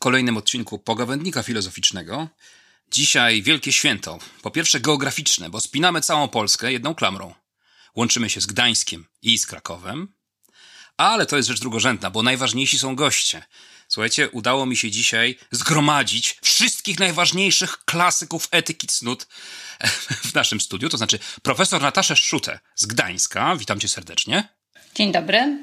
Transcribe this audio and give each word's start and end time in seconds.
kolejnym 0.00 0.36
odcinku 0.36 0.78
Pogawędnika 0.78 1.42
Filozoficznego. 1.42 2.28
Dzisiaj 2.90 3.42
wielkie 3.42 3.72
święto. 3.72 4.18
Po 4.42 4.50
pierwsze 4.50 4.80
geograficzne, 4.80 5.50
bo 5.50 5.60
spinamy 5.60 6.00
całą 6.00 6.28
Polskę 6.28 6.72
jedną 6.72 6.94
klamrą. 6.94 7.34
Łączymy 7.96 8.30
się 8.30 8.40
z 8.40 8.46
Gdańskiem 8.46 9.06
i 9.22 9.38
z 9.38 9.46
Krakowem. 9.46 10.14
Ale 10.96 11.26
to 11.26 11.36
jest 11.36 11.48
rzecz 11.48 11.60
drugorzędna, 11.60 12.10
bo 12.10 12.22
najważniejsi 12.22 12.78
są 12.78 12.96
goście. 12.96 13.42
Słuchajcie, 13.88 14.30
udało 14.30 14.66
mi 14.66 14.76
się 14.76 14.90
dzisiaj 14.90 15.38
zgromadzić 15.50 16.38
wszystkich 16.42 16.98
najważniejszych 16.98 17.84
klasyków 17.84 18.48
etyki 18.50 18.86
cnót 18.86 19.26
w 20.30 20.34
naszym 20.34 20.60
studiu, 20.60 20.88
to 20.88 20.96
znaczy 20.96 21.18
profesor 21.42 21.82
Nataszę 21.82 22.16
Szutę 22.16 22.60
z 22.74 22.86
Gdańska, 22.86 23.56
witam 23.56 23.80
cię 23.80 23.88
serdecznie. 23.88 24.48
Dzień 24.94 25.12
dobry. 25.12 25.58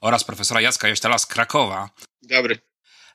Oraz 0.00 0.24
profesora 0.24 0.60
Jacka 0.60 0.88
Jośtala 0.88 1.18
z 1.18 1.26
Krakowa. 1.26 1.90
Dobry 2.22 2.69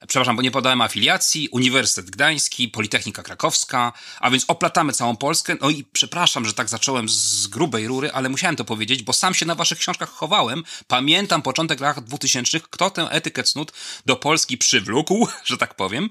przepraszam, 0.08 0.35
bo 0.35 0.41
nie 0.41 0.52
podałem 0.52 0.81
afiliacji, 0.81 1.50
Uniwersytet 1.50 2.09
Gdański, 2.09 2.69
Politechnika 2.69 3.23
Krakowska, 3.23 3.94
a 4.19 4.30
więc 4.30 4.45
oplatamy 4.47 4.94
całą 4.94 5.16
Polskę. 5.16 5.56
No 5.61 5.69
i 5.69 5.83
przepraszam, 5.83 6.45
że 6.45 6.53
tak 6.53 6.69
zacząłem 6.69 7.09
z 7.09 7.47
grubej 7.47 7.88
rury, 7.88 8.11
ale 8.11 8.30
musiałem 8.30 8.56
to 8.56 8.66
powiedzieć, 8.66 9.03
bo 9.03 9.14
sam 9.14 9.34
się 9.34 9.45
na 9.45 9.56
waszych 9.56 9.78
książkach 9.78 10.09
chowałem. 10.09 10.64
Pamiętam 10.88 11.42
początek 11.42 11.80
lat 11.80 12.00
2000, 12.00 12.59
kto 12.59 12.89
tę 12.89 13.08
etykę 13.11 13.44
cnót 13.44 13.72
do 14.06 14.16
Polski 14.16 14.58
przywlókł, 14.58 15.28
że 15.44 15.58
tak 15.58 15.73
powiem. 15.73 16.09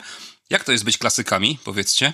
Jak 0.50 0.64
to 0.64 0.72
jest 0.72 0.84
być 0.84 0.98
klasykami, 0.98 1.58
powiedzcie? 1.64 2.12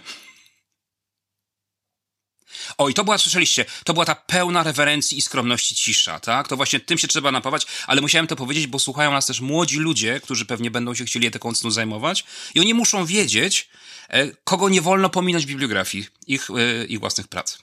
O, 2.79 2.89
i 2.89 2.95
to 2.95 3.05
była, 3.05 3.19
słyszeliście, 3.19 3.65
to 3.84 3.93
była 3.93 4.05
ta 4.05 4.15
pełna 4.15 4.62
rewerencji 4.62 5.19
i 5.19 5.23
skromności 5.23 5.75
cisza, 5.75 6.20
tak? 6.20 6.48
To 6.48 6.56
właśnie 6.56 6.81
tym 6.81 6.98
się 6.98 7.09
trzeba 7.09 7.33
napawać, 7.33 7.67
ale 7.87 8.01
musiałem 8.01 8.27
to 8.27 8.37
powiedzieć, 8.37 8.67
bo 8.67 8.79
słuchają 8.79 9.12
nas 9.12 9.27
też 9.27 9.41
młodzi 9.41 9.77
ludzie, 9.77 10.20
którzy 10.20 10.47
pewnie 10.47 10.71
będą 10.71 10.95
się 10.95 11.05
chcieli 11.05 11.27
etyką 11.27 11.55
cnu 11.55 11.71
zajmować 11.71 12.25
i 12.55 12.61
oni 12.61 12.75
muszą 12.75 13.06
wiedzieć, 13.06 13.69
e, 14.09 14.28
kogo 14.45 14.69
nie 14.69 14.81
wolno 14.81 15.11
pominąć 15.11 15.45
w 15.45 15.48
bibliografii 15.48 16.06
ich, 16.27 16.51
e, 16.51 16.84
ich 16.84 17.01
własnych 17.01 17.28
prac. 17.28 17.59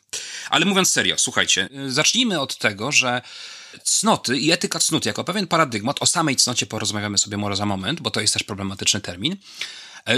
Ale 0.49 0.65
mówiąc 0.65 0.89
serio, 0.89 1.15
słuchajcie, 1.17 1.69
e, 1.87 1.91
zacznijmy 1.91 2.39
od 2.39 2.57
tego, 2.57 2.91
że 2.91 3.21
cnoty 3.83 4.37
i 4.37 4.51
etyka 4.51 4.79
cnoty 4.79 5.09
jako 5.09 5.23
pewien 5.23 5.47
paradygmat, 5.47 6.01
o 6.01 6.05
samej 6.05 6.35
cnocie 6.35 6.65
porozmawiamy 6.65 7.17
sobie 7.17 7.37
może 7.37 7.55
za 7.55 7.65
moment, 7.65 8.01
bo 8.01 8.11
to 8.11 8.21
jest 8.21 8.33
też 8.33 8.43
problematyczny 8.43 9.01
termin, 9.01 9.35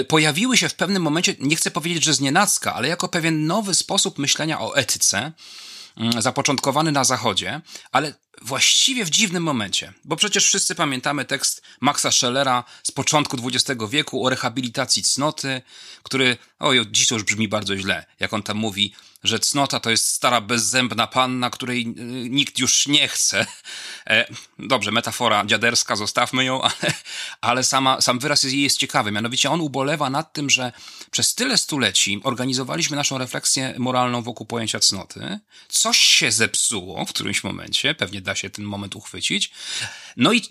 pojawiły 0.08 0.58
się 0.58 0.70
w 0.70 0.76
pewnym 0.76 1.02
momencie, 1.02 1.36
nie 1.40 1.56
chcę 1.56 1.72
powiedzieć, 1.72 2.04
że 2.04 2.14
z 2.14 2.20
nienacka, 2.20 2.74
ale 2.74 2.88
jako 2.88 3.08
pewien 3.08 3.46
nowy 3.46 3.76
sposób 3.76 4.18
myślenia 4.18 4.62
o 4.62 4.76
etyce, 4.76 5.32
mm, 5.98 6.22
zapoczątkowany 6.22 6.92
na 6.92 7.04
Zachodzie, 7.04 7.62
ale 7.92 8.14
właściwie 8.42 9.06
w 9.06 9.10
dziwnym 9.10 9.44
momencie, 9.44 9.94
bo 10.06 10.16
przecież 10.16 10.46
wszyscy 10.46 10.76
pamiętamy 10.76 11.26
tekst 11.26 11.62
Maxa 11.82 12.12
Schellera 12.12 12.64
z 12.84 12.92
początku 12.92 13.38
XX 13.48 13.82
wieku 13.90 14.26
o 14.26 14.30
rehabilitacji 14.30 15.04
cnoty, 15.04 15.62
który, 16.04 16.38
oj, 16.60 16.88
dziś 16.92 17.08
to 17.08 17.16
już 17.16 17.24
brzmi 17.24 17.48
bardzo 17.48 17.78
źle, 17.78 18.06
jak 18.20 18.34
on 18.34 18.44
tam 18.44 18.58
mówi, 18.58 18.94
że 19.24 19.40
cnota 19.40 19.80
to 19.80 19.90
jest 19.90 20.08
stara, 20.08 20.42
bezzębna 20.42 21.08
panna, 21.08 21.50
której 21.50 21.82
y, 21.82 22.30
nikt 22.30 22.60
już 22.60 22.88
nie 22.88 23.08
chce. 23.08 23.46
E, 24.08 24.26
dobrze, 24.60 24.92
metafora 24.92 25.46
dziaderska, 25.46 25.96
zostawmy 25.96 26.46
ją, 26.46 26.62
ale, 26.70 26.94
ale 27.42 27.64
sama, 27.64 28.02
sam 28.02 28.20
wyraz 28.20 28.44
jej 28.44 28.62
jest 28.62 28.78
ciekawy. 28.78 29.12
Mianowicie 29.12 29.52
on 29.52 29.62
ubolewa 29.62 30.10
nad 30.10 30.34
tym, 30.34 30.50
że 30.50 30.72
przez 31.12 31.36
tyle 31.36 31.58
stuleci 31.58 32.22
organizowaliśmy 32.24 32.96
naszą 32.96 33.18
refleksję 33.18 33.74
moralną 33.78 34.22
wokół 34.22 34.48
pojęcia 34.48 34.80
cnoty. 34.80 35.40
Coś 35.70 35.98
się 35.98 36.32
zepsuło 36.32 37.06
w 37.06 37.10
którymś 37.10 37.44
momencie, 37.44 37.96
pewnie 37.96 38.22
da 38.22 38.36
się 38.36 38.50
ten 38.50 38.66
moment 38.66 38.96
uchwycić. 38.96 39.52
No 40.18 40.34
i 40.34 40.42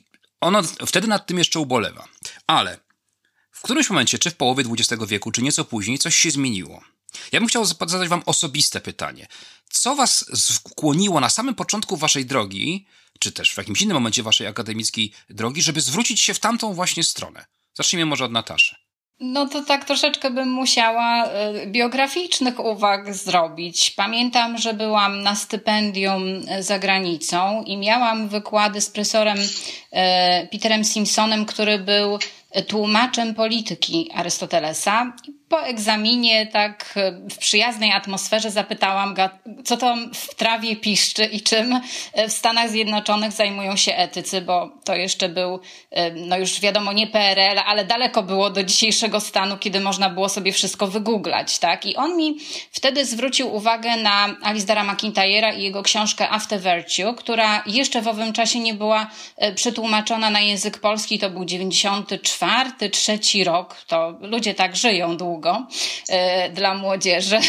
ono 0.41 0.63
wtedy 0.63 1.09
nad 1.09 1.27
tym 1.27 1.39
jeszcze 1.39 1.61
ubolewa. 1.61 2.09
Ale 2.47 2.79
w 3.51 3.63
którymś 3.63 3.91
momencie, 3.91 4.19
czy 4.19 4.31
w 4.31 4.37
połowie 4.37 4.65
XX 4.73 5.05
wieku, 5.07 5.33
czy 5.33 5.43
nieco 5.43 5.65
później, 5.65 5.99
coś 5.99 6.17
się 6.17 6.31
zmieniło. 6.31 6.83
Ja 7.33 7.41
bym 7.41 7.49
chciał 7.49 7.65
zadać 7.65 8.09
wam 8.09 8.23
osobiste 8.27 8.81
pytanie. 8.81 9.27
Co 9.71 9.95
was 9.95 10.25
skłoniło 10.35 11.21
na 11.21 11.31
samym 11.31 11.55
początku 11.55 11.97
waszej 11.97 12.27
drogi, 12.27 12.87
czy 13.19 13.33
też 13.33 13.55
w 13.55 13.59
jakimś 13.59 13.83
innym 13.83 13.95
momencie 13.95 14.23
waszej 14.23 14.47
akademickiej 14.47 15.13
drogi, 15.31 15.63
żeby 15.63 15.81
zwrócić 15.81 16.21
się 16.21 16.35
w 16.35 16.41
tamtą 16.41 16.75
właśnie 16.75 17.05
stronę? 17.05 17.47
Zacznijmy 17.75 18.07
może 18.07 18.25
od 18.25 18.33
Nataszy. 18.33 18.77
No 19.21 19.47
to 19.47 19.63
tak 19.63 19.85
troszeczkę 19.85 20.31
bym 20.31 20.51
musiała 20.51 21.27
y, 21.27 21.67
biograficznych 21.67 22.65
uwag 22.65 23.15
zrobić. 23.15 23.91
Pamiętam, 23.91 24.59
że 24.59 24.75
byłam 24.75 25.23
na 25.23 25.35
stypendium 25.35 26.23
y, 26.29 26.63
za 26.63 26.79
granicą 26.79 27.63
i 27.63 27.77
miałam 27.77 28.29
wykłady 28.29 28.81
z 28.81 28.91
profesorem 28.91 29.39
y, 29.39 30.49
Peterem 30.51 30.85
Simpsonem, 30.85 31.47
który 31.47 31.79
był 31.79 32.19
tłumaczem 32.69 33.35
polityki 33.35 34.11
Arystotelesa 34.15 35.13
po 35.49 35.63
egzaminie, 35.63 36.47
tak 36.47 36.95
w 37.31 37.39
przyjaznej 37.39 37.93
atmosferze, 37.93 38.51
zapytałam 38.51 39.15
go, 39.15 39.29
co 39.65 39.77
tam 39.77 40.15
w 40.15 40.35
trawie 40.35 40.77
piszczy 40.77 41.25
i 41.25 41.43
czym 41.43 41.81
w 42.29 42.33
Stanach 42.33 42.71
Zjednoczonych 42.71 43.33
zajmują 43.33 43.77
się 43.77 43.95
etycy, 43.95 44.41
bo 44.41 44.71
to 44.85 44.95
jeszcze 44.95 45.29
był, 45.29 45.61
no 46.15 46.39
już 46.39 46.61
wiadomo, 46.61 46.93
nie 46.93 47.07
PRL, 47.07 47.59
ale 47.67 47.85
daleko 47.85 48.23
było 48.23 48.51
do 48.51 48.63
dzisiejszego 48.63 49.21
stanu, 49.21 49.59
kiedy 49.59 49.81
można 49.81 50.11
było 50.11 50.29
sobie 50.29 50.53
wszystko 50.53 50.87
wygooglać, 50.87 51.59
tak? 51.59 51.87
I 51.87 51.97
on 51.97 52.17
mi 52.17 52.37
wtedy 52.71 53.05
zwrócił 53.05 53.55
uwagę 53.55 53.97
na 53.97 54.37
Alizdara 54.43 54.85
McIntyre'a 54.85 55.59
i 55.59 55.63
jego 55.63 55.83
książkę 55.83 56.31
After 56.31 56.61
Virtue, 56.61 57.15
która 57.15 57.63
jeszcze 57.67 58.03
w 58.03 58.09
owym 58.09 58.33
czasie 58.33 58.59
nie 58.59 58.75
była 58.75 59.11
e, 59.37 59.53
przetłumaczona 59.53 60.31
na 60.31 60.41
język 60.41 60.79
polski. 60.79 61.19
To 61.19 61.31
był 61.31 61.45
94, 61.45 62.91
trzeci 62.91 63.45
rok. 63.45 63.77
To 63.87 64.15
ludzie 64.21 64.55
tak 64.55 64.77
żyją 64.77 65.17
długo 65.17 65.38
długo 65.39 65.67
e, 66.09 66.51
dla 66.51 66.75
młodzieży. 66.75 67.39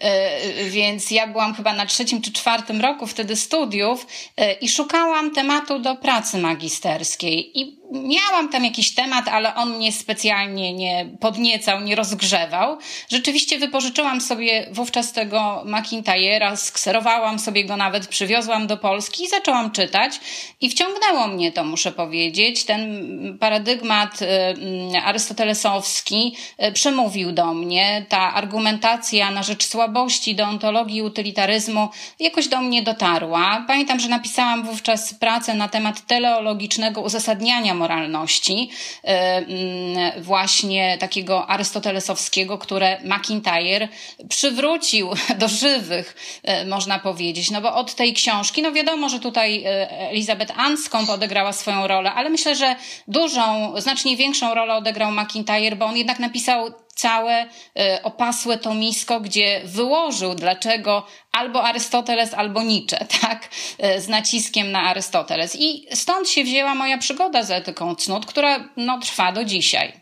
E, 0.00 0.64
więc 0.64 1.10
ja 1.10 1.26
byłam 1.26 1.54
chyba 1.54 1.72
na 1.72 1.86
trzecim 1.86 2.22
czy 2.22 2.32
czwartym 2.32 2.80
roku 2.80 3.06
wtedy 3.06 3.36
studiów 3.36 4.06
e, 4.36 4.52
i 4.52 4.68
szukałam 4.68 5.34
tematu 5.34 5.78
do 5.78 5.96
pracy 5.96 6.38
magisterskiej. 6.38 7.60
I 7.60 7.77
miałam 7.92 8.48
tam 8.48 8.64
jakiś 8.64 8.94
temat, 8.94 9.28
ale 9.28 9.54
on 9.54 9.76
mnie 9.76 9.92
specjalnie 9.92 10.72
nie 10.74 11.06
podniecał, 11.20 11.80
nie 11.80 11.94
rozgrzewał. 11.94 12.78
Rzeczywiście 13.08 13.58
wypożyczyłam 13.58 14.20
sobie 14.20 14.66
wówczas 14.70 15.12
tego 15.12 15.62
McIntyre'a, 15.66 16.56
skserowałam 16.56 17.38
sobie 17.38 17.64
go 17.64 17.76
nawet, 17.76 18.06
przywiozłam 18.06 18.66
do 18.66 18.76
Polski 18.76 19.24
i 19.24 19.28
zaczęłam 19.28 19.70
czytać. 19.70 20.20
I 20.60 20.70
wciągnęło 20.70 21.26
mnie 21.26 21.52
to, 21.52 21.64
muszę 21.64 21.92
powiedzieć. 21.92 22.64
Ten 22.64 23.38
paradygmat 23.40 24.22
y, 24.22 24.26
mm, 24.26 25.04
arystotelesowski 25.04 26.36
y, 26.64 26.72
przemówił 26.72 27.32
do 27.32 27.54
mnie. 27.54 28.06
Ta 28.08 28.34
argumentacja 28.34 29.30
na 29.30 29.42
rzecz 29.42 29.66
słabości 29.66 30.34
deontologii 30.34 31.02
utilitaryzmu 31.02 31.88
jakoś 32.20 32.48
do 32.48 32.60
mnie 32.60 32.82
dotarła. 32.82 33.64
Pamiętam, 33.66 34.00
że 34.00 34.08
napisałam 34.08 34.62
wówczas 34.62 35.14
pracę 35.14 35.54
na 35.54 35.68
temat 35.68 36.06
teleologicznego 36.06 37.00
uzasadniania 37.00 37.77
moralności, 37.78 38.70
y, 39.04 39.08
mm, 39.08 40.22
właśnie 40.22 40.98
takiego 40.98 41.46
arystotelesowskiego, 41.46 42.58
które 42.58 43.00
McIntyre 43.04 43.88
przywrócił 44.28 45.10
do 45.40 45.48
żywych, 45.48 46.16
y, 46.62 46.66
można 46.66 46.98
powiedzieć. 46.98 47.50
No 47.50 47.60
bo 47.60 47.74
od 47.74 47.94
tej 47.94 48.12
książki, 48.12 48.62
no 48.62 48.72
wiadomo, 48.72 49.08
że 49.08 49.20
tutaj 49.20 49.64
y, 49.66 49.68
Elizabeth 49.90 50.58
Anscombe 50.58 51.12
odegrała 51.12 51.52
swoją 51.52 51.86
rolę, 51.86 52.12
ale 52.12 52.30
myślę, 52.30 52.56
że 52.56 52.76
dużą, 53.08 53.74
znacznie 53.80 54.16
większą 54.16 54.54
rolę 54.54 54.74
odegrał 54.74 55.12
McIntyre, 55.12 55.76
bo 55.76 55.86
on 55.86 55.96
jednak 55.96 56.18
napisał 56.18 56.70
całe 56.98 57.48
e, 57.78 58.00
opasłe 58.02 58.58
tomisko, 58.58 59.20
gdzie 59.20 59.62
wyłożył, 59.64 60.34
dlaczego 60.34 61.06
albo 61.32 61.64
Arystoteles, 61.64 62.34
albo 62.34 62.62
Nietzsche, 62.62 63.06
tak? 63.20 63.48
E, 63.78 64.00
z 64.00 64.08
naciskiem 64.08 64.72
na 64.72 64.82
Arystoteles. 64.82 65.56
I 65.58 65.86
stąd 65.94 66.28
się 66.28 66.44
wzięła 66.44 66.74
moja 66.74 66.98
przygoda 66.98 67.42
z 67.42 67.50
etyką 67.50 67.94
cnót, 67.94 68.26
która 68.26 68.68
no, 68.76 68.98
trwa 68.98 69.32
do 69.32 69.44
dzisiaj. 69.44 69.92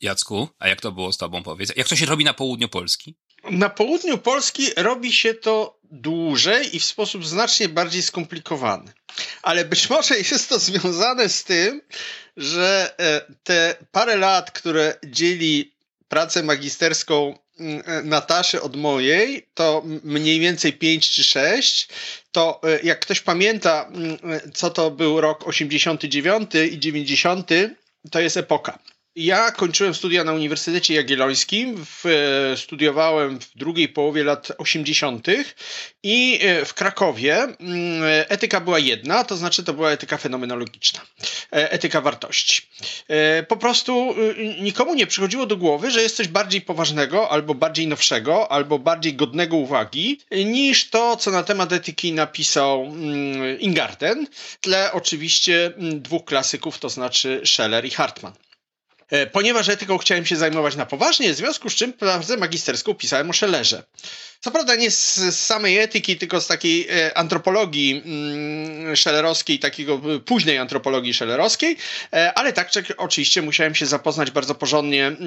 Jacku, 0.00 0.48
a 0.58 0.68
jak 0.68 0.80
to 0.80 0.92
było 0.92 1.12
z 1.12 1.18
tobą, 1.18 1.42
powiedz? 1.42 1.72
Jak 1.76 1.88
to 1.88 1.96
się 1.96 2.06
robi 2.06 2.24
na 2.24 2.34
południu 2.34 2.68
Polski? 2.68 3.14
Na 3.50 3.70
południu 3.70 4.18
Polski 4.18 4.66
robi 4.76 5.12
się 5.12 5.34
to 5.34 5.78
dłużej 5.90 6.76
i 6.76 6.80
w 6.80 6.84
sposób 6.84 7.26
znacznie 7.26 7.68
bardziej 7.68 8.02
skomplikowany. 8.02 8.92
Ale 9.42 9.64
być 9.64 9.90
może 9.90 10.18
jest 10.18 10.48
to 10.48 10.58
związane 10.58 11.28
z 11.28 11.44
tym, 11.44 11.80
że 12.36 12.94
e, 12.98 13.34
te 13.42 13.76
parę 13.92 14.16
lat, 14.16 14.50
które 14.50 14.94
dzieli 15.04 15.72
pracę 16.12 16.42
magisterską 16.42 17.38
mm, 17.60 17.82
e, 17.86 18.02
Nataszy 18.02 18.62
od 18.62 18.76
mojej, 18.76 19.46
to 19.54 19.82
mniej 20.04 20.40
więcej 20.40 20.72
5 20.72 21.10
czy 21.10 21.24
6, 21.24 21.88
to 22.32 22.60
e, 22.64 22.80
jak 22.82 23.00
ktoś 23.00 23.20
pamięta, 23.20 23.84
mm, 23.84 24.18
e, 24.24 24.50
co 24.50 24.70
to 24.70 24.90
był 24.90 25.20
rok 25.20 25.48
89 25.48 26.50
i 26.72 26.78
90, 26.78 27.50
to 28.10 28.20
jest 28.20 28.36
epoka. 28.36 28.78
Ja 29.16 29.50
kończyłem 29.50 29.94
studia 29.94 30.24
na 30.24 30.32
Uniwersytecie 30.32 30.94
Jagiellońskim, 30.94 31.84
w, 31.86 32.04
studiowałem 32.56 33.40
w 33.40 33.58
drugiej 33.58 33.88
połowie 33.88 34.24
lat 34.24 34.52
80. 34.58 35.26
i 36.02 36.38
e, 36.42 36.64
w 36.64 36.74
Krakowie 36.74 37.36
mm, 37.36 37.56
etyka 38.28 38.60
była 38.60 38.78
jedna, 38.78 39.24
to 39.24 39.36
znaczy 39.36 39.64
to 39.64 39.72
była 39.72 39.90
etyka 39.90 40.18
fenomenologiczna, 40.18 41.00
e, 41.52 41.72
etyka 41.72 42.00
wartości. 42.00 42.62
E, 43.08 43.42
po 43.42 43.56
prostu 43.56 44.14
nikomu 44.60 44.94
nie 44.94 45.06
przychodziło 45.06 45.46
do 45.46 45.56
głowy, 45.56 45.90
że 45.90 46.02
jest 46.02 46.16
coś 46.16 46.28
bardziej 46.28 46.60
poważnego, 46.60 47.30
albo 47.30 47.54
bardziej 47.54 47.86
nowszego, 47.86 48.52
albo 48.52 48.78
bardziej 48.78 49.14
godnego 49.14 49.56
uwagi, 49.56 50.20
niż 50.30 50.90
to, 50.90 51.16
co 51.16 51.30
na 51.30 51.42
temat 51.42 51.72
etyki 51.72 52.12
napisał 52.12 52.84
mm, 52.84 53.60
Ingarten, 53.60 54.26
w 54.32 54.58
tle 54.60 54.92
oczywiście 54.92 55.66
mm, 55.66 56.02
dwóch 56.02 56.24
klasyków, 56.24 56.78
to 56.78 56.88
znaczy 56.88 57.42
Scheller 57.44 57.84
i 57.84 57.90
Hartmann. 57.90 58.32
E, 59.12 59.26
ponieważ 59.26 59.68
etyką 59.68 59.98
chciałem 59.98 60.26
się 60.26 60.36
zajmować 60.36 60.76
na 60.76 60.86
poważnie, 60.86 61.32
w 61.32 61.36
związku 61.36 61.70
z 61.70 61.74
czym 61.74 61.92
pracę 61.92 62.36
magisterską 62.36 62.94
pisałem 62.94 63.30
o 63.30 63.32
Szellerze. 63.32 63.82
Co 64.40 64.50
prawda 64.50 64.74
nie 64.74 64.90
z 64.90 65.38
samej 65.38 65.78
etyki, 65.78 66.16
tylko 66.16 66.40
z 66.40 66.46
takiej 66.46 66.88
e, 66.88 67.18
antropologii 67.18 68.02
mm, 68.04 68.96
szelerowskiej, 68.96 69.58
takiego 69.58 70.00
e, 70.16 70.18
późnej 70.18 70.58
antropologii 70.58 71.14
szelerowskiej, 71.14 71.76
ale 72.34 72.52
tak 72.52 72.70
oczywiście 72.96 73.42
musiałem 73.42 73.74
się 73.74 73.86
zapoznać 73.86 74.30
bardzo 74.30 74.54
porządnie 74.54 75.06
mm, 75.06 75.18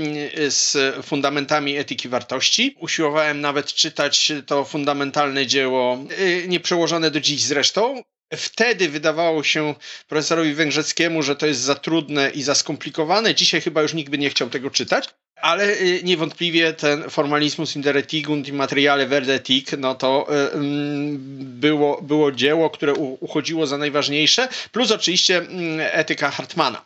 z 0.48 0.78
fundamentami 1.06 1.78
etyki 1.78 2.10
wartości. 2.10 2.76
Usiłowałem 2.80 3.42
nawet 3.42 3.74
czytać 3.74 4.32
to 4.46 4.66
fundamentalne 4.66 5.48
dzieło, 5.48 5.98
nieprzełożone 6.48 7.12
do 7.12 7.20
dziś 7.20 7.42
zresztą, 7.42 8.04
Wtedy 8.34 8.90
wydawało 8.90 9.44
się 9.44 9.76
profesorowi 10.08 10.54
Węgrzeckiemu, 10.54 11.24
że 11.24 11.36
to 11.36 11.46
jest 11.46 11.62
za 11.62 11.76
trudne 11.76 12.30
i 12.30 12.44
za 12.44 12.56
skomplikowane. 12.56 13.36
Dzisiaj 13.36 13.62
chyba 13.62 13.82
już 13.82 13.94
nikt 13.94 14.10
by 14.10 14.18
nie 14.18 14.30
chciał 14.30 14.50
tego 14.50 14.72
czytać. 14.72 15.10
Ale 15.36 15.70
y, 15.70 16.02
niewątpliwie 16.04 16.74
ten 16.74 17.10
formalismus 17.10 17.76
interretigunt 17.76 18.48
i 18.48 18.54
materiale 18.54 19.08
verdetic, 19.08 19.72
no 19.78 19.96
to 19.96 20.28
y, 20.30 20.52
mm, 20.54 21.18
było, 21.60 22.02
było 22.02 22.32
dzieło, 22.32 22.70
które 22.70 22.94
uchodziło 23.20 23.68
za 23.68 23.78
najważniejsze, 23.78 24.48
plus 24.72 24.92
oczywiście 24.92 25.38
mm, 25.38 25.80
etyka 25.92 26.32
Hartmana, 26.32 26.86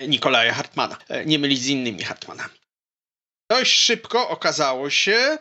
Nikolaja 0.00 0.54
Hartmana, 0.54 0.96
e, 1.08 1.26
nie 1.26 1.38
mylić 1.38 1.62
z 1.62 1.66
innymi 1.66 2.02
Hartmanami 2.02 2.63
dość 3.50 3.78
szybko 3.78 4.28
okazało 4.28 4.90
się, 4.90 5.38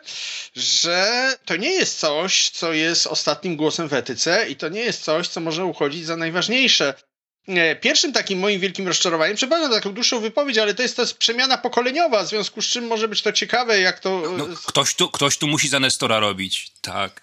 że 0.56 1.30
to 1.46 1.56
nie 1.56 1.72
jest 1.72 2.00
coś, 2.00 2.50
co 2.50 2.74
jest 2.74 3.08
ostatnim 3.08 3.56
głosem 3.56 3.88
w 3.88 3.94
etyce 3.94 4.50
i 4.50 4.56
to 4.56 4.70
nie 4.70 4.82
jest 4.82 5.04
coś, 5.04 5.28
co 5.28 5.42
może 5.42 5.66
uchodzić 5.66 6.06
za 6.06 6.16
najważniejsze. 6.16 6.94
Pierwszym 7.82 8.14
takim 8.14 8.40
moim 8.40 8.60
wielkim 8.60 8.88
rozczarowaniem, 8.88 9.36
przepraszam 9.36 9.72
za 9.72 9.78
taką 9.78 9.94
dłuższą 9.94 10.20
wypowiedź, 10.20 10.58
ale 10.58 10.74
to 10.74 10.82
jest 10.82 10.96
to 10.96 11.04
przemiana 11.20 11.58
pokoleniowa, 11.58 12.24
w 12.24 12.28
związku 12.28 12.62
z 12.62 12.66
czym 12.66 12.88
może 12.88 13.08
być 13.08 13.22
to 13.22 13.32
ciekawe, 13.32 13.80
jak 13.80 14.00
to... 14.00 14.22
No, 14.38 14.48
ktoś, 14.66 14.96
tu, 14.96 15.10
ktoś 15.10 15.38
tu 15.38 15.48
musi 15.48 15.68
za 15.68 15.80
Nestora 15.80 16.20
robić, 16.20 16.72
tak. 16.82 17.22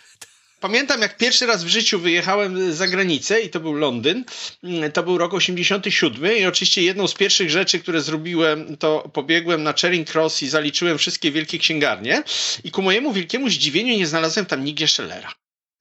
Pamiętam, 0.61 1.01
jak 1.01 1.17
pierwszy 1.17 1.47
raz 1.47 1.65
w 1.65 1.69
życiu 1.69 1.99
wyjechałem 1.99 2.75
za 2.75 2.87
granicę 2.89 3.41
i 3.41 3.51
to 3.51 3.61
był 3.61 3.73
Londyn. 3.73 4.25
To 4.95 5.03
był 5.03 5.19
rok 5.19 5.35
87 5.35 6.37
i 6.37 6.47
oczywiście 6.47 6.83
jedną 6.83 7.09
z 7.09 7.15
pierwszych 7.15 7.51
rzeczy, 7.51 7.81
które 7.81 8.01
zrobiłem, 8.01 8.77
to 8.77 9.11
pobiegłem 9.13 9.63
na 9.63 9.73
Charing 9.73 10.15
Cross 10.15 10.43
i 10.43 10.49
zaliczyłem 10.49 10.99
wszystkie 10.99 11.31
wielkie 11.31 11.59
księgarnie 11.59 12.23
i 12.65 12.71
ku 12.71 12.83
mojemu 12.83 13.13
wielkiemu 13.13 13.49
zdziwieniu 13.49 13.97
nie 13.97 14.07
znalazłem 14.07 14.47
tam 14.47 14.65
nigdzie 14.65 14.89
Schellera. 14.89 15.33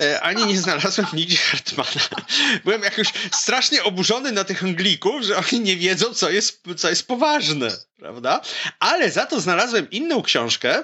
E, 0.03 0.21
ani 0.21 0.45
nie 0.45 0.57
znalazłem 0.57 1.07
nigdzie 1.13 1.37
Hartmana. 1.37 2.25
Byłem 2.65 2.83
jakoś 2.83 3.07
strasznie 3.31 3.83
oburzony 3.83 4.31
na 4.31 4.43
tych 4.43 4.63
Anglików, 4.63 5.23
że 5.23 5.37
oni 5.37 5.59
nie 5.59 5.77
wiedzą, 5.77 6.13
co 6.13 6.29
jest, 6.29 6.63
co 6.77 6.89
jest 6.89 7.07
poważne, 7.07 7.71
prawda? 7.97 8.41
Ale 8.79 9.11
za 9.11 9.25
to 9.25 9.39
znalazłem 9.39 9.89
inną 9.89 10.21
książkę, 10.21 10.83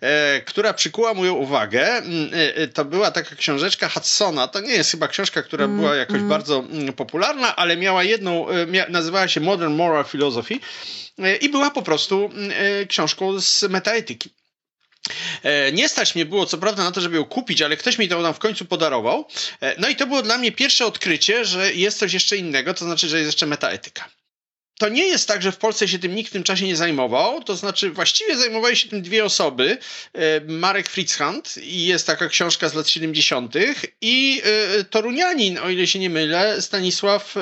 e, 0.00 0.40
która 0.40 0.74
przykuła 0.74 1.14
moją 1.14 1.34
uwagę. 1.34 1.96
Mm, 1.96 2.30
e, 2.34 2.56
e, 2.56 2.68
to 2.68 2.84
była 2.84 3.10
taka 3.10 3.36
książeczka 3.36 3.88
Hudsona. 3.88 4.48
To 4.48 4.60
nie 4.60 4.72
jest 4.72 4.90
chyba 4.90 5.08
książka, 5.08 5.42
która 5.42 5.68
była 5.68 5.88
mm, 5.88 5.98
jakoś 5.98 6.16
mm. 6.16 6.28
bardzo 6.28 6.58
mm, 6.58 6.92
popularna, 6.92 7.56
ale 7.56 7.76
miała 7.76 8.04
jedną, 8.04 8.48
e, 8.48 8.66
mia, 8.66 8.86
nazywała 8.88 9.28
się 9.28 9.40
Modern 9.40 9.74
Moral 9.74 10.04
Philosophy 10.04 10.60
i 11.40 11.48
była 11.48 11.70
po 11.70 11.82
prostu 11.82 12.30
mm, 12.34 12.52
książką 12.88 13.40
z 13.40 13.62
metaetyki. 13.62 14.30
E, 15.42 15.72
nie 15.72 15.88
stać 15.88 16.14
mnie 16.14 16.26
było, 16.26 16.46
co 16.46 16.58
prawda, 16.58 16.84
na 16.84 16.92
to, 16.92 17.00
żeby 17.00 17.16
ją 17.16 17.24
kupić, 17.24 17.62
ale 17.62 17.76
ktoś 17.76 17.98
mi 17.98 18.08
to 18.08 18.22
tam 18.22 18.34
w 18.34 18.38
końcu 18.38 18.64
podarował. 18.64 19.28
E, 19.60 19.74
no 19.80 19.88
i 19.88 19.96
to 19.96 20.06
było 20.06 20.22
dla 20.22 20.38
mnie 20.38 20.52
pierwsze 20.52 20.86
odkrycie, 20.86 21.44
że 21.44 21.74
jest 21.74 21.98
coś 21.98 22.12
jeszcze 22.12 22.36
innego, 22.36 22.74
to 22.74 22.84
znaczy, 22.84 23.08
że 23.08 23.18
jest 23.18 23.28
jeszcze 23.28 23.46
metaetyka. 23.46 24.10
To 24.78 24.88
nie 24.88 25.06
jest 25.06 25.28
tak, 25.28 25.42
że 25.42 25.52
w 25.52 25.56
Polsce 25.56 25.88
się 25.88 25.98
tym 25.98 26.14
nikt 26.14 26.30
w 26.30 26.32
tym 26.32 26.42
czasie 26.42 26.66
nie 26.66 26.76
zajmował, 26.76 27.42
to 27.42 27.56
znaczy 27.56 27.90
właściwie 27.90 28.36
zajmowały 28.36 28.76
się 28.76 28.88
tym 28.88 29.02
dwie 29.02 29.24
osoby, 29.24 29.78
e, 30.12 30.40
Marek 30.40 30.88
Fritzhand 30.88 31.56
i 31.56 31.86
jest 31.86 32.06
taka 32.06 32.28
książka 32.28 32.68
z 32.68 32.74
lat 32.74 32.88
70. 32.88 33.54
i 34.00 34.42
Torunianin, 34.90 35.58
o 35.58 35.70
ile 35.70 35.86
się 35.86 35.98
nie 35.98 36.10
mylę, 36.10 36.62
Stanisław... 36.62 37.34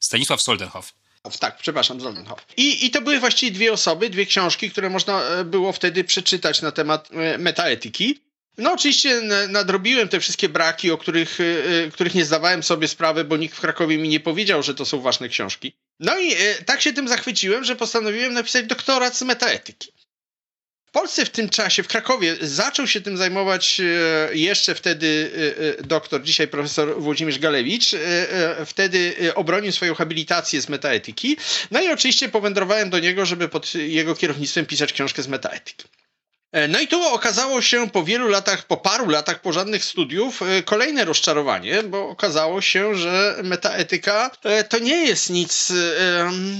Stanisław 0.00 0.42
Soldenhoff. 0.42 0.92
Tak, 1.40 1.56
przepraszam, 1.56 2.00
Zoldenhoff. 2.00 2.46
I, 2.56 2.86
I 2.86 2.90
to 2.90 3.00
były 3.00 3.20
właściwie 3.20 3.52
dwie 3.52 3.72
osoby, 3.72 4.10
dwie 4.10 4.26
książki, 4.26 4.70
które 4.70 4.90
można 4.90 5.22
e, 5.22 5.44
było 5.44 5.72
wtedy 5.72 6.04
przeczytać 6.04 6.62
na 6.62 6.72
temat 6.72 7.08
e, 7.12 7.38
metaetyki. 7.38 8.20
No 8.58 8.72
oczywiście 8.72 9.22
nadrobiłem 9.48 10.08
te 10.08 10.20
wszystkie 10.20 10.48
braki, 10.48 10.90
o 10.90 10.98
których, 10.98 11.38
e, 11.40 11.90
których 11.90 12.14
nie 12.14 12.24
zdawałem 12.24 12.62
sobie 12.62 12.88
sprawy, 12.88 13.24
bo 13.24 13.36
nikt 13.36 13.56
w 13.56 13.60
Krakowie 13.60 13.98
mi 13.98 14.08
nie 14.08 14.20
powiedział, 14.20 14.62
że 14.62 14.74
to 14.74 14.84
są 14.84 15.00
ważne 15.00 15.28
książki. 15.28 15.72
No 16.00 16.18
i 16.18 16.36
tak 16.66 16.80
się 16.80 16.92
tym 16.92 17.08
zachwyciłem, 17.08 17.64
że 17.64 17.76
postanowiłem 17.76 18.32
napisać 18.32 18.66
doktorat 18.66 19.16
z 19.16 19.22
metaetyki. 19.22 19.92
W 20.90 20.92
Polsce 20.92 21.24
w 21.24 21.30
tym 21.30 21.48
czasie, 21.48 21.82
w 21.82 21.88
Krakowie, 21.88 22.36
zaczął 22.40 22.86
się 22.86 23.00
tym 23.00 23.16
zajmować 23.16 23.80
e, 23.80 24.36
jeszcze 24.36 24.74
wtedy 24.74 25.30
e, 25.58 25.80
e, 25.80 25.82
doktor, 25.82 26.22
dzisiaj 26.22 26.48
profesor 26.48 27.02
Włodzimierz 27.02 27.38
Galewicz. 27.38 27.90
Wtedy 28.66 29.14
obronił 29.34 29.72
swoją 29.72 29.94
habilitację 29.94 30.60
z 30.60 30.68
metaetyki. 30.68 31.36
No 31.70 31.82
i 31.82 31.88
oczywiście 31.88 32.28
powędrowałem 32.28 32.90
do 32.90 32.98
niego, 32.98 33.26
żeby 33.26 33.48
pod 33.48 33.74
jego 33.74 34.14
kierownictwem 34.14 34.66
pisać 34.66 34.92
książkę 34.92 35.22
z 35.22 35.28
metaetyki. 35.28 35.84
E, 36.52 36.68
no 36.68 36.80
i 36.80 36.88
tu 36.88 37.02
okazało 37.02 37.62
się 37.62 37.90
po 37.90 38.04
wielu 38.04 38.28
latach, 38.28 38.66
po 38.66 38.76
paru 38.76 39.08
latach 39.08 39.40
porządnych 39.40 39.84
studiów, 39.84 40.42
e, 40.42 40.62
kolejne 40.62 41.04
rozczarowanie, 41.04 41.82
bo 41.82 42.08
okazało 42.08 42.60
się, 42.60 42.94
że 42.94 43.36
metaetyka 43.44 44.30
e, 44.44 44.64
to 44.64 44.78
nie 44.78 45.04
jest 45.04 45.30
nic 45.30 45.72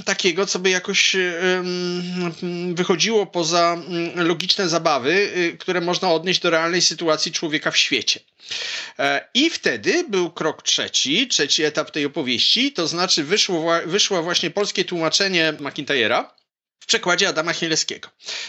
takiego, 0.05 0.47
co 0.47 0.59
by 0.59 0.71
jakoś 0.71 1.17
wychodziło 2.75 3.27
poza 3.27 3.73
mm, 3.73 4.27
logiczne 4.29 4.69
zabawy, 4.69 5.31
które 5.59 5.81
można 5.81 6.13
odnieść 6.13 6.41
do 6.41 6.51
realnej 6.51 6.83
sytuacji 6.83 7.33
człowieka 7.33 7.71
w 7.71 7.77
świecie. 7.77 8.21
I 9.35 9.51
wtedy 9.51 10.05
był 10.09 10.31
krok 10.31 10.63
trzeci, 10.63 11.29
trzeci 11.29 11.63
etap 11.63 11.91
tej 11.91 12.05
opowieści, 12.05 12.73
to 12.73 12.87
znaczy 12.87 13.25
wyszło, 13.25 13.73
wyszło 13.87 14.23
właśnie 14.23 14.51
polskie 14.51 14.85
tłumaczenie 14.85 15.53
McIntyre'a, 15.53 16.25
w 16.81 16.87
przekładzie 16.87 17.29
Adama 17.29 17.53
Chmielewskiego. 17.53 18.09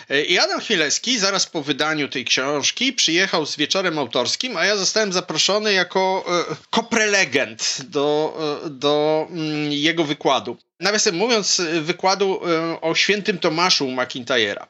E, 0.09 0.21
I 0.21 0.39
Adam 0.39 0.61
Chmielewski 0.61 1.19
zaraz 1.19 1.45
po 1.45 1.61
wydaniu 1.61 2.09
tej 2.09 2.25
książki 2.25 2.93
przyjechał 2.93 3.45
z 3.45 3.57
wieczorem 3.57 3.99
autorskim, 3.99 4.57
a 4.57 4.65
ja 4.65 4.77
zostałem 4.77 5.13
zaproszony 5.13 5.73
jako 5.73 6.25
e, 6.51 6.55
koprelegent 6.69 7.77
do, 7.83 8.37
e, 8.65 8.69
do 8.69 9.27
mm, 9.29 9.71
jego 9.71 10.03
wykładu. 10.03 10.57
Nawiasem 10.79 11.15
mówiąc, 11.15 11.61
wykładu 11.81 12.41
o 12.81 12.95
świętym 12.95 13.37
Tomaszu 13.39 13.85
McIntyre'a. 13.85 14.65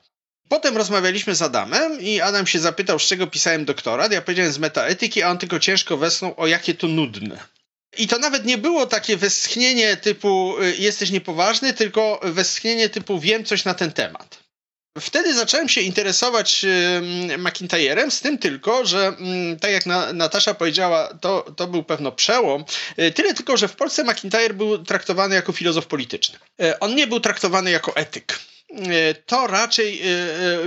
Potem 0.49 0.77
rozmawialiśmy 0.77 1.35
z 1.35 1.41
Adamem 1.41 2.01
i 2.01 2.21
Adam 2.21 2.47
się 2.47 2.59
zapytał, 2.59 2.99
z 2.99 3.03
czego 3.03 3.27
pisałem 3.27 3.65
doktorat. 3.65 4.11
Ja 4.11 4.21
powiedziałem 4.21 4.51
z 4.51 4.59
metaetyki, 4.59 5.23
a 5.23 5.29
on 5.29 5.37
tylko 5.37 5.59
ciężko 5.59 5.97
wesnął, 5.97 6.33
o 6.37 6.47
jakie 6.47 6.73
to 6.73 6.87
nudne. 6.87 7.39
I 7.97 8.07
to 8.07 8.19
nawet 8.19 8.45
nie 8.45 8.57
było 8.57 8.85
takie 8.85 9.17
westchnienie 9.17 9.97
typu 9.97 10.55
y, 10.61 10.75
jesteś 10.75 11.11
niepoważny, 11.11 11.73
tylko 11.73 12.19
westchnienie 12.23 12.89
typu 12.89 13.19
wiem 13.19 13.45
coś 13.45 13.65
na 13.65 13.73
ten 13.73 13.91
temat. 13.91 14.41
Wtedy 14.99 15.33
zacząłem 15.33 15.69
się 15.69 15.81
interesować 15.81 16.65
McIntyre'em, 17.37 18.09
z 18.09 18.21
tym 18.21 18.37
tylko, 18.37 18.85
że 18.85 19.07
mm, 19.07 19.59
tak 19.59 19.71
jak 19.71 19.85
Natasza 20.13 20.53
powiedziała, 20.53 21.13
to, 21.21 21.53
to 21.57 21.67
był 21.67 21.83
pewno 21.83 22.11
przełom. 22.11 22.65
Y, 22.99 23.11
tyle 23.11 23.33
tylko, 23.33 23.57
że 23.57 23.67
w 23.67 23.75
Polsce 23.75 24.03
McIntyre 24.03 24.53
był 24.53 24.77
traktowany 24.77 25.35
jako 25.35 25.51
filozof 25.51 25.87
polityczny. 25.87 26.39
Y, 26.61 26.79
on 26.79 26.95
nie 26.95 27.07
był 27.07 27.19
traktowany 27.19 27.71
jako 27.71 27.95
etyk 27.95 28.39
to 29.25 29.47
raczej 29.47 30.01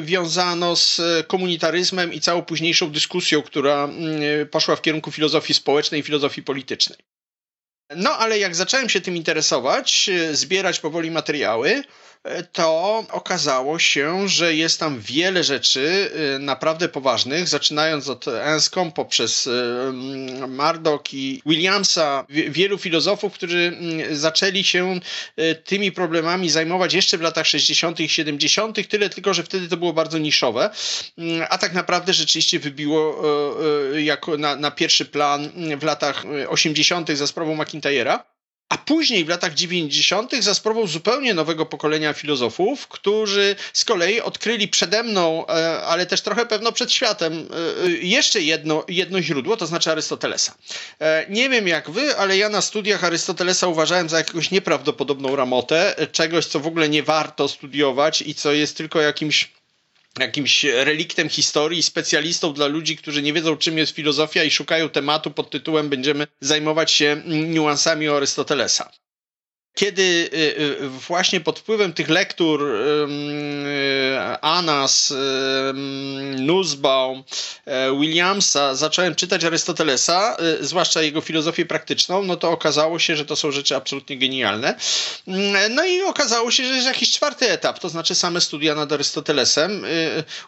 wiązano 0.01 0.77
z 0.77 1.01
komunitaryzmem 1.27 2.13
i 2.13 2.21
całą 2.21 2.43
późniejszą 2.43 2.91
dyskusją, 2.91 3.43
która 3.43 3.85
mm, 3.85 4.49
poszła 4.51 4.77
w 4.77 4.83
kierunku 4.83 5.13
filozofii 5.13 5.55
społecznej 5.55 6.01
i 6.01 6.05
filozofii 6.05 6.43
politycznej. 6.43 6.99
No, 7.97 8.19
ale 8.19 8.39
jak 8.39 8.55
zacząłem 8.55 8.89
się 8.89 9.01
tym 9.01 9.17
interesować, 9.17 10.09
e, 10.09 10.35
zbierać 10.35 10.81
powoli 10.81 11.11
materiały, 11.11 11.83
to 12.53 13.05
okazało 13.11 13.79
się, 13.79 14.29
że 14.29 14.55
jest 14.55 14.81
tam 14.81 15.01
wiele 15.01 15.45
rzeczy 15.45 16.11
naprawdę 16.41 16.89
poważnych, 16.89 17.49
zaczynając 17.49 18.09
od 18.09 18.29
Enscombe 18.29 18.95
poprzez 18.95 19.49
Mardok 20.49 21.15
i 21.15 21.43
Williamsa, 21.47 22.27
wielu 22.29 22.79
filozofów, 22.79 23.33
którzy 23.33 23.79
zaczęli 24.13 24.65
się 24.65 25.01
tymi 25.65 25.93
problemami 25.93 26.51
zajmować 26.51 26.95
jeszcze 26.95 27.19
w 27.19 27.21
latach 27.21 27.47
60. 27.47 28.01
i 28.01 28.09
70., 28.09 28.89
tyle 28.89 29.11
tylko, 29.11 29.35
że 29.35 29.43
wtedy 29.43 29.69
to 29.69 29.77
było 29.77 29.93
bardzo 29.93 30.19
niszowe, 30.19 30.71
a 31.51 31.59
tak 31.59 31.73
naprawdę 31.73 32.13
rzeczywiście 32.13 32.59
wybiło 32.59 33.23
jako 33.97 34.37
na, 34.37 34.57
na 34.57 34.71
pierwszy 34.71 35.05
plan 35.05 35.51
w 35.79 35.83
latach 35.83 36.25
80. 36.49 37.11
za 37.11 37.27
sprawą 37.27 37.57
McIntyre'a. 37.57 38.34
A 38.75 38.79
później 38.79 39.25
w 39.25 39.29
latach 39.29 39.55
90. 39.55 40.35
za 40.41 40.55
sprawą 40.55 40.87
zupełnie 40.87 41.35
nowego 41.35 41.67
pokolenia 41.67 42.13
filozofów, 42.13 42.89
którzy 42.89 43.57
z 43.73 43.85
kolei 43.85 44.21
odkryli 44.21 44.69
przede 44.69 45.03
mną, 45.03 45.47
e, 45.47 45.81
ale 45.81 46.07
też 46.07 46.21
trochę 46.21 46.47
pewno 46.47 46.73
przed 46.73 46.93
światem, 46.93 47.49
e, 47.87 47.91
jeszcze 47.91 48.41
jedno, 48.41 48.85
jedno 48.89 49.23
źródło, 49.23 49.57
to 49.57 49.67
znaczy 49.67 49.91
Arystotelesa. 49.91 50.55
E, 51.01 51.27
nie 51.29 51.49
wiem 51.49 51.69
jak 51.69 51.91
wy, 51.91 52.17
ale 52.17 52.37
ja 52.37 52.49
na 52.49 52.61
studiach 52.61 53.05
Arystotelesa 53.05 53.67
uważałem 53.67 54.09
za 54.09 54.19
jakąś 54.19 54.51
nieprawdopodobną 54.51 55.37
ramotę, 55.37 55.95
czegoś, 56.13 56.47
co 56.47 56.61
w 56.61 56.67
ogóle 56.67 56.89
nie 56.89 57.03
warto 57.03 57.49
studiować 57.49 58.23
i 58.23 58.35
co 58.35 58.53
jest 58.53 58.77
tylko 58.77 59.01
jakimś 59.01 59.51
jakimś 60.21 60.65
reliktem 60.65 61.29
historii, 61.29 61.83
specjalistą 61.83 62.53
dla 62.53 62.67
ludzi, 62.67 62.97
którzy 62.97 63.23
nie 63.23 63.33
wiedzą, 63.33 63.57
czym 63.57 63.79
jest 63.79 63.95
filozofia 63.95 64.45
i 64.45 64.51
szukają 64.51 64.89
tematu 64.89 65.31
pod 65.31 65.51
tytułem 65.51 65.89
będziemy 65.89 66.27
zajmować 66.41 66.91
się 66.91 67.23
niuansami 67.27 68.09
Arystotelesa 68.09 68.93
kiedy 69.75 70.03
y, 70.03 70.37
y, 70.83 70.89
właśnie 70.89 71.41
pod 71.41 71.59
wpływem 71.59 71.93
tych 71.93 72.09
lektur 72.09 72.63
y, 72.63 73.05
Anas, 74.41 75.15
Nussbaum, 76.39 77.25
Williamsa 78.01 78.75
zacząłem 78.75 79.15
czytać 79.15 79.45
Arystotelesa, 79.45 80.37
zwłaszcza 80.61 81.03
jego 81.03 81.21
filozofię 81.21 81.67
praktyczną, 81.67 82.25
no 82.25 82.37
to 82.37 82.51
okazało 82.51 82.99
się, 82.99 83.17
że 83.17 83.25
to 83.25 83.37
są 83.37 83.51
rzeczy 83.51 83.77
absolutnie 83.77 84.19
genialne. 84.19 84.75
Mm, 85.29 85.75
no 85.75 85.85
i 85.85 86.03
okazało 86.03 86.51
się, 86.51 86.65
że 86.65 86.75
jest 86.75 86.87
jakiś 86.87 87.11
czwarty 87.11 87.51
etap, 87.51 87.79
to 87.79 87.89
znaczy 87.89 88.15
same 88.15 88.41
studia 88.41 88.75
nad 88.75 88.93
Arystotelesem. 88.93 89.85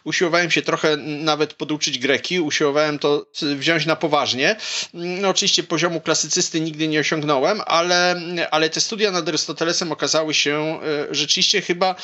Usiłowałem 0.03 0.51
się 0.51 0.61
trochę 0.61 0.97
nawet 0.97 1.53
poduczyć 1.53 1.99
greki, 1.99 2.39
usiłowałem 2.39 2.99
to 2.99 3.25
wziąć 3.41 3.85
na 3.85 3.95
poważnie. 3.95 4.55
No 4.93 5.29
oczywiście 5.29 5.63
poziomu 5.63 6.01
klasycysty 6.01 6.61
nigdy 6.61 6.87
nie 6.87 6.99
osiągnąłem, 6.99 7.61
ale, 7.65 8.21
ale 8.51 8.69
te 8.69 8.81
studia 8.81 9.11
nad 9.17 9.29
Arystotelesem 9.29 9.91
okazały 9.91 10.33
się 10.33 10.79
e, 11.11 11.15
rzeczywiście 11.15 11.61
chyba 11.61 11.95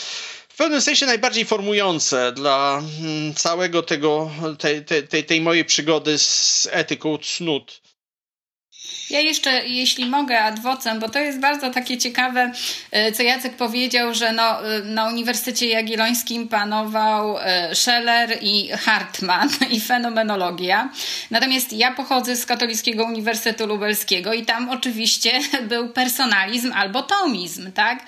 w 0.49 0.55
pewnym 0.57 0.81
sensie 0.81 1.05
najbardziej 1.05 1.45
formujące 1.45 2.31
dla 2.31 2.81
mm, 3.01 3.33
całego 3.33 3.83
tego, 3.83 4.31
tej, 4.59 4.85
tej, 4.85 5.23
tej 5.23 5.41
mojej 5.41 5.65
przygody 5.65 6.17
z 6.17 6.67
etyką 6.71 7.17
cnót. 7.17 7.82
Ja 9.09 9.19
jeszcze, 9.19 9.67
jeśli 9.67 10.05
mogę, 10.05 10.43
adwocem, 10.43 10.99
bo 10.99 11.09
to 11.09 11.19
jest 11.19 11.39
bardzo 11.39 11.69
takie 11.69 11.97
ciekawe, 11.97 12.51
e, 12.91 13.11
co 13.11 13.23
Jacek 13.23 13.55
powiedział, 13.55 14.13
że 14.13 14.31
no, 14.31 14.75
e, 14.75 14.81
na 14.81 15.07
Uniwersytecie 15.07 15.67
Jagiellońskim 15.67 16.47
panował 16.47 17.37
e, 17.39 17.75
Scheller 17.75 18.37
i 18.41 18.69
Hartmann 18.69 19.49
i 19.71 19.81
fenomenologia. 19.81 20.89
Natomiast 21.31 21.73
ja 21.73 21.91
pochodzę 21.91 22.35
z 22.35 22.45
Katolickiego 22.45 23.03
Uniwersytetu 23.03 23.67
Lubelskiego 23.67 24.33
i 24.33 24.45
tam 24.45 24.69
oczywiście 24.69 25.31
był 25.69 25.89
personalizm 25.89 26.73
albo 26.73 27.01
tomizm, 27.01 27.71
tak? 27.71 28.05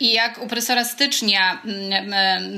I 0.00 0.12
jak 0.12 0.42
u 0.42 0.46
profesora 0.46 0.84
Stycznia 0.84 1.62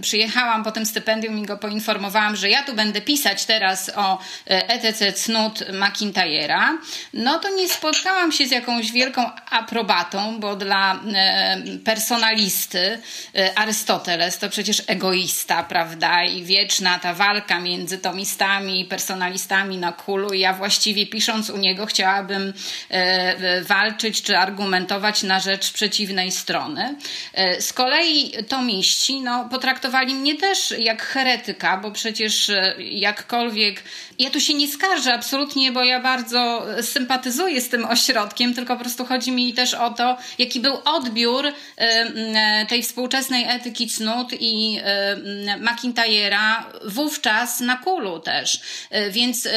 przyjechałam 0.01 0.65
po 0.65 0.73
tym 0.73 0.87
stypendium 0.87 1.39
i 1.39 1.43
go 1.43 1.57
poinformowałam, 1.57 2.37
że 2.37 2.51
ja 2.51 2.63
tu 2.63 2.75
będę 2.75 3.01
pisać 3.01 3.45
teraz 3.45 3.91
o 3.97 4.19
ETC 4.47 5.13
Cnut 5.13 5.59
McIntyre'a, 5.61 6.69
no 7.15 7.32
to 7.39 7.57
nie 7.57 7.69
spotkałam 7.69 8.33
się 8.33 8.47
z 8.47 8.51
jakąś 8.51 8.93
wielką 8.93 9.31
aprobatą, 9.51 10.41
bo 10.41 10.57
dla 10.57 10.95
e, 11.15 11.57
personalisty 11.85 12.99
e, 13.35 13.59
Arystoteles 13.59 14.39
to 14.39 14.49
przecież 14.49 14.83
egoista, 14.87 15.63
prawda? 15.63 16.25
I 16.25 16.43
wieczna 16.43 16.99
ta 16.99 17.15
walka 17.15 17.61
między 17.61 17.99
tomistami 17.99 18.81
i 18.81 18.85
personalistami 18.85 19.79
na 19.79 19.93
kulu. 19.93 20.35
Ja 20.35 20.53
właściwie 20.53 21.07
pisząc 21.07 21.51
u 21.51 21.57
niego 21.57 21.87
chciałabym 21.87 22.53
e, 22.89 23.63
walczyć 23.63 24.23
czy 24.23 24.39
argumentować 24.39 25.23
na 25.23 25.41
rzecz 25.41 25.73
przeciwnej 25.73 26.33
strony. 26.33 26.95
Z 27.61 27.73
kolei 27.73 28.33
tomiści 28.49 29.21
no, 29.21 29.49
potraktowali 29.51 30.15
mnie 30.15 30.35
też 30.35 30.75
jak 30.79 31.03
heretyka, 31.03 31.77
bo 31.77 31.91
przecież 31.91 32.51
jakkolwiek 32.79 33.83
ja 34.19 34.31
tu 34.31 34.41
się 34.41 34.55
nie 34.55 34.69
skarżę 34.69 35.15
absolutnie, 35.15 35.73
bo 35.73 35.85
ja 35.85 36.01
bardzo 36.01 36.67
sympatyzuję 37.13 37.61
z 37.61 37.69
tym 37.69 37.85
ośrodkiem, 37.85 38.55
tylko 38.55 38.77
po 38.77 38.81
prostu 38.81 39.05
chodzi 39.05 39.33
mi 39.33 39.55
też 39.55 39.75
o 39.75 39.91
to, 39.91 40.17
jaki 40.39 40.61
był 40.61 40.79
odbiór 40.85 41.47
y, 41.47 41.53
y, 42.63 42.67
tej 42.69 42.83
współczesnej 42.83 43.45
etyki 43.49 43.89
cnót 43.89 44.29
i 44.41 44.79
y, 44.79 45.61
McIntyre'a 45.61 46.63
wówczas 46.85 47.61
na 47.61 47.77
kulu 47.77 48.21
też. 48.21 48.61
Więc 49.11 49.49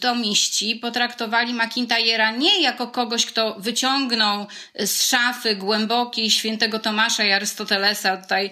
tomiści 0.00 0.76
potraktowali 0.76 1.54
McIntyre'a 1.54 2.38
nie 2.38 2.62
jako 2.62 2.86
kogoś, 2.86 3.26
kto 3.26 3.56
wyciągnął 3.58 4.46
z 4.78 5.06
szafy 5.06 5.56
głębokiej 5.56 6.30
świętego 6.30 6.78
Tomasza 6.78 7.24
i 7.24 7.32
Arystotelesa. 7.32 8.16
Tutaj 8.16 8.50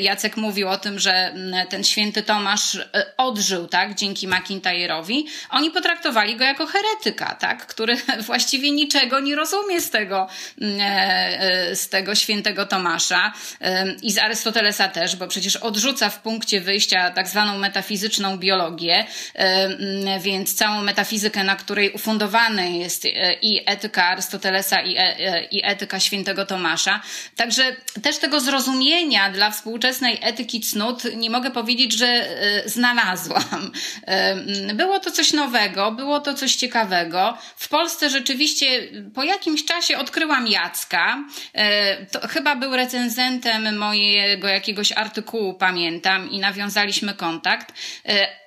Jacek 0.00 0.36
mówił 0.36 0.68
o 0.68 0.78
tym, 0.78 0.98
że 0.98 1.34
ten 1.68 1.84
święty 1.84 2.22
Tomasz 2.22 2.78
odżył, 3.16 3.66
tak, 3.66 3.94
dzięki 3.94 4.28
McIntyre'owi 4.28 5.24
oni 5.50 5.70
potraktowali 5.70 6.36
go 6.36 6.44
jako 6.44 6.66
heretyka, 6.66 7.34
tak? 7.34 7.66
który 7.66 7.91
właściwie 8.26 8.70
niczego 8.70 9.20
nie 9.20 9.36
rozumie 9.36 9.80
z 9.80 9.90
tego, 9.90 10.28
mm, 10.60 10.80
e, 10.80 11.40
e, 11.40 11.76
z 11.76 11.88
tego 11.88 12.14
świętego 12.14 12.66
Tomasza 12.66 13.32
i 14.02 14.12
z 14.12 14.18
Arystotelesa 14.18 14.88
też, 14.88 15.16
bo 15.16 15.28
przecież 15.28 15.56
odrzuca 15.56 16.10
w 16.10 16.20
punkcie 16.20 16.60
wyjścia 16.60 17.10
tak 17.10 17.28
zwaną 17.28 17.58
metafizyczną 17.58 18.36
biologię, 18.36 19.06
więc 20.20 20.54
całą 20.54 20.82
metafizykę, 20.82 21.44
na 21.44 21.56
której 21.56 21.92
ufundowana 21.92 22.64
jest 22.64 23.04
e, 23.04 23.08
i 23.42 23.70
etyka 23.70 24.04
Arystotelesa 24.04 24.82
i, 25.50 25.62
etyka 25.64 26.00
świętego 26.00 26.46
Tomasza. 26.46 27.00
Także 27.36 27.76
też 28.02 28.18
tego 28.18 28.40
zrozumienia 28.40 29.30
dla 29.30 29.50
współczesnej 29.50 30.18
etyki 30.22 30.60
cnót 30.60 31.02
nie 31.16 31.30
mogę 31.30 31.50
powiedzieć, 31.50 31.92
że 31.92 32.28
znalazłam. 32.66 33.72
Było 34.74 34.98
to 34.98 35.10
coś 35.10 35.32
nowego, 35.32 35.92
było 35.92 36.20
to 36.20 36.34
coś 36.34 36.54
ciekawego. 36.54 37.38
W 37.56 37.68
Polsce 37.68 37.81
rzeczywiście 38.10 38.88
po 39.14 39.24
jakimś 39.24 39.64
czasie 39.64 39.98
odkryłam 39.98 40.48
Jacka. 40.48 41.24
E, 41.54 42.06
to 42.06 42.28
chyba 42.28 42.56
był 42.56 42.76
recenzentem 42.76 43.76
mojego 43.78 44.48
jakiegoś 44.48 44.92
artykułu, 44.92 45.54
pamiętam, 45.54 46.30
i 46.30 46.38
nawiązaliśmy 46.38 47.14
kontakt. 47.14 47.72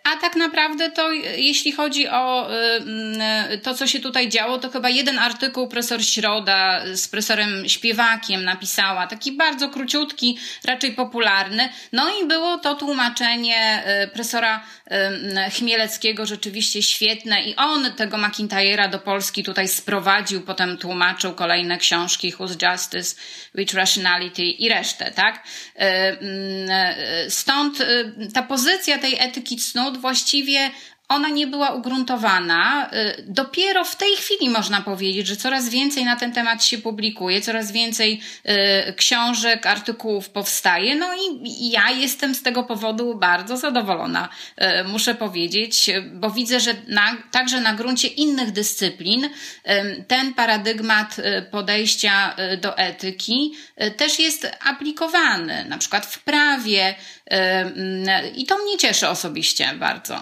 A 0.06 0.16
tak 0.16 0.36
naprawdę 0.36 0.92
to, 0.92 1.12
jeśli 1.38 1.72
chodzi 1.72 2.08
o 2.08 2.52
y, 2.52 3.54
y, 3.54 3.58
to, 3.58 3.74
co 3.74 3.88
się 3.88 4.00
tutaj 4.00 4.30
działo, 4.30 4.58
to 4.58 4.70
chyba 4.70 4.90
jeden 4.90 5.20
artykuł 5.20 5.68
profesor 5.68 6.06
Środa 6.06 6.82
z 6.94 7.08
profesorem 7.08 7.70
Śpiewakiem 7.70 8.44
napisała, 8.44 9.08
taki 9.08 9.32
bardzo 9.32 9.70
króciutki, 9.70 10.38
raczej 10.64 10.92
popularny. 10.92 11.70
No 11.92 12.10
i 12.22 12.28
było 12.28 12.58
to 12.58 12.76
tłumaczenie 12.76 13.84
y, 14.04 14.08
profesora 14.08 14.64
Chmieleckiego 15.58 16.26
rzeczywiście 16.26 16.84
świetne 16.84 17.44
i 17.44 17.56
on 17.56 17.94
tego 17.94 18.18
McIntyre'a 18.18 18.90
do 18.90 19.00
Polski 19.00 19.44
tutaj 19.44 19.68
sprowadził, 19.68 20.42
potem 20.42 20.78
tłumaczył 20.78 21.34
kolejne 21.34 21.78
książki, 21.78 22.34
Whose 22.40 22.56
Justice, 22.62 23.16
Which 23.56 23.74
Rationality 23.74 24.44
i 24.44 24.70
resztę, 24.70 25.12
tak? 25.12 25.44
Stąd 27.30 27.78
ta 28.34 28.44
pozycja 28.44 28.98
tej 28.98 29.16
etyki 29.20 29.58
właściwie 29.98 30.72
ona 31.08 31.30
nie 31.30 31.48
była 31.48 31.70
ugruntowana. 31.70 32.90
Y, 32.94 33.24
dopiero 33.28 33.86
w 33.86 33.96
tej 33.96 34.16
chwili 34.16 34.50
można 34.50 34.82
powiedzieć, 34.82 35.28
że 35.28 35.36
coraz 35.36 35.70
więcej 35.70 36.06
na 36.06 36.16
ten 36.16 36.34
temat 36.34 36.64
się 36.64 36.78
publikuje, 36.78 37.42
coraz 37.42 37.72
więcej 37.72 38.22
y, 38.90 38.94
książek, 38.94 39.66
artykułów 39.66 40.30
powstaje. 40.30 40.96
No 40.96 41.08
i 41.16 41.70
ja 41.70 41.92
jestem 41.92 42.36
z 42.36 42.42
tego 42.42 42.64
powodu 42.64 43.16
bardzo 43.16 43.58
zadowolona, 43.58 44.30
y, 44.82 44.84
muszę 44.84 45.16
powiedzieć, 45.16 45.90
bo 46.14 46.30
widzę, 46.30 46.60
że 46.60 46.74
na, 46.88 47.18
także 47.32 47.62
na 47.62 47.74
gruncie 47.74 48.08
innych 48.08 48.52
dyscyplin 48.52 49.30
ten 50.08 50.34
paradygmat 50.34 51.16
podejścia 51.52 52.36
do 52.62 52.78
etyki 52.78 53.54
też 53.98 54.20
jest 54.20 54.52
aplikowany, 54.64 55.66
na 55.66 55.78
przykład 55.78 56.06
w 56.06 56.20
prawie 56.20 56.96
i 58.36 58.46
to 58.46 58.58
mnie 58.58 58.78
cieszy 58.78 59.08
osobiście 59.08 59.74
bardzo. 59.80 60.22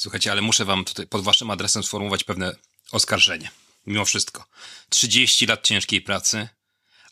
Słuchajcie, 0.00 0.32
ale 0.32 0.42
muszę 0.42 0.64
wam 0.64 0.84
tutaj 0.84 1.06
pod 1.06 1.22
waszym 1.22 1.50
adresem 1.50 1.82
sformułować 1.82 2.24
pewne 2.24 2.56
oskarżenie. 2.92 3.50
Mimo 3.86 4.04
wszystko. 4.04 4.44
30 4.88 5.46
lat 5.46 5.66
ciężkiej 5.66 6.00
pracy, 6.00 6.48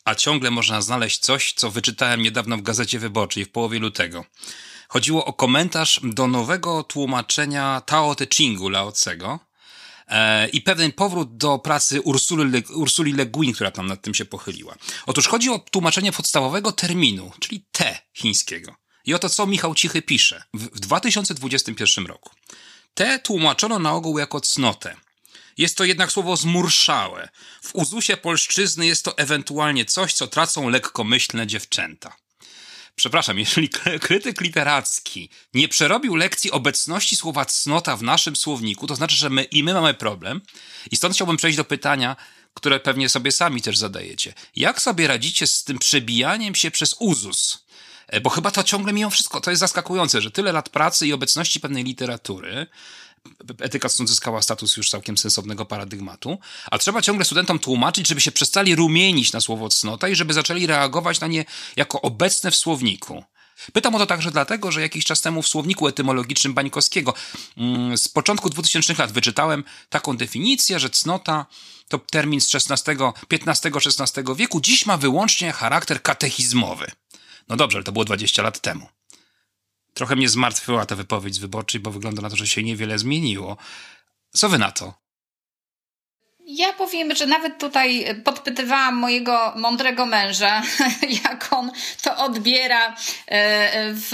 a 0.05 0.15
ciągle 0.15 0.51
można 0.51 0.81
znaleźć 0.81 1.19
coś, 1.19 1.53
co 1.53 1.71
wyczytałem 1.71 2.21
niedawno 2.21 2.57
w 2.57 2.61
Gazecie 2.61 2.99
Wyborczej 2.99 3.45
w 3.45 3.51
połowie 3.51 3.79
lutego. 3.79 4.25
Chodziło 4.87 5.25
o 5.25 5.33
komentarz 5.33 5.99
do 6.03 6.27
nowego 6.27 6.83
tłumaczenia 6.83 7.81
Tao 7.85 8.15
Te 8.15 8.27
Chingu 8.33 8.69
Laocego 8.69 9.39
e, 10.07 10.47
i 10.47 10.61
pewien 10.61 10.91
powrót 10.91 11.37
do 11.37 11.59
pracy 11.59 12.01
Ursuli, 12.01 12.51
Le, 12.51 12.61
Ursuli 12.75 13.13
Le 13.13 13.25
Guin, 13.25 13.53
która 13.53 13.71
tam 13.71 13.87
nad 13.87 14.01
tym 14.01 14.13
się 14.13 14.25
pochyliła. 14.25 14.75
Otóż 15.05 15.27
chodzi 15.27 15.49
o 15.49 15.59
tłumaczenie 15.59 16.11
podstawowego 16.11 16.71
terminu, 16.71 17.31
czyli 17.39 17.65
te 17.71 17.99
chińskiego. 18.13 18.75
I 19.05 19.13
oto 19.13 19.29
co 19.29 19.47
Michał 19.47 19.75
Cichy 19.75 20.01
pisze 20.01 20.43
w 20.53 20.79
2021 20.79 22.05
roku. 22.05 22.29
Te 22.93 23.19
tłumaczono 23.19 23.79
na 23.79 23.93
ogół 23.93 24.19
jako 24.19 24.41
cnotę. 24.41 24.95
Jest 25.57 25.77
to 25.77 25.83
jednak 25.83 26.11
słowo 26.11 26.37
zmurszałe. 26.37 27.29
W 27.63 27.75
uzusie 27.75 28.17
polszczyzny 28.17 28.85
jest 28.85 29.05
to 29.05 29.17
ewentualnie 29.17 29.85
coś, 29.85 30.13
co 30.13 30.27
tracą 30.27 30.69
lekkomyślne 30.69 31.47
dziewczęta. 31.47 32.15
Przepraszam, 32.95 33.39
jeżeli 33.45 33.69
krytyk 34.01 34.41
literacki 34.41 35.29
nie 35.53 35.67
przerobił 35.67 36.15
lekcji 36.15 36.51
obecności 36.51 37.15
słowa 37.15 37.45
cnota 37.45 37.97
w 37.97 38.03
naszym 38.03 38.35
słowniku, 38.35 38.87
to 38.87 38.95
znaczy, 38.95 39.15
że 39.15 39.29
my 39.29 39.43
i 39.43 39.63
my 39.63 39.73
mamy 39.73 39.93
problem. 39.93 40.41
I 40.91 40.95
stąd 40.95 41.15
chciałbym 41.15 41.37
przejść 41.37 41.57
do 41.57 41.65
pytania, 41.65 42.15
które 42.53 42.79
pewnie 42.79 43.09
sobie 43.09 43.31
sami 43.31 43.61
też 43.61 43.77
zadajecie. 43.77 44.33
Jak 44.55 44.81
sobie 44.81 45.07
radzicie 45.07 45.47
z 45.47 45.63
tym 45.63 45.79
przebijaniem 45.79 46.55
się 46.55 46.71
przez 46.71 46.95
uzus? 46.99 47.65
E, 48.09 48.21
bo 48.21 48.29
chyba 48.29 48.51
to 48.51 48.63
ciągle 48.63 48.93
mimo 48.93 49.09
wszystko, 49.09 49.41
to 49.41 49.49
jest 49.49 49.59
zaskakujące, 49.59 50.21
że 50.21 50.31
tyle 50.31 50.51
lat 50.51 50.69
pracy 50.69 51.07
i 51.07 51.13
obecności 51.13 51.59
pewnej 51.59 51.83
literatury, 51.83 52.67
etyka 53.59 53.89
zyskała 53.89 54.41
status 54.41 54.77
już 54.77 54.89
całkiem 54.89 55.17
sensownego 55.17 55.65
paradygmatu, 55.65 56.39
a 56.71 56.77
trzeba 56.77 57.01
ciągle 57.01 57.25
studentom 57.25 57.59
tłumaczyć, 57.59 58.07
żeby 58.07 58.21
się 58.21 58.31
przestali 58.31 58.75
rumienić 58.75 59.33
na 59.33 59.41
słowo 59.41 59.69
cnota 59.69 60.07
i 60.07 60.15
żeby 60.15 60.33
zaczęli 60.33 60.67
reagować 60.67 61.19
na 61.19 61.27
nie 61.27 61.45
jako 61.75 62.01
obecne 62.01 62.51
w 62.51 62.55
słowniku. 62.55 63.23
Pytam 63.73 63.95
o 63.95 63.99
to 63.99 64.05
także 64.05 64.31
dlatego, 64.31 64.71
że 64.71 64.81
jakiś 64.81 65.05
czas 65.05 65.21
temu 65.21 65.41
w 65.41 65.47
słowniku 65.47 65.87
etymologicznym 65.87 66.53
Bańkowskiego 66.53 67.13
mm, 67.57 67.97
z 67.97 68.07
początku 68.07 68.49
2000 68.49 68.93
lat 68.97 69.11
wyczytałem 69.11 69.63
taką 69.89 70.17
definicję, 70.17 70.79
że 70.79 70.89
cnota 70.89 71.45
to 71.87 71.97
termin 71.97 72.41
z 72.41 72.55
XVI, 72.55 72.91
XV-XVI 73.31 74.35
wieku, 74.35 74.61
dziś 74.61 74.85
ma 74.85 74.97
wyłącznie 74.97 75.51
charakter 75.51 76.03
katechizmowy. 76.03 76.91
No 77.49 77.55
dobrze, 77.55 77.77
ale 77.77 77.83
to 77.83 77.91
było 77.91 78.05
20 78.05 78.43
lat 78.43 78.59
temu. 78.59 78.87
Trochę 79.93 80.15
mnie 80.15 80.29
zmartwiła 80.29 80.85
ta 80.85 80.95
wypowiedź 80.95 81.35
z 81.35 81.37
wyborczej, 81.37 81.81
bo 81.81 81.91
wygląda 81.91 82.21
na 82.21 82.29
to, 82.29 82.35
że 82.35 82.47
się 82.47 82.63
niewiele 82.63 82.99
zmieniło. 82.99 83.57
Co 84.31 84.49
wy 84.49 84.57
na 84.57 84.71
to? 84.71 84.98
Ja 86.51 86.73
powiem, 86.73 87.15
że 87.15 87.25
nawet 87.25 87.57
tutaj 87.57 88.05
podpytywałam 88.23 88.95
mojego 88.95 89.53
mądrego 89.55 90.05
męża, 90.05 90.61
jak 91.23 91.47
on 91.51 91.71
to 92.03 92.17
odbiera 92.17 92.95
e, 93.27 93.93
w, 93.93 94.11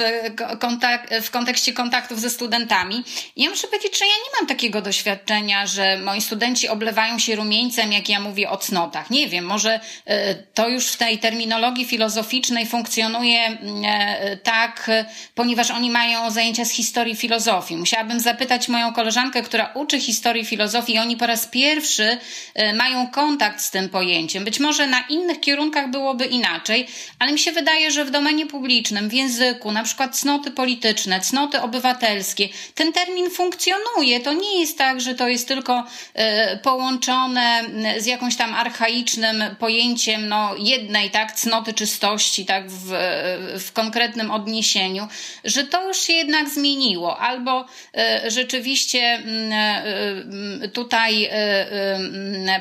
kontak 0.59 1.09
w 1.21 1.31
kontekście 1.31 1.73
kontaktów 1.73 2.19
ze 2.19 2.29
studentami. 2.29 3.03
I 3.35 3.43
ja 3.43 3.49
muszę 3.49 3.67
powiedzieć, 3.67 3.99
że 3.99 4.05
ja 4.05 4.11
nie 4.11 4.39
mam 4.39 4.47
takiego 4.47 4.81
doświadczenia, 4.81 5.67
że 5.67 5.97
moi 5.97 6.21
studenci 6.21 6.67
oblewają 6.67 7.19
się 7.19 7.35
rumieńcem, 7.35 7.91
jak 7.91 8.09
ja 8.09 8.19
mówię 8.19 8.49
o 8.49 8.57
cnotach. 8.57 9.09
Nie 9.09 9.27
wiem, 9.27 9.45
może 9.45 9.79
e, 10.05 10.35
to 10.35 10.69
już 10.69 10.87
w 10.87 10.97
tej 10.97 11.19
terminologii 11.19 11.85
filozoficznej 11.85 12.65
funkcjonuje 12.65 13.39
e, 13.39 14.37
tak, 14.37 14.91
ponieważ 15.35 15.71
oni 15.71 15.91
mają 15.91 16.31
zajęcia 16.31 16.65
z 16.65 16.71
historii 16.71 17.15
filozofii. 17.15 17.77
Musiałabym 17.77 18.19
zapytać 18.19 18.67
moją 18.67 18.93
koleżankę, 18.93 19.41
która 19.41 19.71
uczy 19.73 19.99
historii 19.99 20.45
filozofii 20.45 20.93
i 20.93 20.99
oni 20.99 21.17
po 21.17 21.27
raz 21.27 21.47
pierwszy 21.47 22.17
mają 22.75 23.07
kontakt 23.07 23.61
z 23.61 23.71
tym 23.71 23.89
pojęciem. 23.89 24.45
Być 24.45 24.59
może 24.59 24.87
na 24.87 25.01
innych 25.09 25.39
kierunkach 25.39 25.89
byłoby 25.91 26.25
inaczej, 26.25 26.87
ale 27.19 27.31
mi 27.31 27.39
się 27.39 27.51
wydaje, 27.51 27.91
że 27.91 28.05
w 28.05 28.11
domenie 28.11 28.45
publicznym, 28.45 29.09
w 29.09 29.13
języku, 29.13 29.71
na 29.71 29.83
przykład 29.83 30.19
cnoty 30.19 30.51
polityczne, 30.51 31.19
cnoty 31.19 31.61
obywatelskie, 31.61 32.49
ten 32.75 32.93
termin 32.93 33.29
funkcjonuje. 33.29 34.19
To 34.19 34.33
nie 34.33 34.59
jest 34.59 34.77
tak, 34.77 35.01
że 35.01 35.15
to 35.15 35.27
jest 35.27 35.47
tylko 35.47 35.83
y, 35.83 36.57
połączone 36.57 37.63
z 37.97 38.05
jakąś 38.05 38.35
tam 38.35 38.53
archaicznym 38.53 39.43
pojęciem 39.59 40.27
no, 40.27 40.55
jednej 40.57 41.11
tak, 41.11 41.31
cnoty 41.31 41.73
czystości 41.73 42.45
tak, 42.45 42.69
w, 42.69 42.91
w 43.59 43.71
konkretnym 43.71 44.31
odniesieniu, 44.31 45.07
że 45.43 45.63
to 45.63 45.87
już 45.87 45.99
się 45.99 46.13
jednak 46.13 46.49
zmieniło. 46.49 47.19
Albo 47.19 47.65
rzeczywiście 48.27 49.01
mm, 49.01 50.71
tutaj 50.71 51.29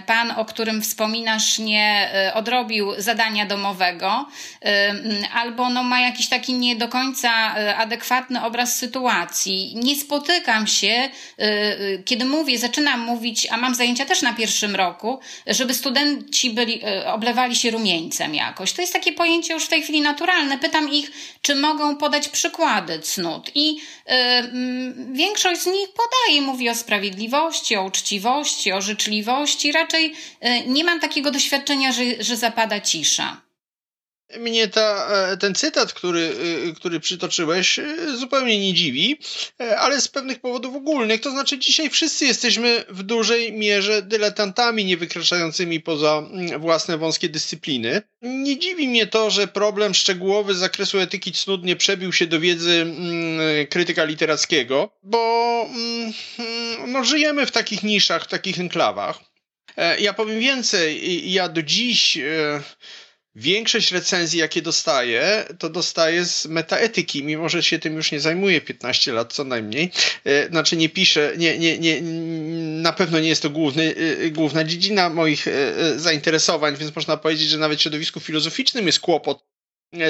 pan, 0.07 0.31
o 0.31 0.45
którym 0.45 0.83
wspominasz, 0.83 1.59
nie 1.59 2.11
e, 2.15 2.35
odrobił 2.35 2.93
zadania 2.99 3.47
domowego, 3.47 4.27
e, 4.65 4.95
albo 5.35 5.71
no, 5.71 5.83
ma 5.83 6.01
jakiś 6.01 6.29
taki 6.29 6.53
nie 6.55 6.77
do 6.77 6.89
końca 6.89 7.57
e, 7.57 7.77
adekwatny 7.77 8.45
obraz 8.45 8.77
sytuacji. 8.77 9.73
Nie 9.77 9.97
spotykam 9.97 10.67
się, 10.67 11.09
kiedy 12.05 12.25
mówię, 12.25 12.59
zaczynam 12.59 13.01
mówić, 13.01 13.49
a 13.51 13.57
mam 13.57 13.75
zajęcia 13.75 14.05
też 14.05 14.23
na 14.23 14.33
pierwszym 14.33 14.77
roku, 14.77 15.21
żeby 15.47 15.75
studenci 15.75 16.51
byli, 16.51 16.81
oblewali 17.07 17.57
się 17.57 17.71
rumieńcem 17.71 18.35
jakoś. 18.35 18.73
To 18.73 18.81
jest 18.81 18.93
takie 18.93 19.13
pojęcie 19.13 19.55
już 19.55 19.65
w 19.65 19.69
tej 19.69 19.83
chwili 19.83 20.01
naturalne. 20.01 20.59
Pytam 20.59 20.93
ich, 20.93 21.11
czy 21.43 21.55
mogą 21.55 21.97
podać 21.97 22.29
przykłady 22.29 22.99
cnót. 22.99 23.51
I 23.55 23.77
większość 25.13 25.61
z 25.61 25.67
nich 25.67 25.89
podaje, 25.89 26.43
mówi 26.43 26.69
o 26.69 26.75
sprawiedliwości, 26.75 27.77
o 27.77 27.85
uczciwości, 27.85 28.73
o 28.73 28.81
życzliwości, 28.81 29.25
raczej 29.73 30.15
e, 30.41 30.67
nie 30.67 30.85
mam 30.85 31.01
takiego 31.01 31.31
doświadczenia, 31.31 31.93
że, 31.93 32.03
że 32.21 32.37
zapada 32.37 32.81
cisza. 32.81 33.44
Mnie 34.41 34.69
ta, 34.69 35.09
e, 35.33 35.37
ten 35.37 35.55
cytat, 35.55 35.93
który, 35.93 36.33
e, 36.69 36.73
który 36.73 37.01
przytoczyłeś, 37.01 37.81
zupełnie 38.15 38.61
nie 38.61 38.75
dziwi, 38.75 39.19
ale 39.79 40.01
z 40.01 40.09
pewnych 40.09 40.41
powodów 40.41 40.77
ogólnych. 40.77 41.21
To 41.21 41.31
znaczy, 41.31 41.59
dzisiaj 41.59 41.91
wszyscy 41.91 42.25
jesteśmy 42.27 42.85
w 42.89 43.03
dużej 43.03 43.53
mierze 43.53 44.03
dyletantami, 44.03 44.85
nie 44.85 44.97
wykraczającymi 44.97 45.81
poza 45.81 46.23
własne 46.59 46.99
wąskie 46.99 47.29
dyscypliny. 47.29 48.03
Nie 48.23 48.59
dziwi 48.59 48.89
mnie 48.89 49.07
to, 49.07 49.31
że 49.31 49.49
problem 49.49 49.95
szczegółowy 49.95 50.55
z 50.55 50.59
zakresu 50.59 50.99
etyki 50.99 51.33
cnót 51.33 51.61
przebił 51.79 52.13
się 52.13 52.27
do 52.27 52.41
wiedzy 52.41 52.81
mm, 52.81 53.67
krytyka 53.67 54.05
literackiego, 54.05 54.91
bo 55.03 55.67
mm, 55.71 56.13
no, 56.87 57.05
żyjemy 57.05 57.47
w 57.47 57.51
takich 57.51 57.83
niszach, 57.83 58.25
w 58.25 58.29
takich 58.29 58.61
enklawach. 58.61 59.21
E, 59.77 60.01
ja 60.01 60.13
powiem 60.13 60.41
więcej, 60.41 61.33
ja 61.33 61.49
do 61.49 61.63
dziś 61.63 62.17
e, 62.17 62.63
większość 63.37 63.93
recenzji, 63.93 64.39
jakie 64.39 64.63
dostaję, 64.63 65.45
to 65.59 65.71
dostaję 65.71 66.25
z 66.25 66.47
metaetyki, 66.47 67.25
mimo 67.25 67.49
że 67.49 67.63
się 67.63 67.79
tym 67.79 67.95
już 67.95 68.13
nie 68.13 68.21
zajmuję 68.21 68.61
15 68.61 69.13
lat 69.13 69.33
co 69.33 69.45
najmniej. 69.45 69.91
E, 70.25 70.49
znaczy 70.49 70.77
nie 70.77 70.89
piszę, 70.89 71.35
nie, 71.37 71.59
nie, 71.59 71.79
nie, 71.79 72.03
na 72.83 72.93
pewno 72.93 73.21
nie 73.21 73.29
jest 73.29 73.43
to 73.43 73.51
główny, 73.51 73.95
główna 74.31 74.65
dziedzina 74.65 75.09
moich 75.09 75.47
zainteresowań, 75.97 76.77
więc 76.77 76.97
można 76.97 77.17
powiedzieć, 77.17 77.49
że 77.49 77.59
nawet 77.59 77.79
w 77.79 77.83
środowisku 77.83 78.21
filozoficznym 78.21 78.87
jest 78.87 79.01
kłopot 79.01 79.45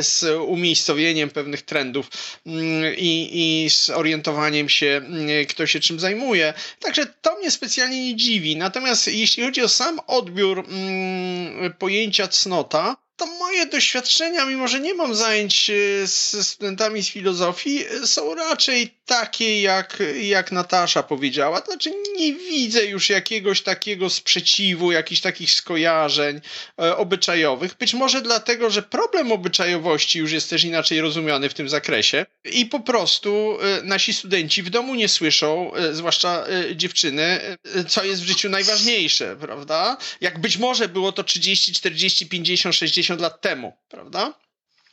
z 0.01 0.25
umiejscowieniem 0.41 1.31
pewnych 1.31 1.63
trendów 1.63 2.11
mm, 2.47 2.95
i, 2.97 3.31
i 3.65 3.71
z 3.71 3.91
orientowaniem 3.91 4.69
się, 4.69 4.87
mm, 4.87 5.47
kto 5.47 5.67
się 5.67 5.81
czym 5.81 6.01
zajmuje. 6.01 6.55
Także 6.81 7.07
to 7.07 7.39
mnie 7.39 7.51
specjalnie 7.51 8.05
nie 8.05 8.17
dziwi. 8.17 8.57
Natomiast 8.57 9.09
jeśli 9.09 9.43
chodzi 9.43 9.63
o 9.63 9.69
sam 9.69 10.01
odbiór 10.07 10.65
mm, 10.69 11.73
pojęcia 11.73 12.29
cnota, 12.29 12.97
to 13.16 13.27
moje 13.27 13.66
doświadczenia, 13.66 14.46
mimo 14.46 14.68
że 14.68 14.81
nie 14.81 14.94
mam 14.94 15.14
zajęć 15.14 15.70
e, 15.70 16.07
z 16.07 16.46
studentami 16.46 17.03
z 17.03 17.09
filozofii, 17.09 17.85
e, 17.87 18.07
są 18.07 18.35
raczej 18.35 18.98
takie, 19.07 19.62
jak, 19.62 20.03
jak 20.23 20.53
Natasza 20.53 21.03
powiedziała. 21.03 21.61
Znaczy, 21.61 21.90
nie 22.17 22.33
widzę 22.33 22.85
już 22.85 23.11
jakiegoś 23.11 23.62
takiego 23.62 24.11
sprzeciwu, 24.11 24.93
jakichś 24.93 25.21
takich 25.21 25.51
skojarzeń 25.51 26.40
e, 26.81 26.97
obyczajowych. 26.97 27.75
Być 27.75 27.95
może 27.95 28.23
dlatego, 28.23 28.71
że 28.71 28.83
problem 28.83 29.33
obyczajowości 29.33 30.19
już 30.19 30.33
jest 30.33 30.51
też 30.51 30.64
inaczej 30.64 31.01
rozumiany 31.01 31.49
w 31.49 31.55
tym 31.55 31.69
zakresie 31.69 32.27
i 32.45 32.67
po 32.67 32.81
prostu 32.81 33.59
e, 33.61 33.83
nasi 33.83 34.14
studenci 34.14 34.62
w 34.62 34.71
domu 34.71 34.95
nie 34.95 35.09
słyszą, 35.09 35.75
e, 35.75 35.95
zwłaszcza 35.95 36.47
e, 36.47 36.77
dziewczyny, 36.77 37.23
e, 37.23 37.85
co 37.85 38.05
jest 38.05 38.23
w 38.23 38.27
życiu 38.27 38.49
najważniejsze, 38.49 39.37
prawda? 39.40 39.97
Jak 40.21 40.38
być 40.38 40.57
może 40.57 40.88
było 40.88 41.12
to 41.12 41.25
30, 41.25 41.73
40, 41.73 42.27
50, 42.27 42.75
60 42.75 43.21
lat 43.21 43.40
temu, 43.40 43.73
prawda? 43.88 44.44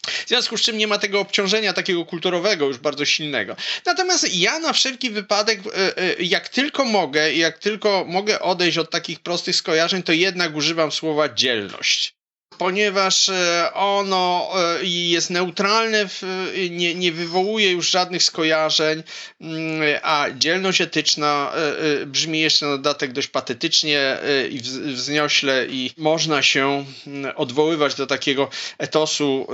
W 0.07 0.27
związku 0.27 0.57
z 0.57 0.61
czym 0.61 0.77
nie 0.77 0.87
ma 0.87 0.97
tego 0.97 1.19
obciążenia 1.19 1.73
takiego 1.73 2.05
kulturowego 2.05 2.67
już 2.67 2.77
bardzo 2.77 3.05
silnego. 3.05 3.55
Natomiast 3.85 4.35
ja 4.35 4.59
na 4.59 4.73
wszelki 4.73 5.09
wypadek, 5.09 5.59
e, 5.67 5.97
e, 5.97 6.23
jak 6.23 6.49
tylko 6.49 6.85
mogę, 6.85 7.33
jak 7.33 7.57
tylko 7.57 8.05
mogę 8.07 8.39
odejść 8.39 8.77
od 8.77 8.89
takich 8.89 9.19
prostych 9.19 9.55
skojarzeń, 9.55 10.03
to 10.03 10.11
jednak 10.11 10.55
używam 10.55 10.91
słowa 10.91 11.29
dzielność 11.29 12.20
ponieważ 12.61 13.29
e, 13.29 13.71
ono 13.73 14.51
e, 14.55 14.85
jest 14.85 15.29
neutralne, 15.29 16.09
nie, 16.69 16.95
nie 16.95 17.11
wywołuje 17.11 17.71
już 17.71 17.89
żadnych 17.89 18.23
skojarzeń, 18.23 19.03
mm, 19.41 19.99
a 20.03 20.25
dzielność 20.35 20.81
etyczna 20.81 21.51
brzmi 22.05 22.39
jeszcze 22.39 22.65
na 22.65 22.71
dodatek 22.71 23.11
dość 23.11 23.27
patetycznie 23.27 24.17
i 24.49 24.59
wzniośle 24.93 25.65
i 25.69 25.91
można 25.97 26.43
się 26.43 26.85
mm, 27.07 27.33
odwoływać 27.35 27.95
do 27.95 28.07
takiego 28.07 28.49
etosu 28.77 29.47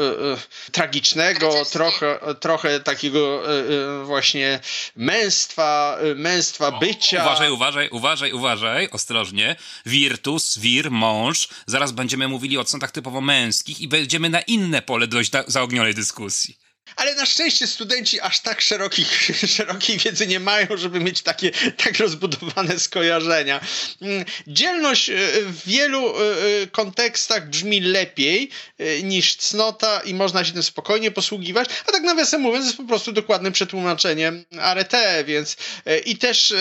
tragicznego, 0.72 1.65
trochę, 1.72 2.20
trochę 2.39 2.80
takiego 2.80 3.43
właśnie 4.04 4.60
męstwa, 4.96 5.98
męstwa 6.15 6.72
bycia. 6.72 7.22
Uważaj, 7.22 7.52
uważaj, 7.52 7.89
uważaj, 7.89 8.34
uważaj, 8.34 8.89
ostrożnie. 8.91 9.56
Virtus, 9.86 10.58
wir, 10.58 10.91
mąż. 10.91 11.48
Zaraz 11.65 11.91
będziemy 11.91 12.28
mówili 12.28 12.58
o 12.58 12.63
cnotach 12.63 12.91
typowo 12.98 13.22
męskich 13.22 13.82
i 13.82 13.88
będziemy 13.88 14.30
na 14.30 14.42
inne 14.42 14.82
pole 14.82 15.08
dojść 15.08 15.32
zaognionej 15.48 15.94
dyskusji. 15.94 16.58
Ale 16.96 17.16
na 17.16 17.26
szczęście 17.26 17.68
studenci 17.68 18.22
aż 18.22 18.40
tak 18.40 18.62
szerokich, 18.62 19.32
szerokiej 19.58 19.98
wiedzy 19.98 20.28
nie 20.28 20.40
mają, 20.40 20.68
żeby 20.76 21.00
mieć 21.00 21.22
takie 21.22 21.52
tak 21.52 21.98
rozbudowane 21.98 22.80
skojarzenia. 22.80 23.62
Mm, 24.02 24.26
dzielność 24.48 25.10
e, 25.10 25.16
w 25.42 25.66
wielu 25.66 26.10
e, 26.10 26.22
e, 26.64 26.68
kontekstach 26.68 27.50
brzmi 27.50 27.80
lepiej 27.80 28.50
niż 29.04 29.36
cnota 29.36 30.00
i 30.00 30.14
można 30.14 30.46
się 30.46 30.54
tym 30.54 30.64
spokojnie 30.64 31.12
posługiwać, 31.12 31.70
a 31.88 31.92
tak 31.92 32.04
nawiasem 32.04 32.42
mówiąc 32.42 32.66
jest 32.66 32.78
po 32.78 32.84
prostu 32.84 33.12
dokładnym 33.12 33.54
przetłumaczeniem 33.54 34.46
arete, 34.60 35.24
więc 35.24 35.58
i 36.06 36.18
też 36.18 36.54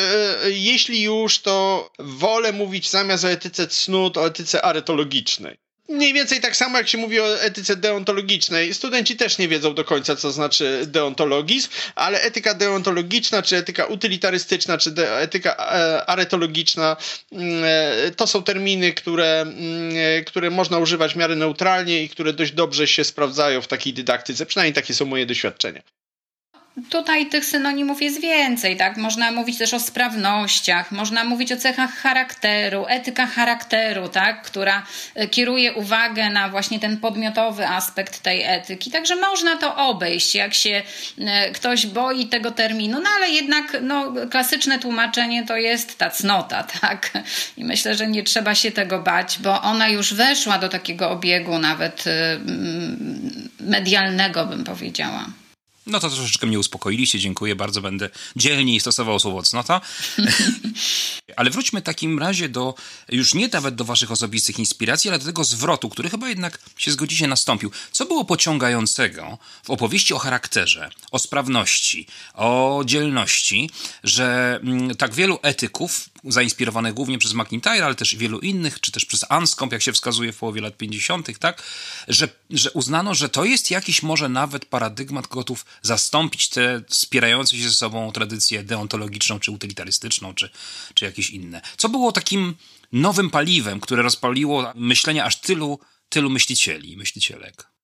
jeśli 0.47 1.03
już, 1.03 1.39
to 1.39 1.91
wolę 1.99 2.53
mówić 2.53 2.91
zamiast 2.91 3.25
o 3.25 3.31
etyce 3.31 3.67
cnót, 3.67 4.17
o 4.17 4.27
etyce 4.27 4.63
aretologicznej 4.63 5.66
mniej 5.89 6.13
więcej 6.13 6.41
tak 6.41 6.57
samo 6.57 6.79
jak 6.79 6.89
się 6.89 6.99
mówi 6.99 7.21
o 7.21 7.43
etyce 7.43 7.77
deontologicznej. 7.77 8.75
Studenci 8.75 9.17
też 9.17 9.39
nie 9.39 9.49
wiedzą 9.49 9.75
do 9.75 9.85
końca, 9.85 10.17
co 10.17 10.31
znaczy 10.33 10.83
deontologizm, 10.87 11.69
ale 11.95 12.21
etyka 12.21 12.55
deontologiczna, 12.55 13.43
czy 13.43 13.57
etyka 13.57 13.87
utylitarystyczna, 13.87 14.79
czy 14.79 14.95
etyka 15.19 15.57
e, 15.57 16.07
aretologiczna 16.07 16.97
mm, 17.33 17.65
e, 17.65 18.11
to 18.11 18.27
są 18.27 18.43
terminy, 18.43 18.93
które, 18.93 19.41
mm, 19.41 19.57
e, 19.97 20.25
które 20.25 20.51
można 20.51 20.79
używać 20.79 21.13
w 21.13 21.17
miarę 21.17 21.37
neutralnie 21.37 22.03
i 22.03 22.09
które 22.09 22.33
dość 22.33 22.53
dobrze 22.53 22.87
się 22.87 23.05
sprawdzają 23.05 23.63
w 23.63 23.69
takiej 23.69 23.93
dydaktyce. 23.93 24.47
Przynajmniej 24.47 24.75
takie 24.75 24.95
są 24.95 25.05
moje 25.05 25.27
doświadczenia. 25.27 25.83
Tutaj 26.91 27.27
tych 27.27 27.45
synonimów 27.45 28.03
jest 28.03 28.21
więcej, 28.21 28.77
tak? 28.77 28.97
Można 28.97 29.33
mówić 29.33 29.59
też 29.59 29.75
o 29.75 29.81
sprawnościach, 29.81 30.93
można 30.93 31.25
mówić 31.25 31.53
o 31.53 31.57
cechach 31.57 31.95
charakteru, 31.95 32.85
etyka 32.89 33.27
charakteru, 33.27 34.09
tak? 34.09 34.43
Która 34.43 34.87
e, 35.15 35.29
kieruje 35.29 35.73
uwagę 35.73 36.31
na 36.31 36.49
właśnie 36.49 36.81
ten 36.81 36.97
podmiotowy 36.97 37.69
aspekt 37.69 38.23
tej 38.23 38.43
etyki. 38.43 38.91
Także 38.91 39.17
można 39.17 39.57
to 39.57 39.77
obejść, 39.77 40.35
jak 40.35 40.55
się 40.55 40.83
e, 41.19 41.51
ktoś 41.51 41.87
boi 41.87 42.27
tego 42.27 42.51
terminu, 42.51 43.01
no 43.01 43.11
ale 43.17 43.29
jednak 43.29 43.77
no, 43.83 44.13
klasyczne 44.31 44.79
tłumaczenie 44.79 45.47
to 45.47 45.57
jest 45.57 45.99
ta 45.99 46.11
cnota, 46.11 46.63
tak? 46.81 47.11
I 47.57 47.65
myślę, 47.65 47.95
że 47.95 48.07
nie 48.07 48.23
trzeba 48.23 48.55
się 48.55 48.71
tego 48.71 48.99
bać, 48.99 49.39
bo 49.43 49.63
ona 49.63 49.89
już 49.89 50.15
weszła 50.15 50.59
do 50.59 50.69
takiego 50.69 51.11
obiegu 51.11 51.59
nawet 51.59 52.05
e, 52.07 52.39
medialnego, 53.61 54.47
bym 54.47 54.65
powiedziała. 54.65 55.27
No 55.87 56.01
to 56.01 56.11
troszeczkę 56.11 56.47
mnie 56.47 56.59
uspokoiliście, 56.59 57.19
dziękuję 57.19 57.57
bardzo, 57.57 57.81
będę 57.81 58.11
dzielniej 58.37 58.81
stosował 58.81 59.19
słowo 59.19 59.43
cnota. 59.43 59.81
ale 61.37 61.51
wróćmy 61.51 61.81
w 61.81 61.85
takim 61.85 62.19
razie 62.19 62.49
do, 62.49 62.75
już 63.09 63.35
nie 63.35 63.49
nawet 63.49 63.75
do 63.75 63.85
waszych 63.85 64.11
osobistych 64.11 64.59
inspiracji, 64.59 65.11
ale 65.11 65.19
do 65.19 65.25
tego 65.25 65.45
zwrotu, 65.45 65.89
który 65.89 66.11
chyba 66.11 66.29
jednak 66.29 66.59
się 66.77 66.91
zgodzicie 66.91 67.27
nastąpił. 67.27 67.71
Co 67.93 68.07
było 68.07 68.25
pociągającego 68.25 69.39
w 69.65 69.71
opowieści 69.71 70.15
o 70.15 70.19
charakterze, 70.19 70.91
o 71.11 71.19
sprawności, 71.19 72.07
o 72.35 72.83
dzielności, 72.85 73.71
że 74.05 74.61
mm, 74.63 74.97
tak 74.97 75.15
wielu 75.15 75.39
etyków, 75.43 76.09
zainspirowanych 76.25 76.95
głównie 76.95 77.19
przez 77.19 77.35
McIntyre, 77.35 77.85
ale 77.85 77.95
też 77.95 78.17
wielu 78.17 78.39
innych, 78.39 78.81
czy 78.81 78.93
też 78.93 79.05
przez 79.05 79.25
Anscombe, 79.29 79.77
jak 79.77 79.83
się 79.83 79.93
wskazuje 79.93 80.33
w 80.33 80.39
połowie 80.39 80.61
lat 80.61 80.77
50., 80.77 81.39
tak, 81.39 81.63
że, 82.09 82.29
że 82.51 82.71
uznano, 82.71 83.15
że 83.15 83.29
to 83.29 83.45
jest 83.45 83.71
jakiś 83.71 84.03
może 84.03 84.29
nawet 84.29 84.65
paradygmat 84.65 85.27
gotów 85.27 85.67
zastąpić 85.83 86.49
tę 86.49 86.83
spierającą 86.89 87.57
się 87.57 87.63
ze 87.63 87.75
sobą 87.75 88.13
tradycję 88.13 88.65
deontologiczną, 88.65 89.41
czy 89.41 89.51
utylitarystyczną, 89.51 90.35
czy, 90.35 90.51
czy 90.95 91.05
jakieś 91.05 91.31
inne. 91.31 91.61
Co 91.77 91.89
było 91.89 92.13
takim 92.13 92.55
nowym 92.93 93.31
paliwem, 93.31 93.81
które 93.81 94.03
rozpaliło 94.03 94.73
myślenie 94.75 95.25
aż 95.25 95.41
tylu, 95.41 95.79
tylu 96.09 96.31
myślicieli, 96.31 96.97
myślicielek? 96.97 97.76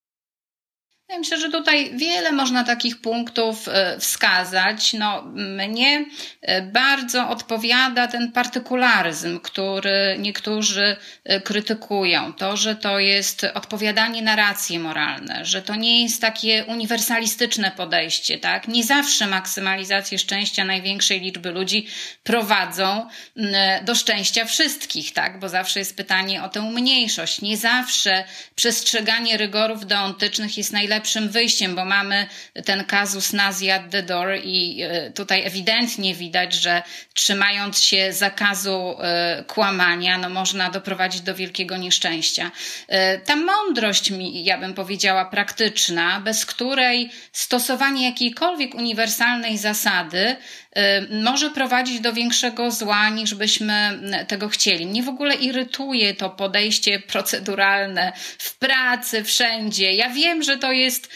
Ja 1.12 1.18
myślę, 1.18 1.40
że 1.40 1.50
tutaj 1.50 1.90
wiele 1.96 2.32
można 2.32 2.64
takich 2.64 3.00
punktów 3.00 3.68
e, 3.68 3.98
wskazać. 3.98 4.92
No, 4.92 5.22
mnie 5.34 6.04
e, 6.40 6.62
bardzo 6.62 7.28
odpowiada 7.28 8.08
ten 8.08 8.32
partykularyzm, 8.32 9.40
który 9.40 10.16
niektórzy 10.18 10.96
e, 11.24 11.40
krytykują. 11.40 12.32
To, 12.32 12.56
że 12.56 12.76
to 12.76 12.98
jest 12.98 13.46
odpowiadanie 13.54 14.22
na 14.22 14.36
racje 14.36 14.78
moralne, 14.78 15.44
że 15.44 15.62
to 15.62 15.74
nie 15.74 16.02
jest 16.02 16.20
takie 16.20 16.64
uniwersalistyczne 16.64 17.70
podejście, 17.70 18.38
tak? 18.38 18.68
Nie 18.68 18.84
zawsze 18.84 19.26
maksymalizację 19.26 20.18
szczęścia 20.18 20.64
największej 20.64 21.20
liczby 21.20 21.50
ludzi 21.50 21.86
prowadzą 22.24 23.08
do 23.82 23.94
szczęścia 23.94 24.44
wszystkich, 24.44 25.12
tak? 25.12 25.38
Bo 25.38 25.48
zawsze 25.48 25.78
jest 25.78 25.96
pytanie 25.96 26.42
o 26.42 26.48
tę 26.48 26.60
mniejszość. 26.70 27.40
Nie 27.40 27.56
zawsze 27.56 28.24
przestrzeganie 28.54 29.36
rygorów 29.36 29.86
deontycznych 29.86 30.58
jest 30.58 30.72
najlepsze 30.72 31.01
najlepszym 31.02 31.28
wyjściem, 31.28 31.74
bo 31.74 31.84
mamy 31.84 32.26
ten 32.64 32.84
kazus 32.84 33.32
nazi 33.32 33.70
at 33.70 33.90
the 33.90 34.02
door 34.02 34.38
i 34.44 34.82
e, 34.82 35.10
tutaj 35.10 35.46
ewidentnie 35.46 36.14
widać, 36.14 36.54
że 36.54 36.82
trzymając 37.14 37.82
się 37.82 38.12
zakazu 38.12 38.96
e, 39.00 39.44
kłamania, 39.46 40.18
no 40.18 40.28
można 40.28 40.70
doprowadzić 40.70 41.20
do 41.20 41.34
wielkiego 41.34 41.76
nieszczęścia. 41.76 42.50
E, 42.88 43.18
ta 43.18 43.36
mądrość, 43.36 44.12
ja 44.32 44.58
bym 44.58 44.74
powiedziała, 44.74 45.24
praktyczna, 45.24 46.20
bez 46.20 46.46
której 46.46 47.10
stosowanie 47.32 48.04
jakiejkolwiek 48.06 48.74
uniwersalnej 48.74 49.58
zasady 49.58 50.36
może 51.22 51.50
prowadzić 51.50 52.00
do 52.00 52.12
większego 52.12 52.70
zła, 52.70 53.08
niż 53.08 53.34
byśmy 53.34 53.98
tego 54.28 54.48
chcieli. 54.48 54.86
Mnie 54.86 55.02
w 55.02 55.08
ogóle 55.08 55.34
irytuje 55.34 56.14
to 56.14 56.30
podejście 56.30 57.00
proceduralne 57.00 58.12
w 58.38 58.58
pracy, 58.58 59.24
wszędzie. 59.24 59.94
Ja 59.94 60.10
wiem, 60.10 60.42
że 60.42 60.56
to 60.56 60.72
jest 60.72 61.08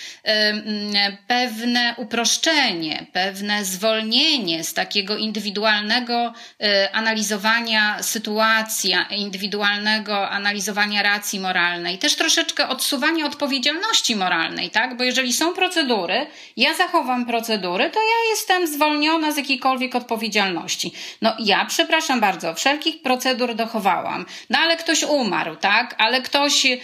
pewne 1.27 1.95
uproszczenie, 1.97 3.07
pewne 3.13 3.65
zwolnienie 3.65 4.65
z 4.65 4.75
takiego 4.75 5.17
indywidualnego 5.17 6.33
e, 6.61 6.91
analizowania 6.93 8.03
sytuacji, 8.03 8.95
indywidualnego 9.11 10.31
analizowania 10.31 11.03
racji 11.03 11.41
moralnej, 11.41 11.99
też 11.99 12.17
troszeczkę 12.17 12.69
odsuwania 12.69 13.27
odpowiedzialności 13.27 14.17
moralnej, 14.17 14.71
tak? 14.71 14.97
Bo 14.97 15.05
jeżeli 15.05 15.33
są 15.33 15.55
procedury, 15.55 16.27
ja 16.57 16.75
zachowam 16.75 17.27
procedury, 17.27 17.91
to 17.91 18.01
ja 18.01 18.31
jestem 18.31 18.67
zwolniona 18.67 19.33
z 19.33 19.46
jakiejkolwiek 19.47 19.95
odpowiedzialności. 19.95 20.93
No 21.23 21.37
ja, 21.39 21.65
przepraszam 21.65 22.21
bardzo, 22.21 22.55
wszelkich 22.55 23.03
procedur 23.03 23.55
dochowałam, 23.55 24.27
no 24.51 24.59
ale 24.59 24.77
ktoś 24.77 25.03
umarł, 25.03 25.57
tak? 25.57 25.95
Ale 25.99 26.23
ktoś 26.23 26.67
y, 26.67 26.79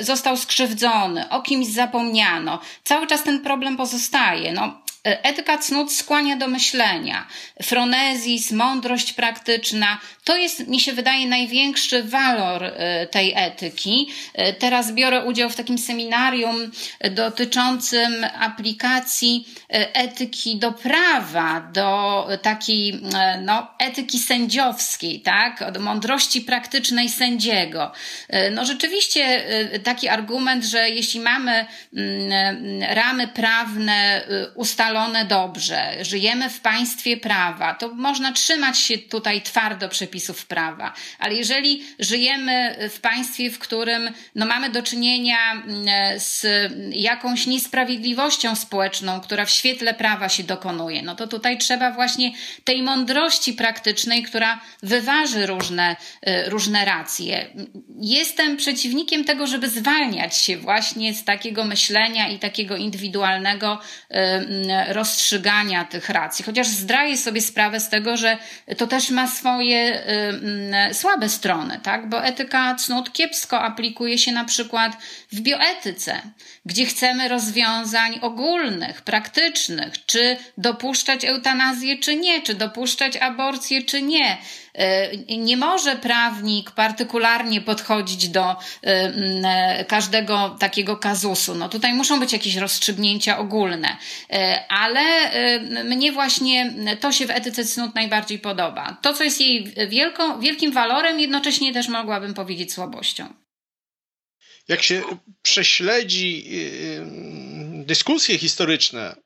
został 0.00 0.36
skrzywdzony, 0.36 1.28
o 1.28 1.42
kimś 1.42 1.66
zapomniano. 1.66 2.60
Cały 2.84 3.06
czas 3.06 3.22
ten 3.22 3.40
problem 3.40 3.76
pozostaje. 3.76 4.52
No, 4.52 4.84
Etyka 5.04 5.58
cnót 5.58 5.92
skłania 5.92 6.36
do 6.36 6.48
myślenia. 6.48 7.26
Fronezis, 7.62 8.52
mądrość 8.52 9.12
praktyczna, 9.12 10.00
to 10.24 10.36
jest, 10.36 10.68
mi 10.68 10.80
się 10.80 10.92
wydaje, 10.92 11.28
największy 11.28 12.02
walor 12.02 12.64
e, 12.64 13.06
tej 13.06 13.32
etyki. 13.36 14.08
E, 14.34 14.52
teraz 14.52 14.92
biorę 14.92 15.24
udział 15.24 15.50
w 15.50 15.56
takim 15.56 15.78
seminarium 15.78 16.70
dotyczącym 17.10 18.26
aplikacji 18.40 19.48
e, 19.70 19.94
etyki 19.94 20.56
do 20.56 20.72
prawa, 20.72 21.60
do 21.72 22.28
takiej 22.42 23.00
no, 23.42 23.66
etyki 23.78 24.18
sędziowskiej, 24.18 25.20
tak? 25.20 25.62
Od 25.62 25.78
mądrości 25.78 26.40
praktycznej 26.40 27.08
sędziego. 27.08 27.92
No 28.52 28.64
rzeczywiście 28.64 29.44
taki 29.84 30.08
argument, 30.08 30.64
że 30.64 30.90
jeśli 30.90 31.20
mamy 31.20 31.66
mm, 31.96 32.82
ramy 32.82 33.28
prawne 33.28 34.26
ustalone 34.54 35.24
dobrze, 35.24 36.04
żyjemy 36.04 36.50
w 36.50 36.60
państwie 36.60 37.16
prawa, 37.16 37.74
to 37.74 37.88
można 37.88 38.32
trzymać 38.32 38.78
się 38.78 38.98
tutaj 38.98 39.42
twardo 39.42 39.88
przepisów, 39.88 40.13
przepisów 40.14 40.46
prawa. 40.46 40.92
Ale 41.18 41.34
jeżeli 41.34 41.82
żyjemy 41.98 42.76
w 42.90 43.00
państwie, 43.00 43.50
w 43.50 43.58
którym 43.58 44.10
no, 44.34 44.46
mamy 44.46 44.70
do 44.70 44.82
czynienia 44.82 45.52
mm, 45.52 45.84
z 46.20 46.46
jakąś 46.92 47.46
niesprawiedliwością 47.46 48.56
społeczną, 48.56 49.20
która 49.20 49.44
w 49.44 49.50
świetle 49.50 49.94
prawa 49.94 50.28
się 50.28 50.42
dokonuje, 50.42 51.02
no 51.02 51.14
to 51.14 51.26
tutaj 51.26 51.58
trzeba 51.58 51.92
właśnie 51.92 52.32
tej 52.64 52.82
mądrości 52.82 53.52
praktycznej, 53.52 54.22
która 54.22 54.60
wyważy 54.82 55.46
różne, 55.46 55.96
y, 56.28 56.50
różne 56.50 56.84
racje. 56.84 57.46
Jestem 58.00 58.56
przeciwnikiem 58.56 59.24
tego, 59.24 59.46
żeby 59.46 59.68
zwalniać 59.68 60.36
się 60.36 60.56
właśnie 60.56 61.14
z 61.14 61.24
takiego 61.24 61.64
myślenia 61.64 62.28
i 62.28 62.38
takiego 62.38 62.76
indywidualnego 62.76 63.78
y, 64.10 64.14
rozstrzygania 64.92 65.84
tych 65.84 66.08
racji. 66.08 66.44
Chociaż 66.44 66.66
zdaję 66.66 67.16
sobie 67.16 67.40
sprawę 67.40 67.80
z 67.80 67.88
tego, 67.88 68.16
że 68.16 68.38
to 68.78 68.86
też 68.86 69.10
ma 69.10 69.26
swoje 69.26 70.03
słabe 70.92 71.28
strony, 71.28 71.80
tak? 71.82 72.08
bo 72.08 72.24
etyka 72.24 72.74
cnót 72.74 73.12
kiepsko 73.12 73.60
aplikuje 73.60 74.18
się 74.18 74.32
na 74.32 74.44
przykład 74.44 74.96
w 75.32 75.40
bioetyce, 75.40 76.20
gdzie 76.66 76.86
chcemy 76.86 77.28
rozwiązań 77.28 78.18
ogólnych, 78.22 79.02
praktycznych, 79.02 80.06
czy 80.06 80.36
dopuszczać 80.58 81.24
eutanazję, 81.24 81.98
czy 81.98 82.16
nie, 82.16 82.42
czy 82.42 82.54
dopuszczać 82.54 83.16
aborcję, 83.16 83.82
czy 83.82 84.02
nie. 84.02 84.38
Y, 85.30 85.36
nie 85.36 85.56
może 85.56 85.96
prawnik 85.96 86.70
partykularnie 86.70 87.60
podchodzić 87.60 88.28
do 88.28 88.52
y, 88.52 89.84
każdego 89.84 90.56
takiego 90.60 90.96
kazusu. 90.96 91.54
No 91.54 91.68
tutaj 91.68 91.94
muszą 91.94 92.20
być 92.20 92.32
jakieś 92.32 92.56
rozstrzygnięcia 92.56 93.38
ogólne, 93.38 93.96
ale 94.68 95.04
mnie 95.84 96.12
właśnie 96.12 96.74
to 97.00 97.12
się 97.12 97.26
w 97.26 97.30
etyce 97.30 97.64
cnót 97.64 97.94
najbardziej 97.94 98.38
podoba. 98.38 98.96
To, 99.02 99.14
co 99.14 99.24
jest 99.24 99.40
jej 99.40 99.74
wielką, 99.88 100.40
wielkim 100.40 100.72
walorem, 100.72 101.20
jednocześnie 101.20 101.72
też 101.72 101.88
mogłabym 101.88 102.34
powiedzieć 102.34 102.72
słabością. 102.72 103.34
Jak 104.68 104.82
się 104.82 105.02
prześledzi 105.42 106.44
y, 106.46 107.80
y, 107.80 107.84
dyskusje 107.84 108.38
historyczne, 108.38 109.16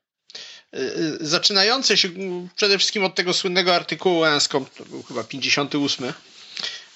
zaczynające 1.21 1.97
się 1.97 2.09
przede 2.57 2.79
wszystkim 2.79 3.05
od 3.05 3.15
tego 3.15 3.35
słynnego 3.35 3.75
artykułu 3.75 4.25
Enscombe, 4.25 4.71
to 4.79 4.85
był 4.85 5.03
chyba 5.03 5.25
58, 5.25 6.13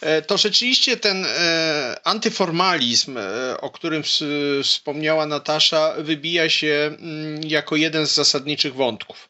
E, 0.03 0.23
to 0.23 0.39
rzeczywiście 0.39 0.97
ten 0.97 1.27
e, 1.27 1.97
antyformalizm, 2.05 3.19
e, 3.19 3.61
o 3.61 3.71
którym 3.71 4.03
wspomniała 4.63 5.27
Natasza, 5.27 5.95
wybija 5.99 6.51
się 6.51 6.91
mm, 6.99 7.41
jako 7.45 7.77
jeden 7.77 8.07
z 8.07 8.15
zasadniczych 8.15 8.75
wątków. 8.75 9.29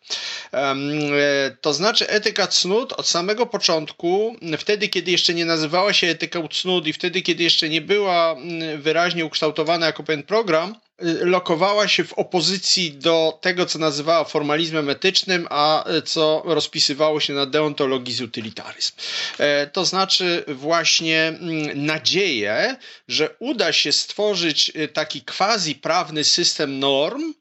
To 1.61 1.75
znaczy 1.75 2.09
etyka 2.09 2.47
cnót 2.47 2.93
od 2.93 3.09
samego 3.09 3.47
początku, 3.47 4.37
wtedy 4.59 4.89
kiedy 4.89 5.11
jeszcze 5.11 5.35
nie 5.35 5.45
nazywała 5.45 5.93
się 5.93 6.07
etyką 6.07 6.49
cnót 6.49 6.87
i 6.87 6.93
wtedy 6.93 7.23
kiedy 7.23 7.43
jeszcze 7.43 7.69
nie 7.69 7.81
była 7.81 8.33
mm, 8.33 8.83
wyraźnie 8.83 9.25
ukształtowana 9.25 9.87
jako 9.87 10.03
pewien 10.03 10.23
program, 10.23 10.75
lokowała 11.21 11.89
się 11.89 12.05
w 12.05 12.13
opozycji 12.13 12.93
do 12.93 13.39
tego, 13.41 13.67
co 13.67 13.79
nazywała 13.79 14.25
formalizmem 14.25 14.91
etycznym, 14.91 15.47
a 15.51 15.85
co 16.05 16.43
rozpisywało 16.45 17.21
się 17.21 17.33
na 17.33 17.47
deontologii 17.47 18.15
z 18.15 18.21
utylitaryzm. 18.21 18.93
E, 19.39 19.67
to 19.67 19.85
znaczy 19.85 20.45
właśnie 20.49 21.29
mm, 21.29 21.87
nadzieję, 21.87 22.77
że 23.09 23.35
uda 23.39 23.73
się 23.73 23.93
stworzyć 23.93 24.73
e, 24.75 24.89
taki 24.89 25.23
quasi 25.23 25.75
prawny 25.75 26.25
system 26.25 26.79
norm, 26.79 27.35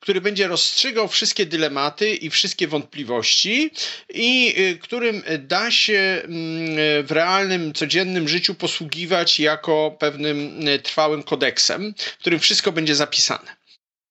który 0.00 0.20
będzie 0.20 0.48
rozstrzygał 0.48 1.08
wszystkie 1.08 1.46
dylematy 1.46 2.14
i 2.14 2.30
wszystkie 2.30 2.68
wątpliwości 2.68 3.70
i 4.14 4.54
y, 4.58 4.78
którym 4.78 5.22
da 5.38 5.70
się 5.70 6.22
mm, 6.24 7.06
w 7.06 7.10
realnym, 7.10 7.72
codziennym 7.72 8.28
życiu 8.28 8.54
posługiwać 8.54 9.40
jako 9.40 9.96
pewnym 9.98 10.68
y, 10.68 10.78
trwałym 10.78 11.22
kodeksem, 11.22 11.94
w 11.98 12.18
którym 12.18 12.40
wszystko 12.40 12.72
będzie 12.72 12.94
zapisane. 12.94 13.60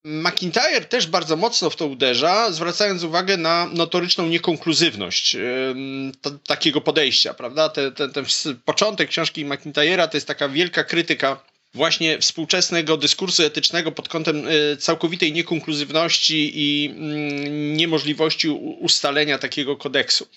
McIntyre 0.03 0.85
też 0.85 1.07
bardzo 1.07 1.35
mocno 1.35 1.69
w 1.69 1.75
to 1.75 1.85
uderza, 1.87 2.51
zwracając 2.51 3.03
uwagę 3.03 3.37
na 3.37 3.69
notoryczną 3.73 4.27
niekonkluzywność 4.27 5.37
takiego 6.47 6.81
podejścia, 6.81 7.33
prawda? 7.33 7.69
Ten, 7.69 7.93
ten, 7.93 8.11
ten 8.11 8.25
początek 8.65 9.09
książki 9.09 9.45
McIntyre'a 9.45 10.07
to 10.07 10.17
jest 10.17 10.27
taka 10.27 10.49
wielka 10.49 10.83
krytyka 10.83 11.43
właśnie 11.73 12.19
współczesnego 12.19 12.97
dyskursu 12.97 13.43
etycznego 13.43 13.91
pod 13.91 14.09
kątem 14.09 14.47
e, 14.47 14.77
całkowitej 14.77 15.33
niekonkluzywności 15.33 16.51
i 16.53 16.89
mm, 16.89 17.77
niemożliwości 17.77 18.49
ustalenia 18.79 19.37
takiego 19.37 19.77
kodeksu. 19.77 20.27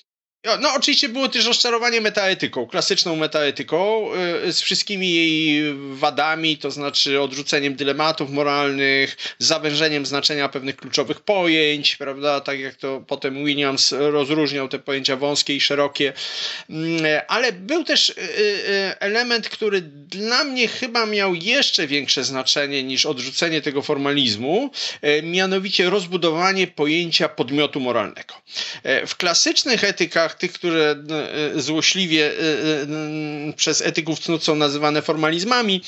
No, 0.45 0.75
oczywiście 0.77 1.09
było 1.09 1.29
też 1.29 1.47
rozczarowanie 1.47 2.01
metaetyką, 2.01 2.67
klasyczną 2.67 3.17
metaetyką, 3.17 4.09
yy, 4.45 4.53
z 4.53 4.61
wszystkimi 4.61 5.13
jej 5.15 5.75
wadami, 5.93 6.59
to 6.59 6.71
znaczy 6.71 7.21
odrzuceniem 7.21 7.75
dylematów 7.75 8.31
moralnych, 8.31 9.17
zawężeniem 9.39 10.07
znaczenia 10.07 10.49
pewnych 10.49 10.77
kluczowych 10.77 11.21
pojęć, 11.21 11.97
prawda? 11.97 12.41
Tak 12.41 12.61
jak 12.61 12.75
to 12.75 13.05
potem 13.07 13.45
Williams 13.45 13.95
rozróżniał 13.99 14.69
te 14.69 14.79
pojęcia 14.79 15.17
wąskie 15.17 15.57
i 15.57 15.61
szerokie. 15.61 16.13
Yy, 16.69 17.27
ale 17.29 17.53
był 17.53 17.85
też 17.85 18.09
yy, 18.09 18.99
element, 18.99 19.49
który 19.49 19.81
dla 19.81 20.45
mnie 20.45 20.69
chyba 20.69 21.07
miał 21.07 21.35
jeszcze 21.35 21.87
większe 21.87 22.25
znaczenie 22.25 22.83
niż 22.83 23.07
odrzucenie 23.07 23.61
tego 23.61 23.83
formalizmu, 23.83 24.71
mianowicie 25.23 25.91
rozbudowanie 25.91 26.67
pojęcia 26.67 27.29
podmiotu 27.29 27.81
moralnego. 27.81 28.35
W 29.07 29.17
klasycznych 29.17 29.85
etykach 29.85 30.32
tych, 30.35 30.53
które 30.53 30.97
no, 31.07 31.23
e, 31.23 31.61
złośliwie 31.61 32.27
e, 32.27 32.33
e, 32.33 33.53
przez 33.57 33.81
etyków 33.81 34.21
cnót 34.21 34.45
są 34.45 34.57
nazywane 34.57 35.03
formalizmami, 35.03 35.83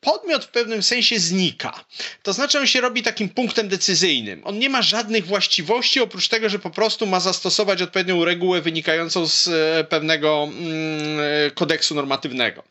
podmiot 0.00 0.44
w 0.44 0.48
pewnym 0.48 0.82
sensie 0.82 1.18
znika. 1.18 1.84
To 2.22 2.32
znaczy 2.32 2.58
on 2.58 2.66
się 2.66 2.80
robi 2.80 3.02
takim 3.02 3.28
punktem 3.28 3.68
decyzyjnym. 3.68 4.42
On 4.44 4.58
nie 4.58 4.68
ma 4.68 4.82
żadnych 4.82 5.26
właściwości, 5.26 6.00
oprócz 6.00 6.28
tego, 6.28 6.48
że 6.48 6.58
po 6.58 6.70
prostu 6.70 7.06
ma 7.06 7.20
zastosować 7.20 7.82
odpowiednią 7.82 8.24
regułę 8.24 8.60
wynikającą 8.60 9.26
z 9.26 9.48
pewnego 9.88 10.48
mm, 10.50 11.50
kodeksu 11.54 11.94
normatywnego. 11.94 12.62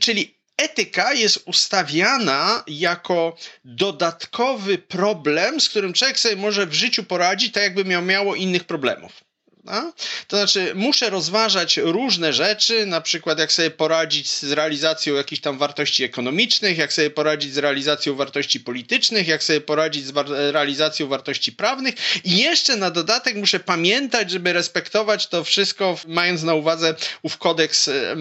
Czyli 0.00 0.40
etyka 0.60 1.12
jest 1.12 1.42
ustawiana 1.46 2.64
jako 2.66 3.36
dodatkowy 3.64 4.78
problem, 4.78 5.60
z 5.60 5.68
którym 5.68 5.92
człowiek 5.92 6.18
sobie 6.18 6.36
może 6.36 6.66
w 6.66 6.74
życiu 6.74 7.04
poradzić, 7.04 7.52
tak 7.52 7.62
jakby 7.62 7.84
miał 7.84 8.02
miało 8.02 8.34
innych 8.34 8.64
problemów. 8.64 9.29
A? 9.66 9.92
To 10.28 10.36
znaczy, 10.36 10.72
muszę 10.74 11.10
rozważać 11.10 11.76
różne 11.76 12.32
rzeczy, 12.32 12.86
na 12.86 13.00
przykład 13.00 13.38
jak 13.38 13.52
sobie 13.52 13.70
poradzić 13.70 14.30
z 14.30 14.52
realizacją 14.52 15.14
jakichś 15.14 15.42
tam 15.42 15.58
wartości 15.58 16.04
ekonomicznych, 16.04 16.78
jak 16.78 16.92
sobie 16.92 17.10
poradzić 17.10 17.52
z 17.54 17.58
realizacją 17.58 18.14
wartości 18.14 18.60
politycznych, 18.60 19.28
jak 19.28 19.42
sobie 19.42 19.60
poradzić 19.60 20.06
z 20.06 20.12
realizacją 20.52 21.06
wartości 21.06 21.52
prawnych 21.52 21.94
i 22.24 22.38
jeszcze 22.38 22.76
na 22.76 22.90
dodatek 22.90 23.36
muszę 23.36 23.60
pamiętać, 23.60 24.30
żeby 24.30 24.52
respektować 24.52 25.26
to 25.26 25.44
wszystko, 25.44 25.96
mając 26.06 26.42
na 26.42 26.54
uwadze 26.54 26.94
ów 27.22 27.38
kodeks 27.38 27.88
e, 27.88 28.16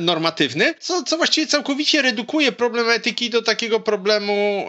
normatywny, 0.00 0.74
co, 0.80 1.02
co 1.02 1.16
właściwie 1.16 1.46
całkowicie 1.46 2.02
redukuje 2.02 2.52
problem 2.52 2.90
etyki 2.90 3.30
do 3.30 3.42
takiego 3.42 3.80
problemu 3.80 4.66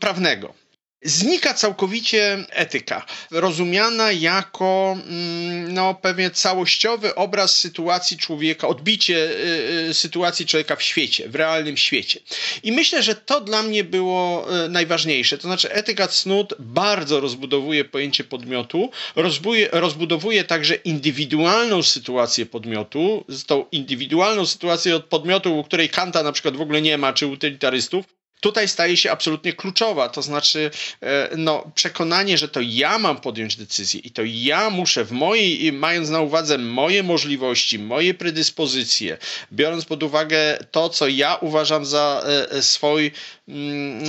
prawnego 0.00 0.59
znika 1.02 1.54
całkowicie 1.54 2.44
etyka, 2.50 3.06
rozumiana 3.30 4.12
jako 4.12 4.96
mm, 5.06 5.74
no, 5.74 5.94
pewnie 5.94 6.30
całościowy 6.30 7.14
obraz 7.14 7.58
sytuacji 7.58 8.16
człowieka, 8.16 8.68
odbicie 8.68 9.16
y, 9.16 9.88
y, 9.88 9.94
sytuacji 9.94 10.46
człowieka 10.46 10.76
w 10.76 10.82
świecie, 10.82 11.28
w 11.28 11.34
realnym 11.34 11.76
świecie. 11.76 12.20
I 12.62 12.72
myślę, 12.72 13.02
że 13.02 13.14
to 13.14 13.40
dla 13.40 13.62
mnie 13.62 13.84
było 13.84 14.46
y, 14.64 14.68
najważniejsze. 14.68 15.38
To 15.38 15.42
znaczy, 15.42 15.72
etyka 15.72 16.08
cnót 16.08 16.54
bardzo 16.58 17.20
rozbudowuje 17.20 17.84
pojęcie 17.84 18.24
podmiotu, 18.24 18.90
rozbuje, 19.16 19.68
rozbudowuje 19.72 20.44
także 20.44 20.74
indywidualną 20.74 21.82
sytuację 21.82 22.46
podmiotu, 22.46 23.24
tą 23.46 23.64
indywidualną 23.72 24.46
sytuację 24.46 24.96
od 24.96 25.04
podmiotu, 25.04 25.58
u 25.58 25.64
której 25.64 25.88
Kanta 25.88 26.22
na 26.22 26.32
przykład 26.32 26.56
w 26.56 26.60
ogóle 26.60 26.82
nie 26.82 26.98
ma, 26.98 27.12
czy 27.12 27.26
utylitarystów, 27.26 28.19
tutaj 28.40 28.68
staje 28.68 28.96
się 28.96 29.10
absolutnie 29.10 29.52
kluczowa. 29.52 30.08
To 30.08 30.22
znaczy, 30.22 30.70
e, 31.00 31.30
no, 31.36 31.72
przekonanie, 31.74 32.38
że 32.38 32.48
to 32.48 32.60
ja 32.62 32.98
mam 32.98 33.20
podjąć 33.20 33.56
decyzję 33.56 34.00
i 34.00 34.10
to 34.10 34.22
ja 34.24 34.70
muszę 34.70 35.04
w 35.04 35.12
mojej, 35.12 35.72
mając 35.72 36.08
na 36.08 36.20
uwadze 36.20 36.58
moje 36.58 37.02
możliwości, 37.02 37.78
moje 37.78 38.14
predyspozycje, 38.14 39.18
biorąc 39.52 39.84
pod 39.84 40.02
uwagę 40.02 40.58
to, 40.70 40.88
co 40.88 41.08
ja 41.08 41.34
uważam 41.34 41.84
za 41.84 42.22
e, 42.24 42.50
e, 42.50 42.62
swój, 42.62 43.10
mm, 43.48 44.04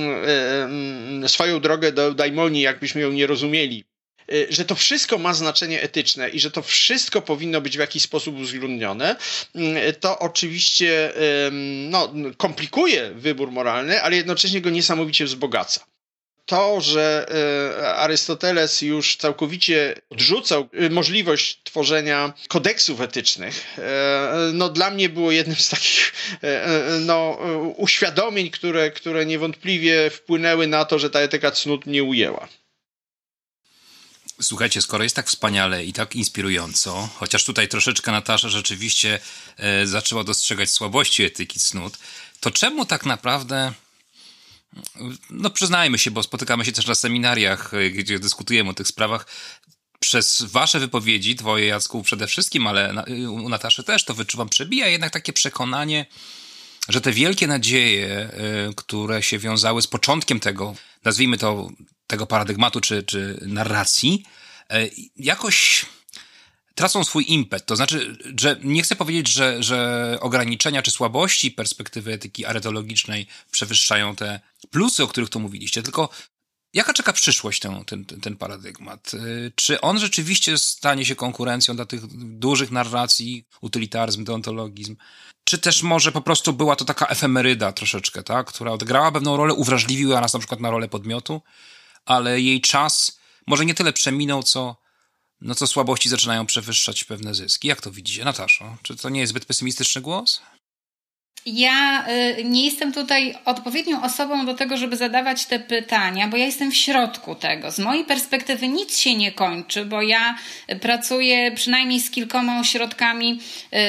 mm, 0.64 1.28
swoją 1.28 1.60
drogę 1.60 1.92
do 1.92 2.14
daimonii, 2.14 2.62
jakbyśmy 2.62 3.00
ją 3.00 3.12
nie 3.12 3.26
rozumieli 3.26 3.84
że 4.48 4.64
to 4.64 4.74
wszystko 4.74 5.18
ma 5.18 5.34
znaczenie 5.34 5.82
etyczne 5.82 6.28
i 6.28 6.40
że 6.40 6.50
to 6.50 6.62
wszystko 6.62 7.22
powinno 7.22 7.60
być 7.60 7.76
w 7.76 7.80
jakiś 7.80 8.02
sposób 8.02 8.36
uwzględnione, 8.38 9.16
y, 9.56 9.92
to 9.92 10.18
oczywiście 10.18 11.12
no, 11.90 12.12
komplikuje 12.36 13.10
wybór 13.14 13.50
moralny, 13.50 14.02
ale 14.02 14.16
jednocześnie 14.16 14.60
go 14.60 14.70
niesamowicie 14.70 15.24
wzbogaca. 15.24 15.84
to, 16.46 16.80
że 16.80 17.26
e, 17.80 17.94
Arystoteles 17.94 18.82
już 18.82 19.16
całkowicie 19.16 19.94
odrzucał 20.10 20.68
e, 20.72 20.90
możliwość 20.90 21.60
tworzenia 21.64 22.32
kodeksów 22.48 23.00
etycznych, 23.00 23.66
no 24.52 24.68
dla 24.68 24.90
mnie 24.90 25.08
było 25.08 25.32
jednym 25.32 25.56
z 25.56 25.68
takich 25.68 26.12
no, 27.00 27.38
uświadomień, 27.76 28.50
które, 28.50 28.90
które 28.90 29.26
niewątpliwie 29.26 30.10
wpłynęły 30.10 30.66
na 30.66 30.84
to, 30.84 30.98
że 30.98 31.10
ta 31.10 31.20
etyka 31.20 31.50
cnót 31.50 31.86
mnie 31.86 32.04
ujęła. 32.04 32.48
Słuchajcie, 34.42 34.82
skoro 34.82 35.04
jest 35.04 35.16
tak 35.16 35.28
wspaniale 35.28 35.84
i 35.84 35.92
tak 35.92 36.16
inspirująco, 36.16 37.08
chociaż 37.14 37.44
tutaj 37.44 37.68
troszeczkę 37.68 38.12
Natasza 38.12 38.48
rzeczywiście 38.48 39.20
e, 39.56 39.86
zaczęła 39.86 40.24
dostrzegać 40.24 40.70
słabości 40.70 41.22
etyki 41.22 41.60
cnót, 41.60 41.98
to 42.40 42.50
czemu 42.50 42.86
tak 42.86 43.06
naprawdę 43.06 43.72
no 45.30 45.50
przyznajmy 45.50 45.98
się, 45.98 46.10
bo 46.10 46.22
spotykamy 46.22 46.64
się 46.64 46.72
też 46.72 46.86
na 46.86 46.94
seminariach, 46.94 47.74
e, 47.74 47.90
gdzie 47.90 48.18
dyskutujemy 48.18 48.70
o 48.70 48.74
tych 48.74 48.88
sprawach. 48.88 49.26
Przez 50.00 50.42
wasze 50.42 50.80
wypowiedzi, 50.80 51.36
twoje 51.36 51.66
Jacku 51.66 52.02
przede 52.02 52.26
wszystkim, 52.26 52.66
ale 52.66 53.04
u 53.30 53.48
Nataszy 53.48 53.84
też 53.84 54.04
to 54.04 54.14
wyczuwam, 54.14 54.48
przebija 54.48 54.88
jednak 54.88 55.12
takie 55.12 55.32
przekonanie, 55.32 56.06
że 56.88 57.00
te 57.00 57.12
wielkie 57.12 57.46
nadzieje, 57.46 58.08
e, 58.08 58.30
które 58.76 59.22
się 59.22 59.38
wiązały 59.38 59.82
z 59.82 59.86
początkiem 59.86 60.40
tego, 60.40 60.74
nazwijmy 61.04 61.38
to, 61.38 61.70
tego 62.06 62.26
paradygmatu 62.26 62.80
czy, 62.80 63.02
czy 63.02 63.38
narracji, 63.46 64.24
e, 64.70 64.88
jakoś 65.16 65.86
tracą 66.74 67.04
swój 67.04 67.24
impet. 67.32 67.66
To 67.66 67.76
znaczy, 67.76 68.16
że 68.40 68.56
nie 68.62 68.82
chcę 68.82 68.96
powiedzieć, 68.96 69.28
że, 69.28 69.62
że 69.62 70.18
ograniczenia 70.20 70.82
czy 70.82 70.90
słabości 70.90 71.50
perspektywy 71.50 72.12
etyki 72.12 72.46
aretologicznej 72.46 73.26
przewyższają 73.50 74.16
te 74.16 74.40
plusy, 74.70 75.02
o 75.02 75.06
których 75.06 75.30
tu 75.30 75.40
mówiliście, 75.40 75.82
tylko 75.82 76.08
jaka 76.74 76.92
czeka 76.92 77.12
przyszłość 77.12 77.60
ten, 77.60 77.84
ten, 77.84 78.04
ten 78.04 78.36
paradygmat? 78.36 79.14
Y, 79.14 79.52
czy 79.54 79.80
on 79.80 79.98
rzeczywiście 79.98 80.58
stanie 80.58 81.04
się 81.04 81.14
konkurencją 81.14 81.76
dla 81.76 81.86
tych 81.86 82.06
dużych 82.38 82.70
narracji, 82.70 83.44
utylitaryzm, 83.60 84.24
deontologizm? 84.24 84.96
Czy 85.44 85.58
też 85.58 85.82
może 85.82 86.12
po 86.12 86.20
prostu 86.20 86.52
była 86.52 86.76
to 86.76 86.84
taka 86.84 87.06
efemeryda 87.06 87.72
troszeczkę, 87.72 88.22
tak? 88.22 88.46
która 88.46 88.72
odegrała 88.72 89.12
pewną 89.12 89.36
rolę, 89.36 89.54
uwrażliwiła 89.54 90.20
nas 90.20 90.32
na 90.32 90.38
przykład 90.38 90.60
na 90.60 90.70
rolę 90.70 90.88
podmiotu, 90.88 91.42
ale 92.04 92.40
jej 92.40 92.60
czas 92.60 93.18
może 93.46 93.66
nie 93.66 93.74
tyle 93.74 93.92
przeminął, 93.92 94.42
co 94.42 94.82
no 95.40 95.54
co 95.54 95.66
słabości 95.66 96.08
zaczynają 96.08 96.46
przewyższać 96.46 97.04
pewne 97.04 97.34
zyski. 97.34 97.68
Jak 97.68 97.80
to 97.80 97.90
widzicie, 97.90 98.24
Nataszo? 98.24 98.76
Czy 98.82 98.96
to 98.96 99.08
nie 99.08 99.20
jest 99.20 99.30
zbyt 99.30 99.44
pesymistyczny 99.44 100.00
głos? 100.00 100.42
Ja 101.46 102.06
y, 102.38 102.44
nie 102.44 102.64
jestem 102.64 102.92
tutaj 102.92 103.34
odpowiednią 103.44 104.02
osobą 104.02 104.46
do 104.46 104.54
tego, 104.54 104.76
żeby 104.76 104.96
zadawać 104.96 105.46
te 105.46 105.58
pytania, 105.58 106.28
bo 106.28 106.36
ja 106.36 106.46
jestem 106.46 106.70
w 106.70 106.76
środku 106.76 107.34
tego. 107.34 107.70
Z 107.70 107.78
mojej 107.78 108.04
perspektywy 108.04 108.68
nic 108.68 108.98
się 108.98 109.14
nie 109.14 109.32
kończy, 109.32 109.84
bo 109.84 110.02
ja 110.02 110.38
pracuję 110.80 111.52
przynajmniej 111.52 112.00
z 112.00 112.10
kilkoma 112.10 112.60
ośrodkami 112.60 113.40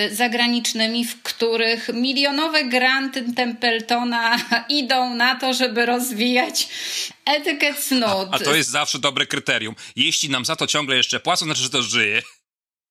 y, 0.10 0.16
zagranicznymi, 0.16 1.06
w 1.06 1.22
których 1.22 1.90
milionowe 1.94 2.64
granty 2.64 3.34
Templetona 3.34 4.38
idą 4.70 5.16
na 5.16 5.36
to, 5.36 5.54
żeby 5.54 5.86
rozwijać 5.86 6.68
etykę 7.26 7.74
cnót. 7.74 8.28
A, 8.32 8.36
a 8.36 8.40
to 8.40 8.56
jest 8.56 8.70
zawsze 8.70 9.00
dobre 9.00 9.26
kryterium. 9.26 9.76
Jeśli 9.96 10.30
nam 10.30 10.46
za 10.46 10.56
to 10.56 10.68
ciągle 10.68 10.96
jeszcze 10.96 11.20
płacą, 11.20 11.46
znaczy, 11.46 11.62
że 11.62 11.70
to 11.70 11.82
żyje 11.82 12.22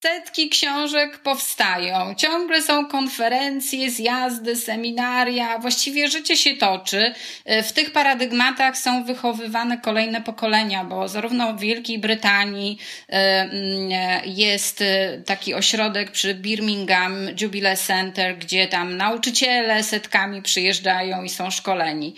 setki 0.03 0.49
książek 0.49 1.19
powstają. 1.19 2.15
Ciągle 2.15 2.63
są 2.63 2.87
konferencje, 2.87 3.91
zjazdy, 3.91 4.57
seminaria. 4.57 5.59
Właściwie 5.59 6.09
życie 6.09 6.37
się 6.37 6.57
toczy. 6.57 7.15
W 7.47 7.73
tych 7.73 7.93
paradygmatach 7.93 8.79
są 8.79 9.05
wychowywane 9.05 9.79
kolejne 9.79 10.21
pokolenia, 10.21 10.85
bo 10.85 11.09
zarówno 11.09 11.53
w 11.55 11.61
Wielkiej 11.61 11.99
Brytanii 11.99 12.79
mm, 13.09 13.91
jest 14.25 14.85
taki 15.27 15.55
ośrodek 15.55 16.11
przy 16.11 16.35
Birmingham 16.35 17.29
Jubilee 17.41 17.77
Center, 17.87 18.39
gdzie 18.39 18.69
tam 18.69 18.97
nauczyciele 18.97 19.83
setkami 19.83 20.43
przyjeżdżają 20.43 21.23
i 21.23 21.29
są 21.29 21.51
szkoleni. 21.51 22.15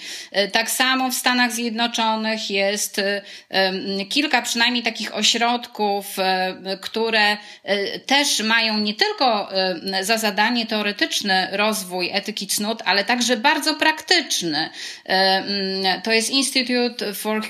Tak 0.53 0.71
samo 0.71 1.11
w 1.11 1.15
Stanach 1.15 1.53
Zjednoczonych 1.53 2.51
jest 2.51 3.01
kilka 4.11 4.43
przynajmniej 4.43 4.83
takich 4.83 5.15
ośrodków, 5.15 6.17
które 6.81 7.37
E, 7.74 7.74
też 8.07 8.43
mają 8.43 8.79
nie 8.79 8.95
tylko 8.95 9.53
e, 9.53 10.05
za 10.05 10.19
zadanie 10.19 10.67
teoretyczny 10.67 11.49
rozwój 11.53 12.11
etyki 12.13 12.47
cnót, 12.47 12.83
ale 12.85 13.05
także 13.05 13.37
bardzo 13.37 13.75
praktyczny. 13.75 14.71
E, 15.07 15.09
mm, 15.09 16.03
to 16.03 16.13
jest 16.13 16.31
Institute 16.31 17.15
for 17.15 17.43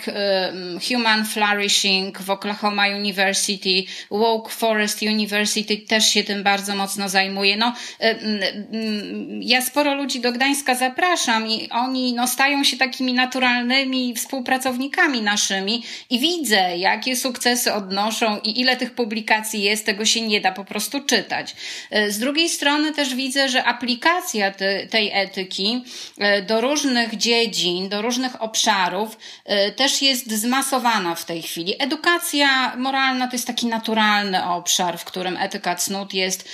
Human 0.89 1.25
Flourishing 1.25 2.19
w 2.19 2.31
Oklahoma 2.31 2.87
University, 2.87 3.85
Woke 4.11 4.51
Forest 4.51 5.03
University 5.03 5.77
też 5.77 6.09
się 6.09 6.25
tym 6.25 6.43
bardzo 6.43 6.77
mocno 6.77 7.09
zajmuje. 7.09 7.57
No, 7.57 7.75
mm, 7.99 8.43
mm, 8.73 9.43
ja 9.43 9.63
sporo 9.63 9.95
ludzi 9.95 10.21
do 10.21 10.33
Gdańska 10.33 10.75
zapraszam 10.75 11.47
i 11.47 11.69
oni 11.71 12.13
no, 12.13 12.29
stają 12.29 12.65
się 12.65 12.77
takimi 12.77 13.13
naturalnymi 13.13 14.15
współpracownikami 14.15 15.23
naszymi 15.23 15.83
i 16.11 16.19
widzę, 16.19 16.77
jakie 16.77 17.17
sukcesy 17.17 17.73
odnoszą 17.73 18.39
i 18.41 18.61
ile 18.61 18.77
tych 18.77 18.95
publikacji 18.95 19.63
jest, 19.63 19.87
tego 19.87 20.05
się 20.05 20.14
nie 20.23 20.41
da 20.41 20.53
po 20.53 20.65
prostu 20.65 21.01
czytać. 21.01 21.57
E, 21.91 22.11
z 22.11 22.19
drugiej 22.19 22.49
strony 22.49 22.93
też 22.93 23.15
widzę, 23.15 23.49
że 23.49 23.65
aplikacja 23.65 24.51
te, 24.51 24.87
tej 24.87 25.11
etyki 25.13 25.85
e, 26.19 26.43
do 26.43 26.61
różnych 26.61 27.17
dziedzin, 27.17 27.89
do 27.89 28.03
różnych 28.03 28.43
obszarów 28.43 29.19
e, 29.45 29.73
też 29.73 30.03
jest 30.03 30.33
zmasowana 30.33 31.15
w 31.15 31.25
tej 31.25 31.43
chwili. 31.43 31.75
Edukacja 31.79 32.77
moralna 32.77 33.27
to 33.27 33.33
jest 33.33 33.47
taki 33.47 33.67
naturalny 33.67 34.45
obszar, 34.45 34.99
w 34.99 35.05
którym 35.05 35.37
etyka 35.37 35.75
cnót 35.75 36.15
jest 36.15 36.49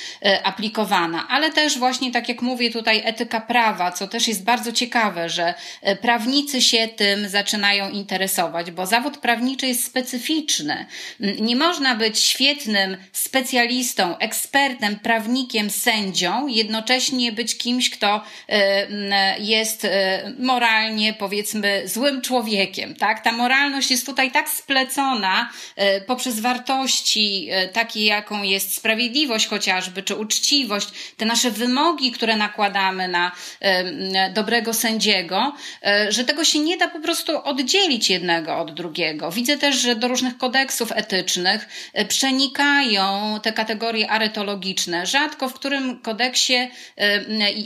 aplikowana, 0.45 1.29
ale 1.29 1.51
też 1.51 1.79
właśnie 1.79 2.13
tak 2.13 2.29
jak 2.29 2.43
mówię 2.43 2.71
tutaj 2.71 3.03
etyka 3.05 3.41
prawa, 3.41 3.93
co 3.93 4.09
też 4.09 4.29
jest 4.29 4.45
bardzo 4.45 4.73
ciekawe, 4.73 5.29
że 5.29 5.55
prawnicy 6.01 6.63
się 6.63 6.89
tym 6.89 7.29
zaczynają 7.29 7.91
interesować, 7.91 8.71
bo 8.71 8.87
zawód 8.87 9.19
prawniczy 9.19 9.67
jest 9.67 9.85
specyficzny. 9.85 10.87
Nie 11.41 11.57
można 11.57 11.95
być 11.95 12.19
świetnym 12.19 12.97
specjalistą 13.13 13.50
specjalistą, 13.51 14.19
ekspertem, 14.19 14.99
prawnikiem, 14.99 15.71
sędzią, 15.71 16.47
jednocześnie 16.47 17.33
być 17.33 17.59
kimś, 17.59 17.91
kto 17.91 18.23
e, 18.49 19.41
jest 19.41 19.85
e, 19.85 20.33
moralnie, 20.39 21.13
powiedzmy, 21.13 21.83
złym 21.89 22.23
człowiekiem. 22.23 22.95
Tak? 22.95 23.25
Ta 23.25 23.33
moralność 23.33 23.91
jest 23.91 24.07
tutaj 24.07 24.31
tak 24.31 24.49
splecona 24.49 25.51
e, 25.77 26.01
poprzez 26.01 26.41
wartości, 26.41 27.49
takie 27.73 28.05
jaką 28.05 28.43
jest 28.43 28.75
sprawiedliwość 28.75 29.47
chociażby, 29.47 30.03
czy 30.03 30.17
uczciwość, 30.17 30.89
te 31.17 31.25
nasze 31.25 31.51
wymogi, 31.51 32.13
które 32.13 32.37
nakładamy 32.37 33.09
na 33.09 33.33
dobrego 34.35 34.75
sędziego, 34.75 35.53
że 36.09 36.25
tego 36.25 36.45
się 36.45 36.59
nie 36.59 36.77
da 36.77 36.89
po 36.89 37.01
prostu 37.01 37.45
oddzielić 37.45 38.11
jednego 38.11 38.59
od 38.59 38.75
drugiego. 38.75 39.31
Widzę 39.31 39.59
też, 39.59 39.77
że 39.77 39.97
do 39.97 40.09
różnych 40.09 40.39
kodeksów 40.39 40.93
etycznych 40.93 41.69
przenikają 42.09 43.40
te 43.41 43.53
kategorie 43.53 44.11
aretologiczne. 44.11 45.07
Rzadko 45.07 45.49
w 45.49 45.55
którym 45.55 46.01
kodeksie 46.01 46.71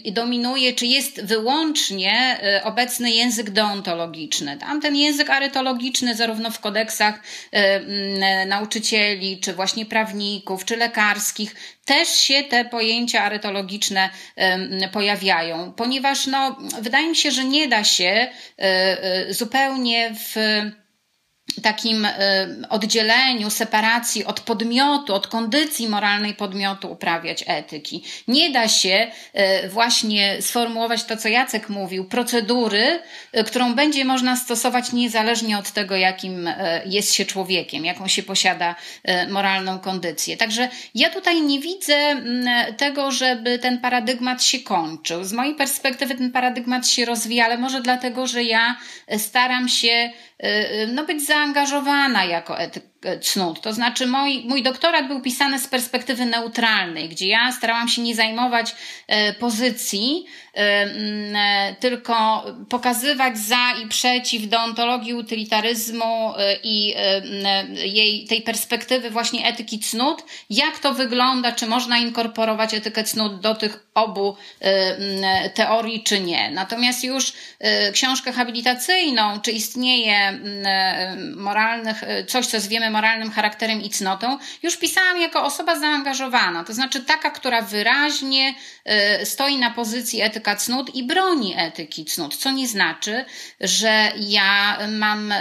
y, 0.07 0.13
dominuje, 0.13 0.73
czy 0.73 0.87
jest 0.87 1.25
wyłącznie 1.25 2.39
y, 2.59 2.65
obecny 2.65 3.11
język 3.11 3.51
deontologiczny. 3.51 4.57
Tam 4.59 4.81
ten 4.81 4.97
język 4.97 5.31
aretologiczny, 5.31 6.15
zarówno 6.15 6.51
w 6.51 6.61
kodeksach 6.61 7.15
y, 7.15 8.47
nauczycieli, 8.47 9.41
czy 9.41 9.53
właśnie 9.53 9.87
prawników, 9.87 10.65
czy 10.65 10.77
lekarskich, 10.77 11.55
też 11.85 12.09
się 12.09 12.43
te 12.43 12.65
pojęcia 12.65 13.23
aretologiczne 13.23 14.11
pojawiają, 14.93 15.73
ponieważ 15.73 16.27
no, 16.27 16.57
wydaje 16.81 17.09
mi 17.09 17.17
się, 17.17 17.31
że 17.31 17.45
nie 17.45 17.69
da 17.69 17.85
się 17.85 18.29
zupełnie 19.31 20.15
w 20.15 20.37
takim 21.62 22.05
y, 22.05 22.11
oddzieleniu, 22.69 23.51
separacji 23.51 24.25
od 24.25 24.40
podmiotu, 24.40 25.14
od 25.14 25.27
kondycji 25.27 25.88
moralnej 25.88 26.35
podmiotu 26.35 26.93
uprawiać 26.93 27.45
etyki. 27.47 28.05
Nie 28.29 28.51
da 28.51 28.69
się 28.69 29.11
y, 29.64 29.69
właśnie 29.69 30.43
sformułować 30.43 31.05
to, 31.05 31.17
co 31.17 31.29
Jacek 31.29 31.69
mówił, 31.69 32.05
procedury, 32.05 33.01
y, 33.38 33.45
którą 33.45 33.75
będzie 33.75 34.05
można 34.05 34.37
stosować 34.37 34.93
niezależnie 34.93 35.59
od 35.59 35.71
tego, 35.71 35.97
jakim 35.97 36.49
jest 36.87 37.14
się 37.14 37.25
człowiekiem, 37.25 37.85
jaką 37.85 38.09
się 38.09 38.23
posiada 38.23 38.75
moralną 39.31 39.79
kondycję. 39.79 40.37
Także 40.37 40.69
ja 40.95 41.11
tutaj 41.11 41.43
nie 41.43 41.61
widzę 41.61 41.97
mm, 41.97 42.75
tego, 42.75 43.11
żeby 43.11 43.59
ten 43.59 43.79
paradygmat 43.79 44.43
się 44.43 44.59
kończył. 44.61 45.25
Z 45.25 45.33
mojej 45.33 45.55
perspektywy 45.55 46.14
ten 46.14 46.33
paradygmat 46.33 46.88
się 46.88 47.05
rozwija, 47.05 47.45
ale 47.45 47.59
może 47.59 47.81
dlatego, 47.81 48.27
że 48.27 48.43
ja 48.43 48.77
staram 49.19 49.69
się 49.69 50.11
no, 50.89 51.05
być 51.05 51.27
zaangażowana 51.27 52.25
jako 52.25 52.57
cnót. 53.21 53.61
To 53.61 53.73
znaczy, 53.73 54.07
mój, 54.07 54.45
mój 54.45 54.62
doktorat 54.62 55.09
był 55.09 55.21
pisany 55.21 55.59
z 55.59 55.69
perspektywy 55.69 56.27
neutralnej, 56.27 57.09
gdzie 57.09 57.29
ja 57.29 57.52
starałam 57.52 57.88
się 57.88 58.02
nie 58.02 58.15
zajmować 58.15 58.75
pozycji, 59.38 60.25
tylko 61.81 62.44
pokazywać 62.69 63.38
za 63.38 63.73
i 63.85 63.88
przeciw 63.88 64.48
deontologii 64.48 65.15
utylitaryzmu 65.15 66.35
i 66.63 66.94
jej, 67.85 68.27
tej 68.27 68.42
perspektywy 68.42 69.11
właśnie 69.11 69.46
etyki 69.46 69.79
cnót, 69.79 70.23
jak 70.50 70.79
to 70.79 70.94
wygląda, 70.94 71.52
czy 71.52 71.67
można 71.67 71.98
inkorporować 71.98 72.75
etykę 72.75 73.05
cnót 73.05 73.40
do 73.40 73.55
tych 73.55 73.87
obu 73.94 74.37
teorii, 75.55 76.02
czy 76.02 76.21
nie. 76.21 76.50
Natomiast 76.50 77.05
już 77.05 77.33
książkę 77.92 78.33
habilitacyjną, 78.33 79.40
czy 79.40 79.52
istnieje 79.52 80.40
moralnych, 81.37 82.05
coś, 82.29 82.46
co 82.46 82.61
zwiemy 82.61 82.90
moralnym 82.95 83.31
charakterem 83.31 83.83
i 83.83 83.90
cnotą, 83.90 84.38
już 84.63 84.77
pisałam 84.77 85.19
jako 85.21 85.45
osoba 85.45 85.79
zaangażowana, 85.79 86.65
to 86.65 86.73
znaczy 86.75 87.05
taka, 87.05 87.31
która 87.31 87.63
wyraźnie 87.63 88.55
stoi 89.25 89.59
na 89.59 89.71
pozycji 89.71 90.23
etyka 90.23 90.57
cnót 90.57 90.95
i 90.95 91.07
broni 91.07 91.55
etyki 91.57 92.05
cnót, 92.05 92.37
co 92.37 92.51
nie 92.51 92.69
znaczy, 92.69 93.25
że 93.61 94.13
ja 94.21 94.79
mam 94.88 95.35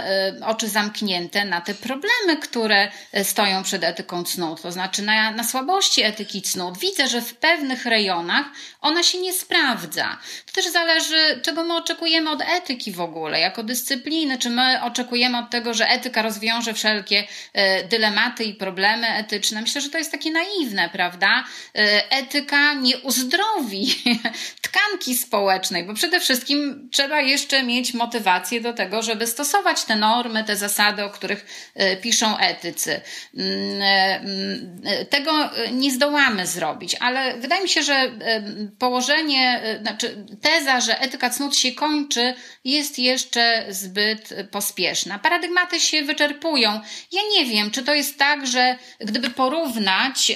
oczy 0.46 0.68
zamknięte 0.68 1.44
na 1.44 1.60
te 1.60 1.74
problemy, 1.74 2.36
które 2.42 2.90
stoją 3.22 3.62
przed 3.62 3.84
etyką 3.84 4.24
cnót, 4.24 4.62
to 4.62 4.72
znaczy 4.72 5.02
na, 5.02 5.30
na 5.30 5.44
słabości 5.44 6.02
etyki 6.02 6.42
cnót. 6.42 6.78
Widzę, 6.78 7.08
że 7.08 7.20
w 7.20 7.34
pewnych 7.34 7.86
rejonach 7.86 8.46
ona 8.84 9.02
się 9.02 9.20
nie 9.20 9.32
sprawdza. 9.32 10.18
To 10.46 10.52
też 10.52 10.72
zależy, 10.72 11.40
czego 11.42 11.64
my 11.64 11.76
oczekujemy 11.76 12.30
od 12.30 12.42
etyki 12.42 12.92
w 12.92 13.00
ogóle, 13.00 13.40
jako 13.40 13.62
dyscypliny, 13.62 14.38
czy 14.38 14.50
my 14.50 14.82
oczekujemy 14.82 15.38
od 15.38 15.50
tego, 15.50 15.74
że 15.74 15.88
etyka 15.88 16.22
rozwiąże 16.22 16.74
wszelkie 16.74 17.24
e, 17.52 17.84
dylematy 17.84 18.44
i 18.44 18.54
problemy 18.54 19.08
etyczne. 19.08 19.62
Myślę, 19.62 19.80
że 19.80 19.90
to 19.90 19.98
jest 19.98 20.12
takie 20.12 20.30
naiwne, 20.30 20.90
prawda? 20.92 21.44
E, 21.74 22.10
etyka 22.10 22.74
nie 22.74 22.98
uzdrowi 22.98 23.94
tkanki 24.74 25.14
społecznej, 25.14 25.84
bo 25.84 25.94
przede 25.94 26.20
wszystkim 26.20 26.88
trzeba 26.92 27.20
jeszcze 27.20 27.62
mieć 27.62 27.94
motywację 27.94 28.60
do 28.60 28.72
tego, 28.72 29.02
żeby 29.02 29.26
stosować 29.26 29.84
te 29.84 29.96
normy, 29.96 30.44
te 30.44 30.56
zasady, 30.56 31.04
o 31.04 31.10
których 31.10 31.70
e, 31.74 31.96
piszą 31.96 32.38
etycy. 32.38 33.00
Mm, 33.36 33.82
mm, 33.82 35.06
tego 35.10 35.50
nie 35.72 35.90
zdołamy 35.90 36.46
zrobić, 36.46 36.96
ale 37.00 37.38
wydaje 37.38 37.62
mi 37.62 37.68
się, 37.68 37.82
że 37.82 38.10
położenie, 38.78 39.62
znaczy 39.82 40.26
teza, 40.40 40.80
że 40.80 41.00
etyka 41.00 41.30
cnót 41.30 41.56
się 41.56 41.72
kończy, 41.72 42.34
jest 42.64 42.98
jeszcze 42.98 43.66
zbyt 43.68 44.34
pospieszna. 44.50 45.18
Paradygmaty 45.18 45.80
się 45.80 46.02
wyczerpują. 46.02 46.80
Ja 47.12 47.20
nie 47.32 47.46
wiem, 47.46 47.70
czy 47.70 47.82
to 47.82 47.94
jest 47.94 48.18
tak, 48.18 48.46
że 48.46 48.78
gdyby 49.00 49.30
porównać, 49.30 50.32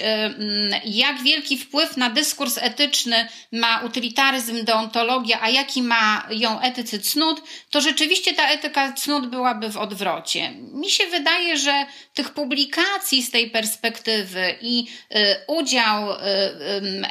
jak 0.85 1.23
wielki 1.23 1.57
wpływ 1.57 1.97
na 1.97 2.09
dyskurs 2.09 2.57
etyczny 2.57 3.27
ma 3.51 3.79
utylitaryzm, 3.79 4.65
deontologia, 4.65 5.41
a 5.41 5.49
jaki 5.49 5.81
ma 5.81 6.27
ją 6.29 6.61
etycy 6.61 6.99
cnót, 6.99 7.41
to 7.69 7.81
rzeczywiście 7.81 8.33
ta 8.33 8.49
etyka 8.49 8.93
cnót 8.93 9.27
byłaby 9.27 9.69
w 9.69 9.77
odwrocie. 9.77 10.51
Mi 10.51 10.89
się 10.89 11.07
wydaje, 11.07 11.57
że 11.57 11.85
tych 12.13 12.29
publikacji 12.29 13.23
z 13.23 13.31
tej 13.31 13.49
perspektywy 13.49 14.55
i 14.61 14.87
y, 15.15 15.35
udział 15.47 16.11
y, 16.11 16.15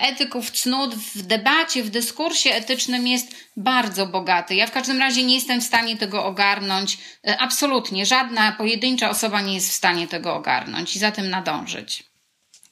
etyków 0.01 0.51
cnót 0.51 0.95
w 0.95 1.18
debacie, 1.23 1.83
w 1.83 1.91
dyskursie 1.91 2.51
etycznym 2.51 3.07
jest 3.07 3.29
bardzo 3.57 4.07
bogaty. 4.07 4.55
Ja 4.55 4.67
w 4.67 4.73
każdym 4.73 4.99
razie 4.99 5.23
nie 5.23 5.35
jestem 5.35 5.61
w 5.61 5.65
stanie 5.65 5.97
tego 5.97 6.25
ogarnąć. 6.25 6.99
Y, 7.29 7.39
absolutnie. 7.39 8.07
Żadna 8.07 8.53
pojedyncza 8.53 9.11
osoba 9.11 9.41
nie 9.41 9.55
jest 9.55 9.71
w 9.71 9.75
stanie 9.75 10.09
tego 10.09 10.35
ogarnąć 10.35 10.97
i 10.97 10.99
za 10.99 11.13
tym 11.13 11.31
nadążyć. 11.31 12.09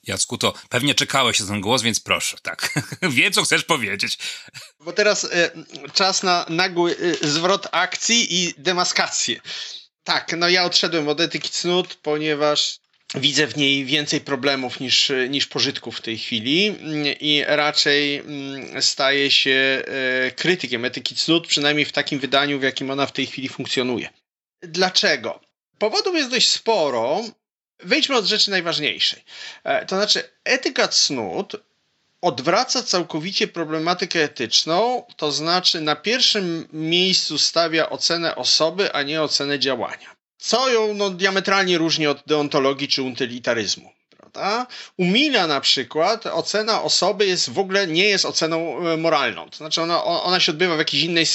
Jacku, 0.07 0.39
to 0.39 0.55
pewnie 0.69 0.95
czekałeś 0.95 1.41
na 1.41 1.47
ten 1.47 1.61
głos, 1.61 1.83
więc 1.83 2.01
proszę, 2.01 2.37
tak. 2.43 2.75
Wiem, 3.03 3.33
co 3.33 3.43
chcesz 3.43 3.65
powiedzieć. 3.65 4.19
Bo 4.81 4.93
teraz 4.93 5.25
e, 5.25 5.51
czas 5.93 6.23
na 6.23 6.47
nagły 6.49 6.97
e, 7.23 7.29
zwrot 7.29 7.69
akcji 7.73 8.35
i 8.35 8.55
demaskację. 8.59 9.41
Tak, 10.05 10.35
no 10.37 10.49
ja 10.49 10.65
odszedłem 10.65 11.09
od 11.09 11.21
etyki 11.21 11.51
cnót, 11.51 11.95
ponieważ 11.95 12.79
widzę 13.17 13.47
w 13.47 13.57
niej 13.57 13.85
więcej 13.85 14.21
problemów 14.21 14.81
niż, 14.81 15.13
niż 15.29 15.47
pożytków 15.47 15.97
w 15.97 16.01
tej 16.01 16.19
chwili 16.19 16.75
i 17.21 17.45
raczej 17.47 18.17
mm, 18.17 18.83
staję 18.83 19.31
się 19.31 19.83
e, 19.87 20.31
krytykiem 20.31 20.85
etyki 20.85 21.15
cnót, 21.15 21.47
przynajmniej 21.47 21.85
w 21.85 21.93
takim 21.93 22.19
wydaniu, 22.19 22.59
w 22.59 22.63
jakim 22.63 22.91
ona 22.91 23.07
w 23.07 23.13
tej 23.13 23.27
chwili 23.27 23.49
funkcjonuje. 23.49 24.09
Dlaczego? 24.63 25.41
Powodów 25.79 26.15
jest 26.15 26.31
dość 26.31 26.49
sporo. 26.49 27.23
Wejdźmy 27.83 28.17
od 28.17 28.25
rzeczy 28.25 28.51
najważniejszej. 28.51 29.25
E, 29.65 29.87
to 29.87 29.97
znaczy, 29.97 30.23
etyka 30.45 30.89
cnót 30.89 31.57
odwraca 32.21 32.83
całkowicie 32.83 33.49
problematykę 33.49 34.23
etyczną, 34.23 35.05
to 35.17 35.33
znaczy 35.33 35.81
na 35.81 35.97
pierwszym 35.97 36.69
miejscu 36.73 37.39
stawia 37.39 37.91
ocenę 37.91 38.37
osoby, 38.37 38.93
a 38.93 39.03
nie 39.03 39.23
ocenę 39.23 39.59
działania. 39.59 40.16
Co 40.47 40.71
ją 40.71 40.95
no, 40.95 41.11
diametralnie 41.11 41.79
różni 41.79 42.07
od 42.07 42.23
deontologii 42.27 42.89
czy 42.89 43.03
utilitaryzmu. 43.03 43.93
Prawda? 44.17 44.67
Umila 44.97 45.47
na 45.47 45.61
przykład 45.61 46.27
ocena 46.27 46.83
osoby 46.83 47.27
jest 47.27 47.51
w 47.51 47.59
ogóle 47.59 47.87
nie 47.87 48.05
jest 48.05 48.25
oceną 48.25 48.89
e, 48.89 48.97
moralną. 48.97 49.51
To 49.51 49.57
znaczy 49.57 49.83
ona, 49.83 50.05
ona 50.05 50.41
się 50.41 50.53
odbywa 50.53 50.75
w 50.75 50.79
jakiejś 50.79 51.03
innej 51.03 51.27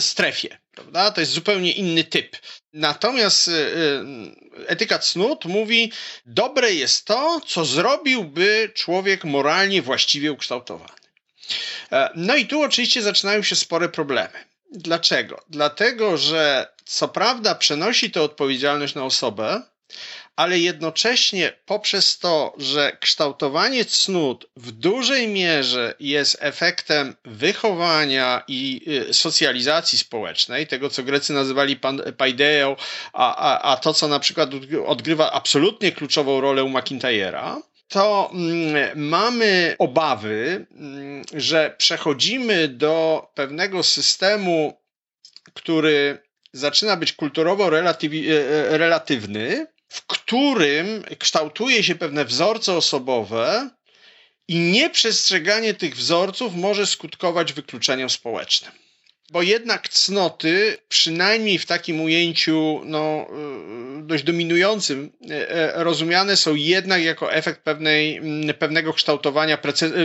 strefie. 0.00 0.58
Prawda? 0.74 1.10
To 1.10 1.20
jest 1.20 1.32
zupełnie 1.32 1.72
inny 1.72 2.04
typ. 2.04 2.36
Natomiast 2.72 3.48
y, 3.48 3.52
etyka 4.66 4.98
cnót 4.98 5.44
mówi, 5.44 5.92
dobre 6.26 6.74
jest 6.74 7.04
to, 7.04 7.40
co 7.46 7.64
zrobiłby 7.64 8.72
człowiek 8.74 9.24
moralnie 9.24 9.82
właściwie 9.82 10.32
ukształtowany. 10.32 10.92
E, 11.92 12.10
no 12.14 12.36
i 12.36 12.46
tu 12.46 12.62
oczywiście 12.62 13.02
zaczynają 13.02 13.42
się 13.42 13.56
spore 13.56 13.88
problemy. 13.88 14.53
Dlaczego? 14.74 15.40
Dlatego, 15.50 16.16
że 16.16 16.66
co 16.84 17.08
prawda 17.08 17.54
przenosi 17.54 18.10
to 18.10 18.24
odpowiedzialność 18.24 18.94
na 18.94 19.04
osobę, 19.04 19.62
ale 20.36 20.58
jednocześnie 20.58 21.52
poprzez 21.66 22.18
to, 22.18 22.54
że 22.58 22.96
kształtowanie 23.00 23.84
cnót 23.84 24.46
w 24.56 24.72
dużej 24.72 25.28
mierze 25.28 25.94
jest 26.00 26.36
efektem 26.40 27.16
wychowania 27.24 28.42
i 28.48 28.80
y, 29.10 29.14
socjalizacji 29.14 29.98
społecznej, 29.98 30.66
tego 30.66 30.90
co 30.90 31.02
Grecy 31.02 31.32
nazywali 31.32 31.80
paideą, 32.16 32.76
a, 33.12 33.36
a, 33.36 33.72
a 33.72 33.76
to 33.76 33.94
co 33.94 34.08
na 34.08 34.20
przykład 34.20 34.50
odgrywa 34.86 35.32
absolutnie 35.32 35.92
kluczową 35.92 36.40
rolę 36.40 36.64
u 36.64 36.68
McIntyre'a, 36.68 37.60
to 37.88 38.30
mm, 38.34 38.98
mamy 38.98 39.76
obawy, 39.78 40.66
mm, 40.70 41.22
że 41.34 41.74
przechodzimy 41.78 42.68
do 42.68 43.26
pewnego 43.34 43.82
systemu, 43.82 44.80
który 45.54 46.18
zaczyna 46.52 46.96
być 46.96 47.12
kulturowo 47.12 47.78
e, 47.78 47.80
e, 47.80 48.78
relatywny, 48.78 49.66
w 49.88 50.06
którym 50.06 51.04
kształtuje 51.18 51.82
się 51.82 51.94
pewne 51.94 52.24
wzorce 52.24 52.72
osobowe 52.72 53.70
i 54.48 54.58
nieprzestrzeganie 54.58 55.74
tych 55.74 55.96
wzorców 55.96 56.54
może 56.54 56.86
skutkować 56.86 57.52
wykluczeniem 57.52 58.10
społecznym. 58.10 58.83
Bo 59.30 59.42
jednak 59.42 59.88
cnoty, 59.88 60.78
przynajmniej 60.88 61.58
w 61.58 61.66
takim 61.66 62.00
ujęciu 62.00 62.80
no, 62.84 63.26
y, 64.00 64.02
dość 64.02 64.24
dominującym, 64.24 65.12
y, 65.22 65.34
y, 65.34 65.48
rozumiane 65.74 66.36
są 66.36 66.54
jednak 66.54 67.02
jako 67.02 67.32
efekt 67.32 67.60
pewnej, 67.60 68.16
mm, 68.16 68.54
pewnego 68.54 68.92
kształtowania 68.92 69.58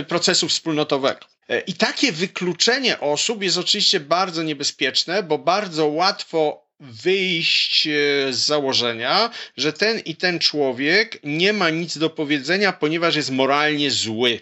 procesu 0.08 0.48
wspólnotowego. 0.48 1.20
I 1.66 1.74
takie 1.74 2.12
wykluczenie 2.12 3.00
osób 3.00 3.42
jest 3.42 3.58
oczywiście 3.58 4.00
bardzo 4.00 4.42
niebezpieczne, 4.42 5.22
bo 5.22 5.38
bardzo 5.38 5.86
łatwo 5.86 6.70
wyjść 6.80 7.86
e, 7.86 7.90
z 8.32 8.38
założenia, 8.38 9.30
że 9.56 9.72
ten 9.72 9.98
i 9.98 10.16
ten 10.16 10.38
człowiek 10.38 11.20
nie 11.24 11.52
ma 11.52 11.70
nic 11.70 11.98
do 11.98 12.10
powiedzenia, 12.10 12.72
ponieważ 12.72 13.16
jest 13.16 13.30
moralnie 13.30 13.90
zły, 13.90 14.40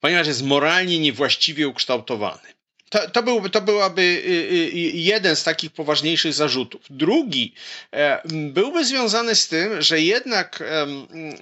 ponieważ 0.00 0.26
jest 0.26 0.42
moralnie 0.42 0.98
niewłaściwie 0.98 1.68
ukształtowany. 1.68 2.57
To, 2.90 3.10
to, 3.10 3.22
byłby, 3.22 3.50
to 3.50 3.60
byłaby 3.60 4.02
y, 4.02 4.06
y, 4.06 4.70
y, 4.74 4.90
jeden 4.94 5.36
z 5.36 5.44
takich 5.44 5.70
poważniejszych 5.70 6.32
zarzutów. 6.32 6.82
Drugi 6.90 7.54
e, 7.92 8.20
byłby 8.24 8.84
związany 8.84 9.34
z 9.34 9.48
tym, 9.48 9.82
że 9.82 10.00
jednak 10.00 10.62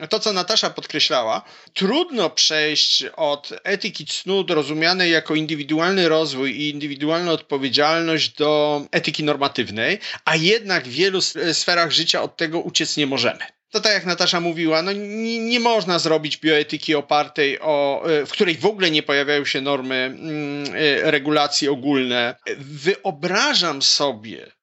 to, 0.08 0.20
co 0.20 0.32
Natasza 0.32 0.70
podkreślała, 0.70 1.42
trudno 1.74 2.30
przejść 2.30 3.04
od 3.16 3.52
etyki 3.64 4.06
cnót 4.06 4.50
rozumianej 4.50 5.10
jako 5.10 5.34
indywidualny 5.34 6.08
rozwój 6.08 6.50
i 6.50 6.70
indywidualna 6.70 7.32
odpowiedzialność 7.32 8.28
do 8.28 8.82
etyki 8.90 9.24
normatywnej, 9.24 9.98
a 10.24 10.36
jednak 10.36 10.84
w 10.84 10.90
wielu 10.90 11.20
sferach 11.52 11.90
życia 11.90 12.22
od 12.22 12.36
tego 12.36 12.60
uciec 12.60 12.96
nie 12.96 13.06
możemy 13.06 13.55
to 13.70 13.80
tak 13.80 13.92
jak 13.92 14.06
Natasza 14.06 14.40
mówiła, 14.40 14.82
no 14.82 14.92
nie, 14.92 15.40
nie, 15.40 15.60
można 15.60 15.98
zrobić 15.98 16.36
bioetyki 16.36 16.94
opartej 16.94 17.60
o, 17.60 18.04
e, 18.10 18.26
w 18.26 18.30
której 18.30 18.54
w 18.54 18.66
ogóle 18.66 18.90
nie 18.90 19.02
pojawiają 19.02 19.44
się 19.44 19.60
normy, 19.60 19.94
mm, 19.94 20.64
e, 20.74 21.10
regulacje 21.10 21.70
ogólne. 21.70 22.36
Wyobrażam 22.58 23.82
sobie, 23.82 24.55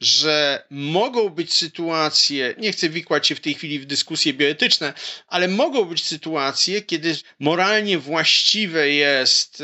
że 0.00 0.64
mogą 0.70 1.28
być 1.28 1.54
sytuacje, 1.54 2.54
nie 2.58 2.72
chcę 2.72 2.88
wikłać 2.88 3.26
się 3.26 3.34
w 3.34 3.40
tej 3.40 3.54
chwili 3.54 3.78
w 3.78 3.84
dyskusje 3.84 4.34
bioetyczne, 4.34 4.92
ale 5.28 5.48
mogą 5.48 5.84
być 5.84 6.04
sytuacje, 6.04 6.82
kiedy 6.82 7.16
moralnie 7.40 7.98
właściwe 7.98 8.90
jest 8.90 9.62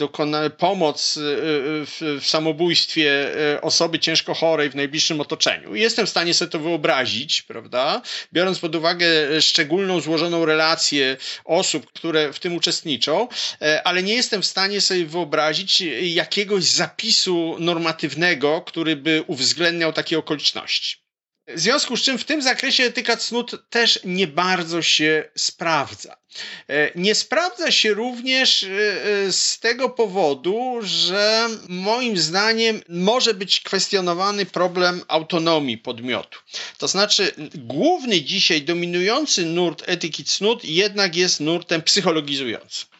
e, 0.00 0.50
pomoc 0.50 1.16
e, 1.16 1.20
w, 1.20 2.18
w 2.20 2.26
samobójstwie 2.26 3.36
e, 3.54 3.60
osoby 3.60 3.98
ciężko 3.98 4.34
chorej 4.34 4.70
w 4.70 4.74
najbliższym 4.74 5.20
otoczeniu. 5.20 5.74
Jestem 5.74 6.06
w 6.06 6.10
stanie 6.10 6.34
sobie 6.34 6.50
to 6.50 6.58
wyobrazić, 6.58 7.42
prawda? 7.42 8.02
Biorąc 8.32 8.58
pod 8.58 8.74
uwagę 8.74 9.06
szczególną, 9.40 10.00
złożoną 10.00 10.44
relację 10.44 11.16
osób, 11.44 11.92
które 11.92 12.32
w 12.32 12.38
tym 12.38 12.56
uczestniczą, 12.56 13.28
ale 13.84 14.02
nie 14.02 14.14
jestem 14.14 14.42
w 14.42 14.46
stanie 14.46 14.80
sobie 14.80 15.06
wyobrazić 15.06 15.80
jakiegoś 16.02 16.64
zapisu 16.64 17.56
normatywnego, 17.58 18.62
który 18.66 18.96
by 18.96 19.24
uwzględniał 19.26 19.63
uwzględniał 19.64 19.92
takie 19.92 20.18
okoliczności. 20.18 20.96
W 21.48 21.60
związku 21.60 21.96
z 21.96 22.02
czym 22.02 22.18
w 22.18 22.24
tym 22.24 22.42
zakresie 22.42 22.84
etyka 22.84 23.16
cnót 23.16 23.70
też 23.70 24.00
nie 24.04 24.26
bardzo 24.26 24.82
się 24.82 25.30
sprawdza. 25.36 26.16
E, 26.68 26.90
nie 26.94 27.14
sprawdza 27.14 27.70
się 27.70 27.94
również 27.94 28.64
e, 28.64 28.68
z 29.32 29.58
tego 29.60 29.90
powodu, 29.90 30.80
że 30.82 31.48
moim 31.68 32.18
zdaniem 32.18 32.82
może 32.88 33.34
być 33.34 33.60
kwestionowany 33.60 34.46
problem 34.46 35.02
autonomii 35.08 35.78
podmiotu. 35.78 36.38
To 36.78 36.88
znaczy, 36.88 37.32
główny 37.54 38.22
dzisiaj 38.22 38.62
dominujący 38.62 39.46
nurt 39.46 39.82
etyki 39.86 40.24
cnót 40.24 40.64
jednak 40.64 41.16
jest 41.16 41.40
nurtem 41.40 41.82
psychologizującym. 41.82 42.93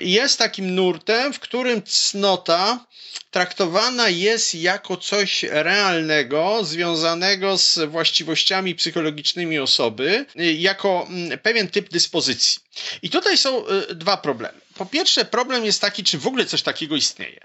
Jest 0.00 0.38
takim 0.38 0.74
nurtem, 0.74 1.32
w 1.32 1.40
którym 1.40 1.82
cnota 1.82 2.86
traktowana 3.30 4.08
jest 4.08 4.54
jako 4.54 4.96
coś 4.96 5.42
realnego, 5.42 6.64
związanego 6.64 7.58
z 7.58 7.78
właściwościami 7.90 8.74
psychologicznymi 8.74 9.58
osoby, 9.58 10.26
jako 10.58 11.06
mm, 11.08 11.38
pewien 11.38 11.68
typ 11.68 11.88
dyspozycji. 11.90 12.60
I 13.02 13.10
tutaj 13.10 13.38
są 13.38 13.68
y, 13.68 13.94
dwa 13.94 14.16
problemy. 14.16 14.60
Po 14.74 14.86
pierwsze, 14.86 15.24
problem 15.24 15.64
jest 15.64 15.80
taki, 15.80 16.04
czy 16.04 16.18
w 16.18 16.26
ogóle 16.26 16.46
coś 16.46 16.62
takiego 16.62 16.96
istnieje. 16.96 17.40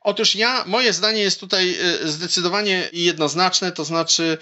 Otóż 0.00 0.34
ja, 0.34 0.64
moje 0.66 0.92
zdanie 0.92 1.20
jest 1.20 1.40
tutaj 1.40 1.76
y, 2.04 2.08
zdecydowanie 2.08 2.88
jednoznaczne, 2.92 3.72
to 3.72 3.84
znaczy, 3.84 4.38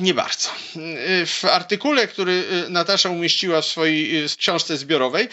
nie 0.00 0.14
bardzo. 0.14 0.48
E, 0.50 1.26
w 1.26 1.44
artykule, 1.44 2.08
który 2.08 2.44
e, 2.66 2.68
Natasza 2.68 3.08
umieściła 3.08 3.62
w 3.62 3.66
swojej 3.66 4.28
książce 4.38 4.76
zbiorowej, 4.76 5.28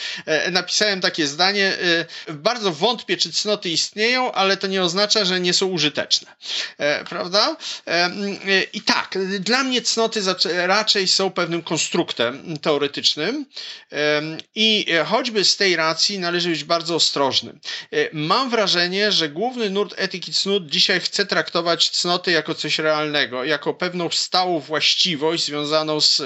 napisałem 0.52 1.02
takie 1.02 1.28
zdanie: 1.28 1.78
Bardzo 2.30 2.72
wątpię, 2.72 3.18
czy 3.18 3.34
cnoty 3.34 3.70
istnieją, 3.70 4.32
ale 4.32 4.58
to 4.58 4.68
nie 4.68 4.84
oznacza, 4.84 5.26
że 5.26 5.40
nie 5.40 5.54
są 5.54 5.66
użyteczne. 5.66 6.36
Prawda? 7.10 7.58
I 8.74 8.82
tak, 8.82 9.18
dla 9.40 9.64
mnie 9.64 9.82
cnoty 9.82 10.22
raczej 10.68 11.08
są 11.08 11.32
pewnym 11.32 11.62
konstruktem 11.62 12.58
teoretycznym 12.58 13.46
i 14.56 14.86
choćby 15.06 15.46
z 15.46 15.58
tej 15.58 15.76
racji 15.76 16.20
należy 16.20 16.50
być 16.50 16.64
bardzo 16.64 16.96
ostrożnym. 16.96 17.60
Mam 18.14 18.50
wrażenie, 18.50 19.12
że 19.12 19.30
główny 19.30 19.70
nurt 19.70 19.94
etyki 19.98 20.34
cnót 20.34 20.68
dzisiaj 20.68 21.00
chce 21.00 21.26
traktować 21.26 21.90
cnoty 21.90 22.32
jako 22.32 22.56
coś 22.56 22.80
realnego, 22.80 23.44
jako 23.44 23.74
pewne 23.74 23.89
pewną 23.90 24.10
stałą 24.10 24.60
właściwość 24.60 25.46
związaną 25.46 26.02
z 26.02 26.22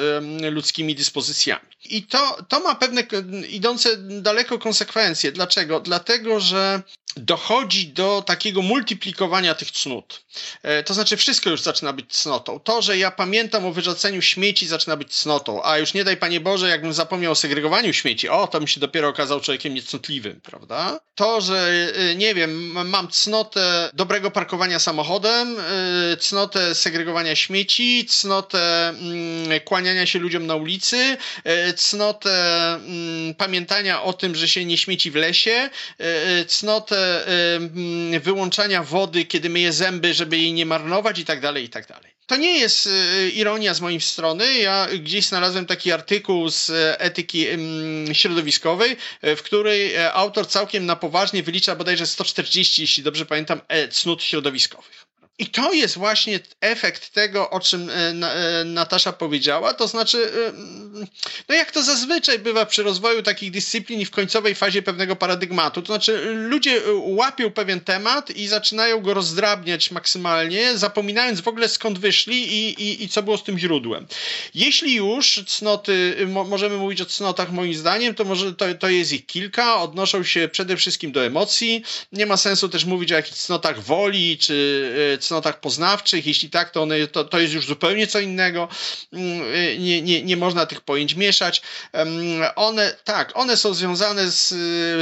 ludzkimi 0.52 0.96
dyspozycjami. 0.96 1.66
I 1.86 2.04
to, 2.04 2.38
to 2.48 2.60
ma 2.60 2.76
pewne 2.76 3.04
idące 3.50 3.98
daleko 3.98 4.60
konsekwencje. 4.60 5.32
Dlaczego? 5.32 5.80
Dlatego, 5.80 6.40
że 6.40 6.82
dochodzi 7.18 7.88
do 7.88 8.24
takiego 8.26 8.62
multiplikowania 8.62 9.56
tych 9.56 9.72
cnót. 9.72 10.24
E, 10.64 10.84
to 10.84 10.94
znaczy, 10.94 11.18
wszystko 11.18 11.50
już 11.50 11.62
zaczyna 11.62 11.94
być 11.94 12.16
cnotą. 12.16 12.60
To, 12.60 12.82
że 12.82 12.98
ja 12.98 13.12
pamiętam 13.12 13.66
o 13.66 13.72
wyrzuceniu 13.72 14.22
śmieci, 14.22 14.68
zaczyna 14.68 14.98
być 14.98 15.16
cnotą, 15.16 15.64
a 15.64 15.78
już 15.78 15.94
nie 15.94 16.04
daj 16.04 16.18
Panie 16.18 16.40
Boże, 16.40 16.70
jakbym 16.70 16.94
zapomniał 16.94 17.32
o 17.32 17.36
segregowaniu 17.36 17.94
śmieci, 17.94 18.30
o, 18.30 18.48
to 18.48 18.60
bym 18.60 18.68
się 18.68 18.80
dopiero 18.80 19.08
okazał 19.08 19.42
człowiekiem 19.42 19.74
niecnotliwym, 19.74 20.42
prawda? 20.42 21.00
To, 21.16 21.42
że 21.42 21.88
e, 21.96 22.16
nie 22.16 22.36
wiem, 22.36 22.72
mam 22.90 23.08
cnotę 23.08 23.90
dobrego 23.94 24.32
parkowania 24.32 24.80
samochodem, 24.80 25.58
e, 25.60 26.18
cnotę 26.18 26.76
segregowania 26.76 27.36
śmieci, 27.36 28.06
cnotę 28.06 28.90
mm, 28.90 29.60
kłaniania 29.66 30.06
się 30.06 30.20
ludziom 30.20 30.48
na 30.48 30.56
ulicy, 30.56 31.18
cnotę 31.76 32.74
mm, 32.74 33.36
pamiętania 33.36 34.04
o 34.04 34.14
tym, 34.14 34.36
że 34.36 34.48
się 34.48 34.66
nie 34.66 34.78
śmieci 34.78 35.12
w 35.12 35.16
lesie, 35.16 35.70
cnotę 36.48 37.03
wyłączania 38.20 38.84
wody, 38.84 39.26
kiedy 39.26 39.50
myję 39.50 39.74
zęby, 39.74 40.14
żeby 40.14 40.38
jej 40.38 40.54
nie 40.54 40.66
marnować 40.66 41.20
i 41.20 41.26
tak 41.26 41.42
dalej, 41.42 41.64
i 41.64 41.70
tak 41.70 41.88
dalej. 41.88 42.14
To 42.28 42.38
nie 42.38 42.60
jest 42.60 42.86
y, 42.86 43.30
ironia 43.30 43.74
z 43.74 43.82
mojej 43.82 44.02
strony. 44.02 44.54
Ja 44.54 44.88
gdzieś 45.00 45.26
znalazłem 45.26 45.66
taki 45.66 45.92
artykuł 45.92 46.50
z 46.50 46.70
e, 46.70 47.00
etyki 47.00 47.46
środowiskowej, 48.14 48.98
e, 49.22 49.36
w 49.36 49.44
której 49.44 49.96
e, 49.96 50.14
autor 50.14 50.48
całkiem 50.48 50.86
na 50.86 50.96
poważnie 50.96 51.44
wylicza 51.44 51.76
bodajże 51.76 52.08
140, 52.08 52.82
jeśli 52.82 53.04
dobrze 53.04 53.26
pamiętam, 53.26 53.62
cnót 53.92 54.24
środowiskowych. 54.24 55.13
I 55.40 55.46
to 55.46 55.74
jest 55.74 55.98
właśnie 55.98 56.40
efekt 56.62 57.10
tego, 57.10 57.50
o 57.50 57.60
czym 57.60 57.90
e, 57.90 57.94
e, 57.94 58.64
Natasza 58.64 59.14
powiedziała, 59.14 59.74
to 59.74 59.88
znaczy, 59.88 60.32
e, 60.48 60.54
no 61.50 61.56
jak 61.56 61.72
to 61.72 61.84
zazwyczaj 61.84 62.40
bywa 62.40 62.66
przy 62.66 62.84
rozwoju 62.84 63.24
takich 63.24 63.52
dyscyplin 63.52 64.00
i 64.00 64.06
w 64.06 64.12
końcowej 64.12 64.56
fazie 64.56 64.82
pewnego 64.82 65.16
paradygmatu, 65.16 65.82
to 65.82 65.86
znaczy 65.86 66.22
ludzie 66.34 66.82
łapią 66.96 67.52
pewien 67.52 67.80
temat 67.80 68.32
i 68.32 68.48
zaczynają 68.48 69.02
go 69.02 69.14
rozdrabniać 69.14 69.92
maksymalnie, 69.92 70.78
zapominając 70.78 71.42
w 71.42 71.48
ogóle 71.48 71.70
skąd 71.70 72.00
wyszli 72.00 72.54
i, 72.54 72.82
i, 72.84 73.04
i 73.04 73.10
co 73.10 73.24
było 73.24 73.38
z 73.38 73.44
tym 73.44 73.60
źródłem. 73.60 74.08
Jeśli 74.56 74.96
już 74.96 75.44
cnoty, 75.48 76.16
mo, 76.28 76.44
możemy 76.44 76.78
mówić 76.78 77.02
o 77.02 77.06
cnotach 77.06 77.52
moim 77.52 77.74
zdaniem, 77.74 78.16
to 78.16 78.26
może 78.26 78.54
to, 78.54 78.66
to 78.80 78.90
jest 78.90 79.14
ich 79.14 79.26
kilka, 79.26 79.82
odnoszą 79.82 80.24
się 80.24 80.48
przede 80.48 80.78
wszystkim 80.78 81.12
do 81.12 81.26
emocji, 81.26 81.84
nie 82.12 82.26
ma 82.26 82.38
sensu 82.38 82.70
też 82.70 82.86
mówić 82.86 83.12
o 83.12 83.16
jakichś 83.16 83.38
cnotach 83.38 83.84
woli, 83.84 84.38
czy 84.38 85.23
cnotach 85.24 85.60
poznawczych. 85.60 86.28
Jeśli 86.28 86.50
tak, 86.50 86.70
to, 86.70 86.82
one, 86.82 87.08
to, 87.08 87.24
to 87.24 87.40
jest 87.40 87.54
już 87.54 87.66
zupełnie 87.66 88.08
co 88.08 88.20
innego. 88.20 88.68
Mm, 89.14 89.42
nie, 89.84 90.02
nie, 90.02 90.24
nie 90.24 90.38
można 90.38 90.66
tych 90.66 90.82
pojęć 90.82 91.16
mieszać. 91.16 91.62
One, 92.56 92.96
tak, 93.04 93.32
one 93.34 93.58
są 93.58 93.74
związane 93.74 94.32
z, 94.32 94.54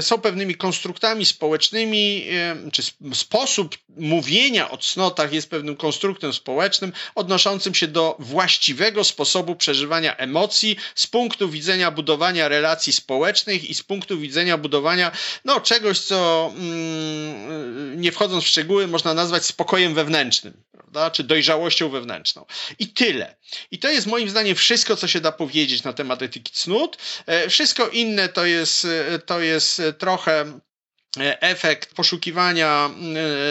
są 0.05 0.17
pewnymi 0.17 0.55
konstruktami 0.55 1.25
społecznymi, 1.25 2.25
czy 2.71 2.83
sposób 3.13 3.77
mówienia 3.97 4.71
o 4.71 4.77
cnotach 4.77 5.33
jest 5.33 5.49
pewnym 5.49 5.75
konstruktem 5.75 6.33
społecznym, 6.33 6.93
odnoszącym 7.15 7.75
się 7.75 7.87
do 7.87 8.15
właściwego 8.19 9.03
sposobu 9.03 9.55
przeżywania 9.55 10.17
emocji 10.17 10.75
z 10.95 11.07
punktu 11.07 11.49
widzenia 11.49 11.91
budowania 11.91 12.47
relacji 12.47 12.93
społecznych 12.93 13.69
i 13.69 13.73
z 13.73 13.83
punktu 13.83 14.19
widzenia 14.19 14.57
budowania 14.57 15.11
no, 15.45 15.61
czegoś, 15.61 15.99
co 15.99 16.51
mm, 16.55 18.01
nie 18.01 18.11
wchodząc 18.11 18.43
w 18.43 18.47
szczegóły, 18.47 18.87
można 18.87 19.13
nazwać 19.13 19.45
spokojem 19.45 19.93
wewnętrznym 19.93 20.10
wewnętrznym, 20.11 20.63
prawda? 20.71 21.11
czy 21.11 21.23
dojrzałością 21.23 21.89
wewnętrzną. 21.89 22.45
I 22.79 22.87
tyle. 22.87 23.35
I 23.71 23.79
to 23.79 23.89
jest 23.89 24.07
moim 24.07 24.29
zdaniem 24.29 24.55
wszystko, 24.55 24.95
co 24.95 25.07
się 25.07 25.21
da 25.21 25.31
powiedzieć 25.31 25.83
na 25.83 25.93
temat 25.93 26.21
etyki 26.21 26.51
cnót. 26.53 26.97
E, 27.25 27.49
wszystko 27.49 27.87
inne 27.87 28.29
to 28.29 28.45
jest, 28.45 28.85
e, 28.85 29.19
to 29.19 29.39
jest 29.39 29.81
trochę 29.97 30.45
E, 30.45 30.70
efekt 31.19 31.93
poszukiwania 31.93 32.89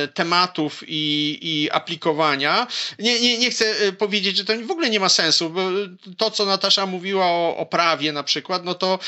e, 0.04 0.08
tematów 0.08 0.82
i, 0.86 1.38
i 1.42 1.70
aplikowania. 1.70 2.66
Nie, 2.98 3.20
nie, 3.20 3.38
nie 3.38 3.50
chcę 3.50 3.64
e, 3.64 3.92
powiedzieć, 3.92 4.36
że 4.36 4.44
to 4.44 4.52
w 4.66 4.70
ogóle 4.70 4.90
nie 4.90 5.00
ma 5.00 5.08
sensu, 5.08 5.50
bo 5.50 5.70
to, 6.16 6.30
co 6.30 6.46
Natasza 6.46 6.86
mówiła 6.86 7.26
o, 7.26 7.56
o 7.56 7.66
prawie 7.66 8.12
na 8.12 8.22
przykład, 8.22 8.64
no 8.64 8.74
to, 8.74 8.98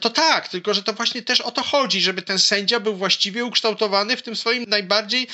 to 0.00 0.10
tak, 0.10 0.48
tylko 0.48 0.74
że 0.74 0.82
to 0.82 0.92
właśnie 0.92 1.22
też 1.22 1.40
o 1.40 1.50
to 1.50 1.62
chodzi, 1.62 2.00
żeby 2.00 2.22
ten 2.22 2.38
sędzia 2.38 2.80
był 2.80 2.96
właściwie 2.96 3.44
ukształtowany 3.44 4.16
w 4.16 4.22
tym 4.22 4.36
swoim 4.36 4.64
najbardziej 4.68 5.26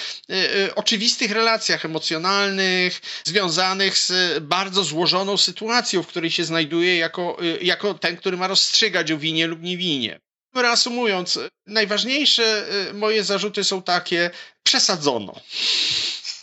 oczywistych 0.74 1.30
relacjach 1.30 1.84
emocjonalnych, 1.84 3.00
związanych 3.24 3.98
z 3.98 4.38
bardzo 4.44 4.84
złożoną 4.84 5.36
sytuacją, 5.36 6.02
w 6.02 6.06
której 6.06 6.30
się 6.30 6.44
znajduje 6.44 6.96
jako, 6.96 7.36
jako 7.60 7.94
ten, 7.94 8.16
który 8.16 8.36
ma 8.36 8.46
rozstrzygać 8.46 9.12
o 9.12 9.18
winie 9.18 9.46
lub 9.46 9.62
niewinie. 9.62 10.20
Reasumując, 10.54 11.38
najważniejsze 11.66 12.66
y, 12.90 12.94
moje 12.94 13.24
zarzuty 13.24 13.64
są 13.64 13.82
takie: 13.82 14.30
przesadzono. 14.62 15.40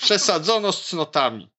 Przesadzono 0.02 0.72
z 0.72 0.86
cnotami. 0.86 1.50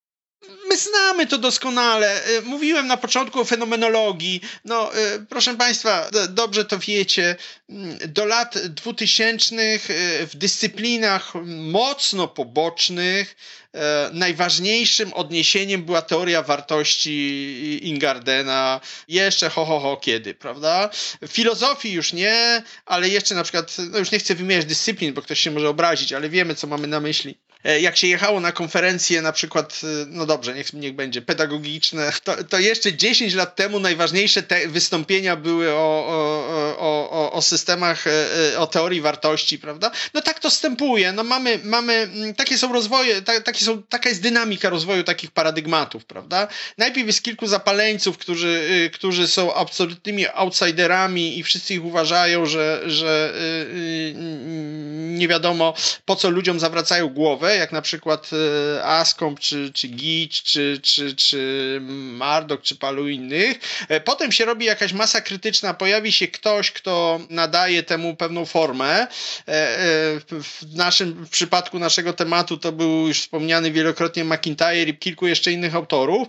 My 0.69 0.77
znamy 0.77 1.27
to 1.27 1.39
doskonale. 1.39 2.29
Y, 2.29 2.43
mówiłem 2.43 2.87
na 2.87 2.97
początku 2.97 3.41
o 3.41 3.45
fenomenologii. 3.45 4.41
No, 4.65 4.97
y, 4.99 5.27
proszę 5.29 5.57
Państwa, 5.57 6.11
dobrze 6.29 6.65
to 6.65 6.79
wiecie. 6.79 7.37
Mm, 7.69 7.99
do 8.07 8.25
lat 8.25 8.59
dwutysięcznych 8.59 9.89
w 10.21 10.31
dyscyplinach 10.35 11.33
mocno 11.47 12.29
pobocznych 12.29 13.37
najważniejszym 14.13 15.13
odniesieniem 15.13 15.83
była 15.83 16.03
teoria 16.03 16.43
wartości 16.43 17.81
Ingardena. 17.83 18.81
Jeszcze 19.09 19.51
ho, 19.51 19.65
ho, 19.65 19.81
ho, 19.81 19.97
kiedy, 19.97 20.35
prawda? 20.35 20.91
Filozofii 21.29 21.93
już 21.93 22.13
nie, 22.13 22.63
ale 22.87 23.09
jeszcze 23.09 23.35
na 23.35 23.43
przykład, 23.43 23.77
no 23.91 23.99
już 23.99 24.11
nie 24.11 24.19
chcę 24.19 24.35
wymieniać 24.35 24.65
dyscyplin, 24.65 25.15
bo 25.15 25.23
ktoś 25.23 25.41
się 25.41 25.51
może 25.51 25.69
obrazić, 25.69 26.13
ale 26.13 26.29
wiemy, 26.29 26.55
co 26.55 26.67
mamy 26.67 26.87
na 26.87 27.01
myśli. 27.01 27.39
E, 27.65 27.81
jak 27.81 27.97
się 27.97 28.07
jechało 28.07 28.41
na 28.41 28.53
konferencje 28.53 29.23
na 29.23 29.33
przykład, 29.33 29.81
e, 29.85 30.07
no 30.09 30.27
dobrze, 30.27 30.55
niech, 30.55 30.73
niech 30.73 30.95
będzie 30.95 31.23
pedagogiczne, 31.23 32.13
to, 32.25 32.45
to 32.45 32.59
jeszcze 32.59 32.95
10 32.95 33.35
lat 33.35 33.57
temu 33.57 33.81
najważniejsze 33.81 34.43
te 34.43 34.69
wystąpienia 34.69 35.37
były 35.37 35.73
o, 35.73 36.07
o, 36.79 37.11
o, 37.11 37.33
o, 37.33 37.43
systemach, 37.43 38.05
e, 38.07 38.59
o 38.59 38.67
teorii 38.67 39.01
wartości, 39.01 39.59
prawda? 39.59 39.91
No 40.15 40.21
tak 40.23 40.39
to 40.39 40.51
stępuje, 40.51 41.13
no 41.13 41.25
mamy, 41.25 41.61
mamy 41.65 41.93
mm, 41.93 42.35
takie 42.35 42.59
są 42.59 42.73
rozwoje, 42.73 43.23
ta, 43.23 43.41
takie 43.41 43.65
są, 43.65 43.83
taka 43.83 44.09
jest 44.09 44.23
dynamika 44.23 44.71
rozwoju 44.71 45.05
takich 45.05 45.31
paradygmatów, 45.31 46.05
prawda? 46.05 46.49
Najpierw 46.79 47.07
jest 47.07 47.23
kilku 47.23 47.47
zapaleńców, 47.47 48.19
którzy, 48.19 48.49
y, 48.87 48.91
którzy 48.91 49.29
są 49.29 49.55
absolutnymi 49.55 50.27
outsiderami 50.35 51.39
i 51.39 51.43
wszyscy 51.43 51.75
ich 51.75 51.85
uważają, 51.85 52.47
że, 52.47 52.83
że 52.87 53.33
y, 53.35 53.39
y, 53.79 54.15
nie 55.21 55.29
wiadomo 55.29 55.75
po 56.05 56.17
co 56.17 56.31
ludziom 56.31 56.61
zawracają 56.61 57.09
głowę, 57.09 57.50
jak 57.55 57.73
na 57.73 57.83
przykład 57.83 58.31
Ascomp, 58.85 59.41
czy, 59.41 59.71
czy 59.75 59.89
Gitch, 59.89 60.43
czy, 60.43 60.81
czy, 60.83 61.15
czy 61.17 61.79
Mardok, 62.13 62.63
czy 62.63 62.77
paru 62.77 63.09
innych. 63.09 63.59
E, 63.89 64.01
potem 64.01 64.33
się 64.33 64.45
robi 64.45 64.67
jakaś 64.67 64.93
masa 64.93 65.21
krytyczna, 65.21 65.75
pojawi 65.75 66.13
się 66.13 66.29
ktoś, 66.29 66.71
kto 66.71 67.21
nadaje 67.31 67.83
temu 67.83 68.17
pewną 68.17 68.45
formę. 68.45 68.91
E, 68.99 69.07
e, 69.49 69.79
w 70.31 70.75
naszym 70.75 71.27
w 71.27 71.31
przypadku 71.31 71.79
naszego 71.79 72.13
tematu 72.13 72.57
to 72.57 72.73
był 72.73 73.09
już 73.09 73.21
wspomniany 73.21 73.71
wielokrotnie 73.71 74.25
McIntyre 74.25 74.83
i 74.83 74.99
kilku 74.99 75.27
jeszcze 75.27 75.53
innych 75.53 75.75
autorów. 75.75 76.29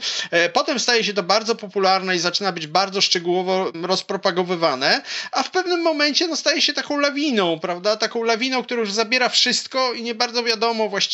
Potem 0.54 0.80
staje 0.80 1.04
się 1.04 1.14
to 1.14 1.24
bardzo 1.24 1.56
popularne 1.56 2.16
i 2.16 2.20
zaczyna 2.20 2.52
być 2.52 2.68
bardzo 2.68 3.02
szczegółowo 3.02 3.72
rozpropagowywane, 3.82 5.02
a 5.32 5.44
w 5.44 5.52
pewnym 5.52 5.82
momencie 5.82 6.28
no, 6.28 6.36
staje 6.36 6.62
się 6.62 6.74
taką 6.74 7.00
lawiną, 7.00 7.60
prawda? 7.60 7.98
Taką 7.98 8.24
lawiną, 8.24 8.64
która 8.64 8.80
już 8.80 8.92
zabiera 8.92 9.30
wszystko 9.30 9.94
i 9.94 10.04
nie 10.04 10.16
bardzo 10.16 10.44
wiadomo 10.44 10.90
właściwie, 10.90 11.11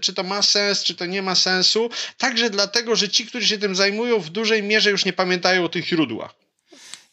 czy 0.00 0.14
to 0.14 0.22
ma 0.22 0.42
sens, 0.42 0.82
czy 0.82 0.94
to 0.94 1.06
nie 1.06 1.22
ma 1.22 1.34
sensu. 1.34 1.90
Także 2.18 2.50
dlatego, 2.50 2.96
że 2.96 3.08
ci, 3.08 3.26
którzy 3.26 3.46
się 3.48 3.58
tym 3.58 3.76
zajmują, 3.76 4.20
w 4.20 4.30
dużej 4.30 4.62
mierze 4.62 4.90
już 4.90 5.04
nie 5.04 5.12
pamiętają 5.12 5.64
o 5.64 5.68
tych 5.68 5.86
źródłach. 5.86 6.34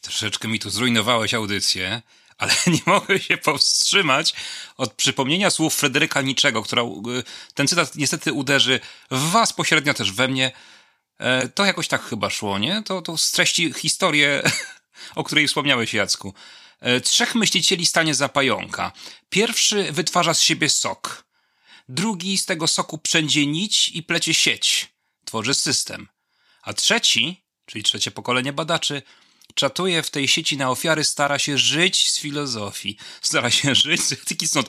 Troszeczkę 0.00 0.48
mi 0.48 0.58
tu 0.58 0.70
zrujnowałeś 0.70 1.34
audycję, 1.34 2.02
ale 2.38 2.52
nie 2.66 2.80
mogę 2.86 3.18
się 3.18 3.36
powstrzymać 3.36 4.34
od 4.76 4.92
przypomnienia 4.92 5.50
słów 5.50 5.74
Fryderyka 5.74 6.22
Niczego, 6.22 6.62
która 6.62 6.82
ten 7.54 7.68
cytat 7.68 7.96
niestety 7.96 8.32
uderzy 8.32 8.80
w 9.10 9.30
was 9.30 9.52
pośrednio 9.52 9.94
też 9.94 10.12
we 10.12 10.28
mnie. 10.28 10.52
E, 11.18 11.48
to 11.48 11.64
jakoś 11.64 11.88
tak 11.88 12.02
chyba 12.02 12.30
szło, 12.30 12.58
nie? 12.58 12.82
To, 12.82 13.02
to 13.02 13.18
streści 13.18 13.72
historię, 13.72 14.42
o 15.14 15.24
której 15.24 15.48
wspomniałeś, 15.48 15.94
Jacku. 15.94 16.34
E, 16.80 17.00
trzech 17.00 17.34
myślicieli 17.34 17.86
stanie 17.86 18.14
za 18.14 18.28
pająka. 18.28 18.92
Pierwszy 19.30 19.92
wytwarza 19.92 20.34
z 20.34 20.40
siebie 20.40 20.68
sok. 20.68 21.29
Drugi 21.92 22.38
z 22.38 22.46
tego 22.46 22.66
soku 22.66 22.98
przędzie 22.98 23.46
nić 23.46 23.88
i 23.88 24.02
plecie 24.02 24.34
sieć. 24.34 24.88
Tworzy 25.24 25.54
system. 25.54 26.08
A 26.62 26.72
trzeci, 26.72 27.42
czyli 27.66 27.84
trzecie 27.84 28.10
pokolenie 28.10 28.52
badaczy, 28.52 29.02
czatuje 29.54 30.02
w 30.02 30.10
tej 30.10 30.28
sieci 30.28 30.56
na 30.56 30.70
ofiary, 30.70 31.04
stara 31.04 31.38
się 31.38 31.58
żyć 31.58 32.10
z 32.10 32.20
filozofii, 32.20 32.96
stara 33.22 33.50
się 33.50 33.74
żyć 33.84 34.02
z 34.02 34.12
etyki 34.12 34.48
stąd. 34.48 34.68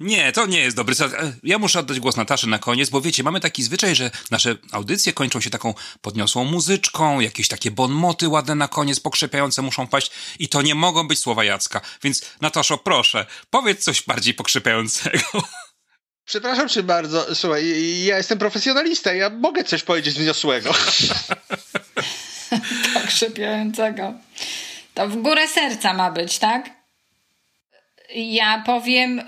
Nie, 0.00 0.32
to 0.32 0.46
nie 0.46 0.60
jest 0.60 0.76
dobry 0.76 0.94
Ja 1.42 1.58
muszę 1.58 1.80
oddać 1.80 2.00
głos 2.00 2.16
Nataszy 2.16 2.46
na 2.46 2.58
koniec, 2.58 2.90
bo 2.90 3.00
wiecie, 3.00 3.22
mamy 3.22 3.40
taki 3.40 3.62
zwyczaj, 3.62 3.96
że 3.96 4.10
nasze 4.30 4.56
audycje 4.72 5.12
kończą 5.12 5.40
się 5.40 5.50
taką 5.50 5.74
podniosłą 6.00 6.44
muzyczką, 6.44 7.20
jakieś 7.20 7.48
takie 7.48 7.70
bonmoty 7.70 8.28
ładne 8.28 8.54
na 8.54 8.68
koniec, 8.68 9.00
pokrzepiające 9.00 9.62
muszą 9.62 9.86
paść 9.86 10.10
i 10.38 10.48
to 10.48 10.62
nie 10.62 10.74
mogą 10.74 11.08
być 11.08 11.18
słowa 11.18 11.44
Jacka. 11.44 11.80
Więc 12.02 12.22
Nataszo, 12.40 12.78
proszę, 12.78 13.26
powiedz 13.50 13.84
coś 13.84 14.02
bardziej 14.02 14.34
pokrzepiającego. 14.34 15.20
Przepraszam 16.30 16.68
cię 16.68 16.82
bardzo, 16.82 17.34
słuchaj, 17.34 17.64
ja 18.04 18.16
jestem 18.16 18.38
profesjonalista, 18.38 19.12
ja 19.12 19.30
mogę 19.30 19.64
coś 19.64 19.82
powiedzieć 19.82 20.18
wniosłego. 20.18 20.72
tak 22.94 23.10
szypiającego. 23.10 24.14
To 24.94 25.08
w 25.08 25.16
górę 25.16 25.48
serca 25.48 25.94
ma 25.94 26.10
być, 26.10 26.38
tak? 26.38 26.70
Ja 28.14 28.62
powiem 28.66 29.22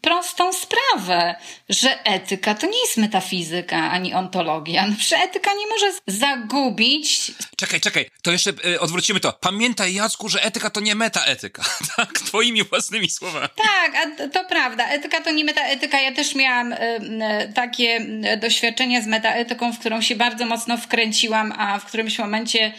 prostą 0.00 0.52
sprawę, 0.52 1.34
że 1.68 2.04
etyka 2.04 2.54
to 2.54 2.66
nie 2.66 2.80
jest 2.80 2.96
metafizyka 2.96 3.90
ani 3.90 4.14
ontologia. 4.14 4.86
No, 4.86 4.94
że 4.98 5.16
etyka 5.16 5.50
nie 5.54 5.66
może 5.66 5.92
zagubić. 6.06 7.32
Czekaj, 7.56 7.80
czekaj, 7.80 8.10
to 8.22 8.32
jeszcze 8.32 8.52
y, 8.66 8.80
odwrócimy 8.80 9.20
to. 9.20 9.32
Pamiętaj, 9.32 9.94
Jacku, 9.94 10.28
że 10.28 10.42
etyka 10.42 10.70
to 10.70 10.80
nie 10.80 10.94
metaetyka. 10.94 11.64
Tak, 11.96 12.12
twoimi 12.12 12.64
własnymi 12.64 13.10
słowami. 13.10 13.48
Tak, 13.56 13.92
a 13.96 14.28
to 14.28 14.44
prawda. 14.44 14.88
Etyka 14.88 15.20
to 15.20 15.30
nie 15.30 15.44
metaetyka. 15.44 16.00
Ja 16.00 16.12
też 16.12 16.34
miałam 16.34 16.72
y, 16.72 16.76
y, 16.76 17.52
takie 17.52 18.06
doświadczenia 18.40 19.02
z 19.02 19.06
metaetyką, 19.06 19.72
w 19.72 19.78
którą 19.78 20.00
się 20.00 20.16
bardzo 20.16 20.46
mocno 20.46 20.76
wkręciłam, 20.76 21.52
a 21.58 21.78
w 21.78 21.84
którymś 21.84 22.18
momencie 22.18 22.72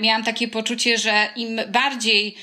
miałam 0.00 0.24
takie 0.24 0.48
poczucie, 0.48 0.98
że 0.98 1.28
im 1.36 1.60
bardziej 1.68 2.36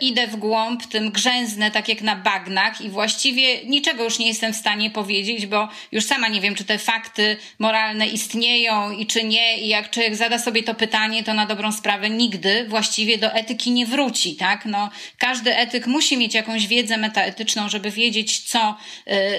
idę 0.00 0.26
w 0.26 0.36
głąb, 0.36 0.86
tym 0.86 1.10
grzęznę 1.10 1.70
tak 1.70 1.88
jak 1.88 2.00
na 2.02 2.16
bagnach 2.16 2.80
i 2.80 2.90
właśnie 2.90 3.17
właściwie 3.18 3.64
niczego 3.64 4.04
już 4.04 4.18
nie 4.18 4.26
jestem 4.26 4.52
w 4.52 4.56
stanie 4.56 4.90
powiedzieć, 4.90 5.46
bo 5.46 5.68
już 5.92 6.04
sama 6.04 6.28
nie 6.28 6.40
wiem, 6.40 6.54
czy 6.54 6.64
te 6.64 6.78
fakty 6.78 7.36
moralne 7.58 8.06
istnieją 8.06 8.90
i 8.90 9.06
czy 9.06 9.24
nie. 9.24 9.58
I 9.58 9.68
jak 9.68 9.90
człowiek 9.90 10.16
zada 10.16 10.38
sobie 10.38 10.62
to 10.62 10.74
pytanie, 10.74 11.24
to 11.24 11.34
na 11.34 11.46
dobrą 11.46 11.72
sprawę 11.72 12.10
nigdy 12.10 12.66
właściwie 12.68 13.18
do 13.18 13.32
etyki 13.32 13.70
nie 13.70 13.86
wróci, 13.86 14.36
tak? 14.36 14.64
No, 14.64 14.90
każdy 15.18 15.56
etyk 15.56 15.86
musi 15.86 16.16
mieć 16.16 16.34
jakąś 16.34 16.66
wiedzę 16.66 16.96
metaetyczną, 16.96 17.68
żeby 17.68 17.90
wiedzieć, 17.90 18.38
co 18.38 18.76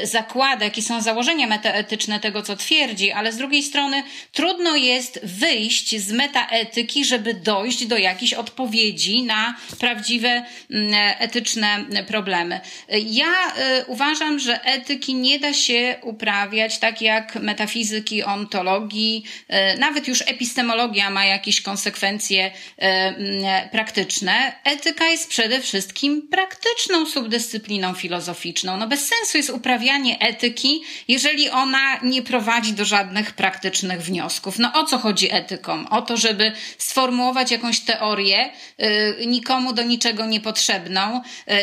y, 0.02 0.08
zakłada, 0.08 0.66
jakie 0.66 0.82
są 0.82 1.02
założenia 1.02 1.48
metaetyczne 1.48 2.20
tego, 2.20 2.42
co 2.42 2.56
twierdzi, 2.56 3.12
ale 3.12 3.32
z 3.32 3.38
drugiej 3.38 3.64
strony 3.64 4.04
trudno 4.32 4.76
jest 4.76 5.20
wyjść 5.24 6.00
z 6.00 6.12
metaetyki, 6.12 7.06
żeby 7.06 7.34
dojść 7.34 7.86
do 7.86 7.98
jakichś 7.98 8.34
odpowiedzi 8.34 9.24
na 9.24 9.56
prawdziwe 9.80 10.44
y, 10.72 10.76
etyczne 11.20 11.86
problemy. 12.08 12.60
Ja 12.90 13.26
y, 13.26 13.69
uważam, 13.88 14.40
że 14.40 14.64
etyki 14.64 15.16
nie 15.16 15.40
da 15.40 15.54
się 15.54 15.96
uprawiać 16.02 16.80
tak 16.80 17.02
jak 17.02 17.36
metafizyki, 17.36 18.24
ontologii, 18.24 19.24
e, 19.48 19.78
nawet 19.78 20.08
już 20.08 20.22
epistemologia 20.22 21.10
ma 21.10 21.26
jakieś 21.26 21.62
konsekwencje 21.62 22.52
e, 22.78 23.70
praktyczne. 23.72 24.54
Etyka 24.64 25.08
jest 25.08 25.30
przede 25.30 25.62
wszystkim 25.62 26.28
praktyczną 26.32 27.06
subdyscypliną 27.06 27.94
filozoficzną. 27.94 28.78
No 28.78 28.88
bez 28.88 29.08
sensu 29.08 29.38
jest 29.38 29.50
uprawianie 29.50 30.20
etyki, 30.20 30.82
jeżeli 31.08 31.50
ona 31.50 32.00
nie 32.04 32.22
prowadzi 32.22 32.74
do 32.74 32.86
żadnych 32.86 33.34
praktycznych 33.34 34.02
wniosków. 34.02 34.60
No 34.60 34.74
o 34.74 34.84
co 34.84 34.98
chodzi 34.98 35.34
etyką? 35.34 35.90
O 35.90 36.02
to, 36.02 36.18
żeby 36.18 36.52
sformułować 36.78 37.52
jakąś 37.52 37.80
teorię, 37.80 38.52
e, 38.78 39.26
nikomu 39.26 39.74
do 39.74 39.84
niczego 39.84 40.26
niepotrzebną 40.26 41.22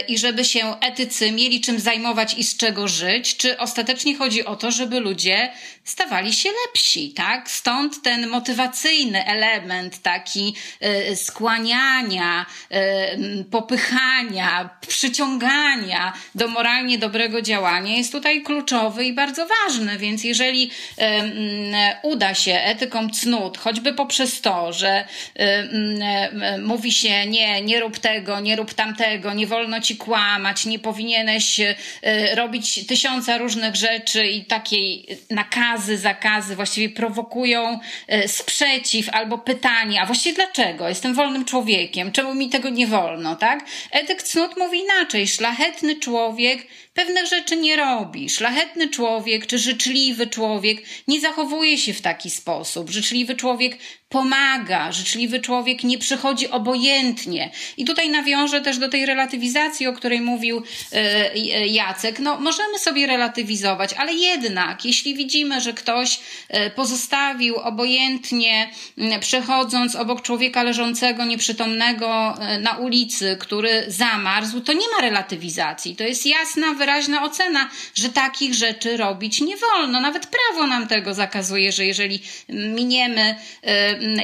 i 0.08 0.18
żeby 0.18 0.44
się 0.44 0.80
etycy 0.80 1.32
mieli 1.32 1.60
czym 1.60 1.80
zajmować 1.80 1.95
zajmować 1.96 2.34
i 2.34 2.44
z 2.44 2.56
czego 2.56 2.88
żyć, 2.88 3.36
czy 3.36 3.58
ostatecznie 3.58 4.16
chodzi 4.16 4.44
o 4.44 4.56
to, 4.56 4.70
żeby 4.70 5.00
ludzie 5.00 5.52
stawali 5.84 6.32
się 6.32 6.48
lepsi, 6.66 7.10
tak? 7.10 7.50
Stąd 7.50 8.02
ten 8.02 8.28
motywacyjny 8.28 9.26
element 9.26 10.02
taki 10.02 10.54
y, 11.10 11.16
skłaniania, 11.16 12.46
y, 12.72 13.44
popychania, 13.44 14.70
przyciągania 14.88 16.12
do 16.34 16.48
moralnie 16.48 16.98
dobrego 16.98 17.42
działania 17.42 17.96
jest 17.96 18.12
tutaj 18.12 18.42
kluczowy 18.42 19.04
i 19.04 19.12
bardzo 19.12 19.46
ważny, 19.46 19.98
więc 19.98 20.24
jeżeli 20.24 20.70
y, 20.98 21.02
uda 22.02 22.34
się 22.34 22.52
etykom 22.52 23.10
cnót, 23.10 23.58
choćby 23.58 23.92
poprzez 23.92 24.40
to, 24.40 24.72
że 24.72 25.04
mówi 26.62 26.92
się 26.92 27.26
nie, 27.26 27.62
nie 27.62 27.80
rób 27.80 27.98
tego, 27.98 28.40
nie 28.40 28.56
rób 28.56 28.74
tamtego, 28.74 29.34
nie 29.34 29.46
wolno 29.46 29.80
ci 29.80 29.96
kłamać, 29.96 30.66
nie 30.66 30.78
powinieneś 30.78 31.60
robić 32.34 32.86
tysiąca 32.86 33.38
różnych 33.38 33.76
rzeczy 33.76 34.26
i 34.26 34.44
takiej 34.44 35.06
nakazy, 35.30 35.98
zakazy 35.98 36.56
właściwie 36.56 36.88
prowokują 36.88 37.78
y, 38.24 38.28
sprzeciw 38.28 39.08
albo 39.08 39.38
pytanie, 39.38 40.02
a 40.02 40.06
właściwie 40.06 40.34
dlaczego? 40.34 40.88
Jestem 40.88 41.14
wolnym 41.14 41.44
człowiekiem, 41.44 42.12
czemu 42.12 42.34
mi 42.34 42.48
tego 42.48 42.68
nie 42.68 42.86
wolno, 42.86 43.36
tak? 43.36 43.64
Etyk 43.90 44.22
cnót 44.22 44.56
mówi 44.56 44.78
inaczej. 44.78 45.28
Szlachetny 45.28 45.96
człowiek 45.96 46.66
pewnych 46.96 47.26
rzeczy 47.26 47.56
nie 47.56 47.76
robi. 47.76 48.30
Szlachetny 48.30 48.88
człowiek 48.88 49.46
czy 49.46 49.58
życzliwy 49.58 50.26
człowiek 50.26 50.82
nie 51.08 51.20
zachowuje 51.20 51.78
się 51.78 51.92
w 51.92 52.00
taki 52.00 52.30
sposób. 52.30 52.90
Życzliwy 52.90 53.34
człowiek 53.34 53.78
pomaga, 54.08 54.92
życzliwy 54.92 55.40
człowiek 55.40 55.84
nie 55.84 55.98
przychodzi 55.98 56.48
obojętnie. 56.48 57.50
I 57.76 57.84
tutaj 57.84 58.08
nawiążę 58.08 58.60
też 58.60 58.78
do 58.78 58.88
tej 58.88 59.06
relatywizacji, 59.06 59.86
o 59.86 59.92
której 59.92 60.20
mówił 60.20 60.62
yy, 61.32 61.68
Jacek. 61.68 62.18
No, 62.18 62.40
możemy 62.40 62.78
sobie 62.78 63.06
relatywizować, 63.06 63.92
ale 63.92 64.12
jednak, 64.14 64.84
jeśli 64.84 65.14
widzimy, 65.14 65.60
że 65.60 65.72
ktoś 65.72 66.20
yy, 66.50 66.70
pozostawił 66.70 67.56
obojętnie, 67.56 68.70
przechodząc 69.20 69.96
obok 69.96 70.22
człowieka 70.22 70.62
leżącego, 70.62 71.24
nieprzytomnego 71.24 72.38
na 72.60 72.76
ulicy, 72.76 73.36
który 73.40 73.84
zamarzł, 73.88 74.60
to 74.60 74.72
nie 74.72 74.88
ma 74.96 75.00
relatywizacji. 75.00 75.96
To 75.96 76.04
jest 76.04 76.26
jasna 76.26 76.74
wyraźna 76.86 77.22
ocena, 77.22 77.70
że 77.94 78.08
takich 78.08 78.54
rzeczy 78.54 78.96
robić 78.96 79.40
nie 79.40 79.56
wolno. 79.56 80.00
Nawet 80.00 80.26
prawo 80.26 80.66
nam 80.66 80.86
tego 80.86 81.14
zakazuje, 81.14 81.72
że 81.72 81.84
jeżeli 81.84 82.22
miniemy 82.48 83.36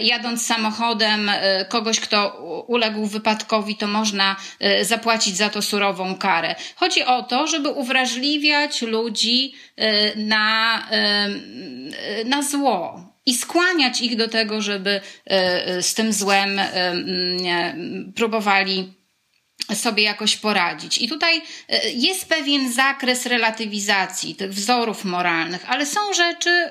jadąc 0.02 0.46
samochodem 0.46 1.30
kogoś, 1.68 2.00
kto 2.00 2.36
uległ 2.68 3.06
wypadkowi, 3.06 3.76
to 3.76 3.86
można 3.86 4.36
zapłacić 4.82 5.36
za 5.36 5.48
to 5.48 5.62
surową 5.62 6.14
karę. 6.14 6.54
Chodzi 6.76 7.04
o 7.04 7.22
to, 7.22 7.46
żeby 7.46 7.68
uwrażliwiać 7.68 8.82
ludzi 8.82 9.54
na, 10.16 10.82
na 12.24 12.42
zło 12.42 13.00
i 13.26 13.34
skłaniać 13.34 14.00
ich 14.00 14.16
do 14.16 14.28
tego, 14.28 14.62
żeby 14.62 15.00
z 15.80 15.94
tym 15.94 16.12
złem 16.12 16.60
próbowali 18.16 19.01
sobie 19.74 20.02
jakoś 20.02 20.36
poradzić. 20.36 20.98
I 20.98 21.08
tutaj 21.08 21.42
e, 21.68 21.90
jest 21.90 22.28
pewien 22.28 22.72
zakres 22.72 23.26
relatywizacji 23.26 24.34
tych 24.34 24.52
wzorów 24.52 25.04
moralnych, 25.04 25.70
ale 25.70 25.86
są 25.86 26.00
rzeczy, 26.12 26.70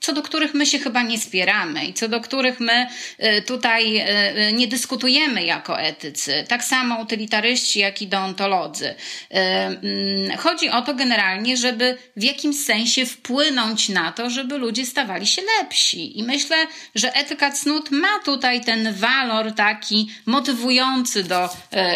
co 0.00 0.12
do 0.12 0.22
których 0.22 0.54
my 0.54 0.66
się 0.66 0.78
chyba 0.78 1.02
nie 1.02 1.18
spieramy 1.18 1.84
i 1.86 1.94
co 1.94 2.08
do 2.08 2.20
których 2.20 2.60
my 2.60 2.86
e, 3.18 3.42
tutaj 3.42 3.96
e, 3.96 4.52
nie 4.52 4.68
dyskutujemy 4.68 5.44
jako 5.44 5.80
etycy. 5.80 6.44
Tak 6.48 6.64
samo 6.64 7.00
utylitaryści, 7.00 7.78
jak 7.78 8.02
i 8.02 8.06
deontolodzy. 8.06 8.94
Mm, 9.30 10.38
chodzi 10.38 10.70
o 10.70 10.82
to 10.82 10.94
generalnie, 10.94 11.56
żeby 11.56 11.98
w 12.16 12.22
jakimś 12.22 12.64
sensie 12.64 13.06
wpłynąć 13.06 13.88
na 13.88 14.12
to, 14.12 14.30
żeby 14.30 14.58
ludzie 14.58 14.86
stawali 14.86 15.26
się 15.26 15.42
lepsi. 15.58 16.18
I 16.18 16.22
myślę, 16.22 16.56
że 16.94 17.14
etyka 17.14 17.50
cnót 17.50 17.90
ma 17.90 18.18
tutaj 18.24 18.64
ten 18.64 18.94
walor 18.94 19.52
taki 19.52 20.10
motywujący 20.26 21.24
do 21.24 21.48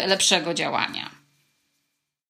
lepszego 0.07 0.44
działania. 0.53 1.25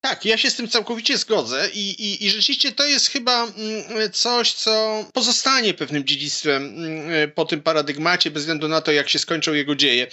Tak, 0.08 0.24
ja 0.24 0.38
się 0.38 0.50
z 0.50 0.56
tym 0.56 0.68
całkowicie 0.68 1.18
zgodzę 1.18 1.68
i, 1.74 1.90
i, 1.90 2.24
i 2.24 2.30
rzeczywiście 2.30 2.72
to 2.72 2.86
jest 2.86 3.10
chyba 3.10 3.44
mm, 3.44 4.12
coś, 4.12 4.52
co 4.52 5.04
pozostanie 5.12 5.74
pewnym 5.74 6.04
dziedzictwem 6.04 6.64
mm, 6.64 7.30
po 7.30 7.44
tym 7.44 7.62
paradygmacie, 7.62 8.30
bez 8.30 8.42
względu 8.42 8.68
na 8.68 8.80
to, 8.80 8.92
jak 8.92 9.08
się 9.08 9.18
skończą 9.18 9.52
jego 9.54 9.74
dzieje. 9.74 10.06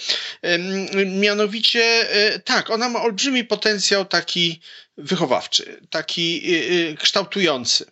Mianowicie, 1.06 2.10
e, 2.10 2.38
tak, 2.38 2.70
ona 2.70 2.88
ma 2.88 3.02
olbrzymi 3.02 3.44
potencjał 3.44 4.04
taki 4.04 4.60
wychowawczy, 4.96 5.80
taki 5.90 6.54
e, 6.54 6.90
e, 6.90 6.94
kształtujący 6.94 7.86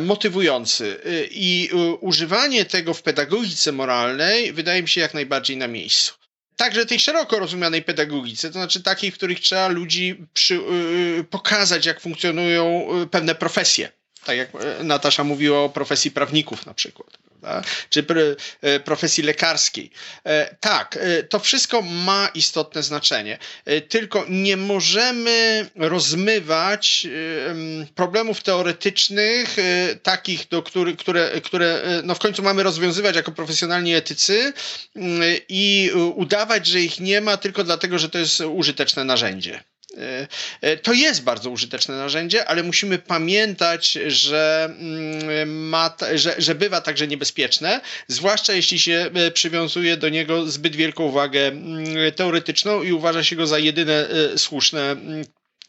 motywujący. 0.00 1.00
I 1.30 1.70
używanie 2.00 2.64
tego 2.64 2.94
w 2.94 3.02
pedagogice 3.02 3.72
moralnej 3.72 4.52
wydaje 4.52 4.82
mi 4.82 4.88
się 4.88 5.00
jak 5.00 5.14
najbardziej 5.14 5.56
na 5.56 5.68
miejscu 5.68 6.14
także 6.58 6.86
tej 6.86 7.00
szeroko 7.00 7.38
rozumianej 7.38 7.82
pedagogice, 7.82 8.48
to 8.48 8.52
znaczy 8.52 8.82
takiej, 8.82 9.10
w 9.10 9.14
których 9.14 9.40
trzeba 9.40 9.68
ludzi 9.68 10.16
przy, 10.34 10.54
yy, 10.54 11.24
pokazać, 11.24 11.86
jak 11.86 12.00
funkcjonują 12.00 12.86
y, 13.02 13.06
pewne 13.06 13.34
profesje. 13.34 13.92
Tak 14.24 14.36
jak 14.36 14.48
y, 14.80 14.84
Natasza 14.84 15.24
mówiła 15.24 15.58
o 15.58 15.68
profesji 15.68 16.10
prawników 16.10 16.66
na 16.66 16.74
przykład 16.74 17.27
prawda? 17.40 17.68
czy 17.90 18.06
e, 18.62 18.80
profesji 18.80 19.24
lekarskiej. 19.24 19.90
E, 20.24 20.56
tak, 20.60 20.98
e, 21.00 21.22
to 21.22 21.38
wszystko 21.38 21.82
ma 21.82 22.28
istotne 22.34 22.82
znaczenie. 22.82 23.38
Tylko 23.88 24.24
nie 24.28 24.56
możemy 24.56 25.66
rozmywać 25.76 27.06
problemów 27.94 28.42
teoretycznych, 28.42 29.56
takich, 30.02 30.48
do 30.48 30.62
których, 30.62 30.96
które, 30.96 31.40
które 31.40 31.82
no 32.04 32.14
w 32.14 32.18
końcu 32.18 32.42
mamy 32.42 32.62
rozwiązywać 32.62 33.16
jako 33.16 33.32
profesjonalni 33.32 33.94
etycy 33.94 34.52
i 35.48 35.90
udawać, 36.14 36.66
że 36.66 36.80
ich 36.80 37.00
nie 37.00 37.20
ma 37.20 37.36
tylko 37.36 37.64
dlatego, 37.64 37.98
że 37.98 38.08
to 38.08 38.18
jest 38.18 38.40
użyteczne 38.40 39.04
narzędzie. 39.04 39.62
E, 39.96 40.28
e, 40.60 40.76
to 40.76 40.92
jest 40.92 41.22
bardzo 41.22 41.50
użyteczne 41.50 41.96
narzędzie, 41.96 42.44
ale 42.44 42.62
musimy 42.62 42.98
pamiętać, 42.98 43.98
że, 44.06 44.64
mm, 44.78 45.68
ma, 45.68 45.96
że, 46.14 46.34
że 46.38 46.54
bywa 46.54 46.80
także 46.80 47.06
niebezpieczne, 47.06 47.80
zwłaszcza 48.08 48.52
jeśli 48.52 48.78
się 48.78 49.10
e, 49.14 49.30
przywiązuje 49.30 49.96
do 49.96 50.08
niego 50.08 50.46
zbyt 50.46 50.76
wielką 50.76 51.10
wagę 51.10 51.46
mm, 51.46 52.12
teoretyczną 52.16 52.82
i 52.82 52.92
uważa 52.92 53.24
się 53.24 53.36
go 53.36 53.46
za 53.46 53.58
jedyne 53.58 54.08
słuszne 54.36 54.90
mm, 54.90 55.24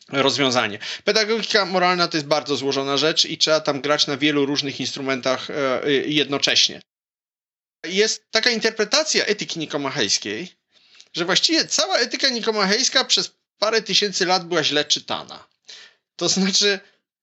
rozwiązanie. 0.09 0.79
Pedagogika 1.03 1.65
moralna 1.65 2.07
to 2.07 2.17
jest 2.17 2.27
bardzo 2.27 2.55
złożona 2.55 2.97
rzecz 2.97 3.25
i 3.25 3.37
trzeba 3.37 3.59
tam 3.59 3.81
grać 3.81 4.07
na 4.07 4.17
wielu 4.17 4.45
różnych 4.45 4.79
instrumentach 4.79 5.47
jednocześnie. 6.05 6.81
Jest 7.85 8.25
taka 8.31 8.49
interpretacja 8.49 9.25
etyki 9.25 9.59
nikomachejskiej, 9.59 10.47
że 11.13 11.25
właściwie 11.25 11.65
cała 11.65 11.97
etyka 11.97 12.29
nikomachejska 12.29 13.03
przez 13.03 13.38
parę 13.59 13.81
tysięcy 13.81 14.25
lat 14.25 14.47
była 14.47 14.63
źle 14.63 14.85
czytana. 14.85 15.47
To 16.15 16.29
znaczy, 16.29 16.79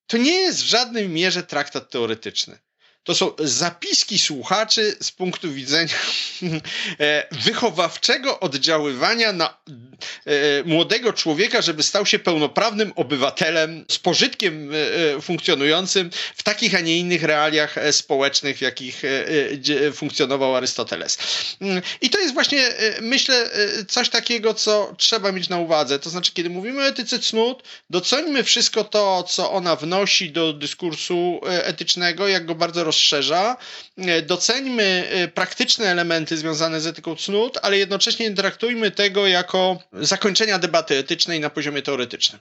to 0.06 0.16
nie 0.16 0.34
jest 0.34 0.62
w 0.62 0.66
żadnej 0.66 1.08
mierze 1.08 1.42
traktat 1.42 1.90
teoretyczny. 1.90 2.58
To 3.06 3.14
są 3.14 3.32
zapiski 3.38 4.18
słuchaczy 4.18 4.96
z 5.00 5.12
punktu 5.12 5.52
widzenia 5.52 5.94
e, 7.00 7.26
wychowawczego 7.32 8.40
oddziaływania 8.40 9.32
na 9.32 9.46
e, 9.46 10.30
młodego 10.64 11.12
człowieka, 11.12 11.62
żeby 11.62 11.82
stał 11.82 12.06
się 12.06 12.18
pełnoprawnym 12.18 12.92
obywatelem 12.96 13.84
z 13.90 13.98
pożytkiem 13.98 14.70
e, 15.16 15.20
funkcjonującym 15.20 16.10
w 16.36 16.42
takich, 16.42 16.74
a 16.74 16.80
nie 16.80 16.98
innych 16.98 17.22
realiach 17.22 17.74
społecznych, 17.90 18.58
w 18.58 18.60
jakich 18.60 19.02
funkcjonował 19.94 20.56
Arystoteles. 20.56 21.18
Mm, 21.60 21.82
I 22.00 22.10
to 22.10 22.18
jest 22.18 22.34
właśnie, 22.34 22.68
myślę, 23.00 23.50
coś 23.88 24.08
takiego, 24.08 24.54
co 24.54 24.94
trzeba 24.98 25.32
mieć 25.32 25.48
na 25.48 25.58
uwadze. 25.58 25.98
To 25.98 26.10
znaczy, 26.10 26.32
kiedy 26.32 26.50
mówimy 26.50 26.82
o 26.82 26.86
etyce 26.86 27.18
cnót, 27.18 27.62
doceńmy 27.90 28.44
wszystko 28.44 28.84
to, 28.84 29.22
co 29.22 29.52
ona 29.52 29.76
wnosi 29.76 30.30
do 30.30 30.52
dyskursu 30.52 31.40
etycznego, 31.44 32.28
jak 32.28 32.46
go 32.46 32.54
bardzo 32.54 32.84
roz 32.84 32.95
rozszerza. 32.96 33.56
E, 33.96 34.22
doceńmy 34.22 35.08
e, 35.10 35.28
praktyczne 35.28 35.86
elementy 35.86 36.36
związane 36.36 36.80
z 36.80 36.86
etyką 36.86 37.16
cnót, 37.16 37.58
ale 37.62 37.78
jednocześnie 37.78 38.30
nie 38.30 38.36
traktujmy 38.36 38.90
tego 38.90 39.26
jako 39.26 39.78
zakończenia 39.92 40.58
debaty 40.58 40.96
etycznej 40.98 41.40
na 41.40 41.50
poziomie 41.50 41.82
teoretycznym. 41.82 42.40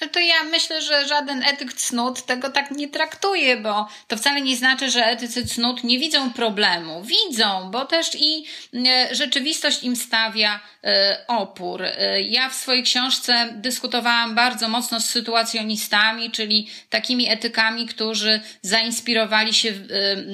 No 0.00 0.08
to 0.08 0.20
ja 0.20 0.44
myślę, 0.44 0.82
że 0.82 1.08
żaden 1.08 1.42
etyk 1.42 1.72
cnót 1.72 2.26
tego 2.26 2.50
tak 2.50 2.70
nie 2.70 2.88
traktuje, 2.88 3.56
bo 3.56 3.88
to 4.08 4.16
wcale 4.16 4.40
nie 4.40 4.56
znaczy, 4.56 4.90
że 4.90 5.04
etycy 5.06 5.46
cnót 5.46 5.84
nie 5.84 5.98
widzą 5.98 6.32
problemu. 6.32 7.02
Widzą, 7.02 7.70
bo 7.70 7.84
też 7.84 8.10
i 8.14 8.44
e, 8.74 9.14
rzeczywistość 9.14 9.82
im 9.82 9.96
stawia 9.96 10.60
e, 10.84 11.24
opór. 11.28 11.82
E, 11.82 12.22
ja 12.22 12.48
w 12.48 12.54
swojej 12.54 12.82
książce 12.82 13.48
dyskutowałam 13.54 14.34
bardzo 14.34 14.68
mocno 14.68 15.00
z 15.00 15.04
sytuacjonistami, 15.04 16.30
czyli 16.30 16.70
takimi 16.90 17.28
etykami, 17.28 17.86
którzy 17.86 18.40
zainspirowali 18.62 19.54
się 19.54 19.72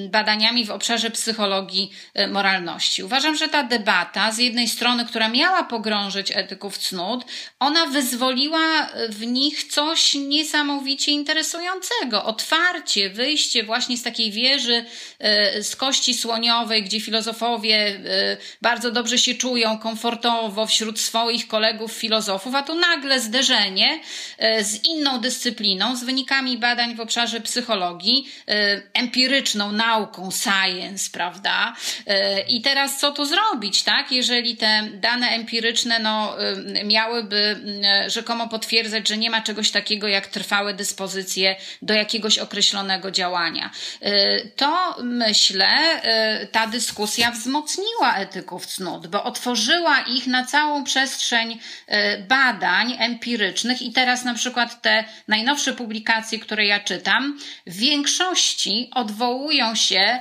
badaniami 0.09 0.65
w 0.65 0.71
obszarze 0.71 1.09
psychologii 1.09 1.91
moralności. 2.29 3.03
Uważam, 3.03 3.35
że 3.35 3.47
ta 3.47 3.63
debata, 3.63 4.31
z 4.31 4.37
jednej 4.37 4.67
strony, 4.67 5.05
która 5.05 5.27
miała 5.27 5.63
pogrążyć 5.63 6.31
etyków 6.35 6.77
cnót, 6.77 7.25
ona 7.59 7.85
wyzwoliła 7.85 8.89
w 9.09 9.25
nich 9.25 9.52
coś 9.61 10.13
niesamowicie 10.13 11.11
interesującego. 11.11 12.23
Otwarcie, 12.23 13.09
wyjście 13.09 13.63
właśnie 13.63 13.97
z 13.97 14.03
takiej 14.03 14.31
wieży 14.31 14.85
e, 15.19 15.63
z 15.63 15.75
kości 15.75 16.13
słoniowej, 16.13 16.83
gdzie 16.83 17.01
filozofowie 17.01 17.77
e, 17.77 18.37
bardzo 18.61 18.91
dobrze 18.91 19.17
się 19.17 19.35
czują 19.35 19.77
komfortowo 19.77 20.67
wśród 20.67 20.99
swoich 20.99 21.47
kolegów 21.47 21.93
filozofów, 21.93 22.55
a 22.55 22.63
tu 22.63 22.75
nagle 22.75 23.19
zderzenie 23.19 23.99
e, 24.37 24.63
z 24.63 24.85
inną 24.85 25.19
dyscypliną, 25.19 25.95
z 25.95 26.03
wynikami 26.03 26.57
badań 26.57 26.95
w 26.95 26.99
obszarze 26.99 27.41
psychologii, 27.41 28.29
empiryczną 28.93 29.71
nauką, 29.71 30.29
science, 30.31 31.09
prawda? 31.11 31.75
I 32.47 32.61
teraz 32.61 32.99
co 32.99 33.11
tu 33.11 33.25
zrobić, 33.25 33.83
tak? 33.83 34.11
Jeżeli 34.11 34.57
te 34.57 34.89
dane 34.93 35.27
empiryczne 35.29 35.99
no, 35.99 36.35
miałyby 36.85 37.61
rzekomo 38.07 38.47
potwierdzać, 38.47 39.07
że 39.07 39.17
nie 39.17 39.29
ma 39.29 39.41
czegoś 39.43 39.71
takiego 39.71 40.07
jak 40.07 40.27
trwałe 40.27 40.73
dyspozycje 40.73 41.55
do 41.81 41.93
jakiegoś 41.93 42.39
określonego 42.39 43.11
działania. 43.11 43.71
Y, 44.01 44.51
to 44.55 44.97
myślę, 45.03 45.67
y, 46.43 46.47
ta 46.47 46.67
dyskusja 46.67 47.31
wzmocniła 47.31 48.15
etyków 48.15 48.65
cnót, 48.65 49.07
bo 49.07 49.23
otworzyła 49.23 49.99
ich 49.99 50.27
na 50.27 50.45
całą 50.45 50.83
przestrzeń 50.83 51.51
y, 51.51 52.25
badań 52.27 52.95
empirycznych 52.99 53.81
i 53.81 53.91
teraz 53.91 54.23
na 54.23 54.33
przykład 54.33 54.81
te 54.81 55.03
najnowsze 55.27 55.73
publikacje, 55.73 56.39
które 56.39 56.65
ja 56.65 56.79
czytam, 56.79 57.39
w 57.67 57.75
większości 57.77 58.89
odwołują 58.93 59.75
się 59.75 60.19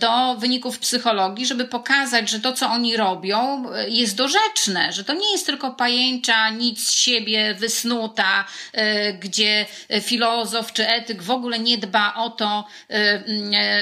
do 0.00 0.36
wyników 0.38 0.78
psychologii, 0.78 1.46
żeby 1.46 1.64
pokazać, 1.64 2.30
że 2.30 2.40
to, 2.40 2.52
co 2.52 2.70
oni 2.70 2.96
robią, 2.96 3.64
jest 3.88 4.16
dorzeczne, 4.16 4.92
że 4.92 5.04
to 5.04 5.14
nie 5.14 5.32
jest 5.32 5.46
tylko 5.46 5.70
pajęcza, 5.70 6.50
nic 6.50 6.88
z 6.88 6.92
siebie 6.94 7.54
wysnuta, 7.54 8.44
gdzie 9.20 9.66
filozof 10.00 10.72
czy 10.72 10.88
etyk 10.88 11.22
w 11.22 11.30
ogóle 11.30 11.58
nie 11.58 11.78
dba 11.78 12.14
o 12.14 12.30
to, 12.30 12.66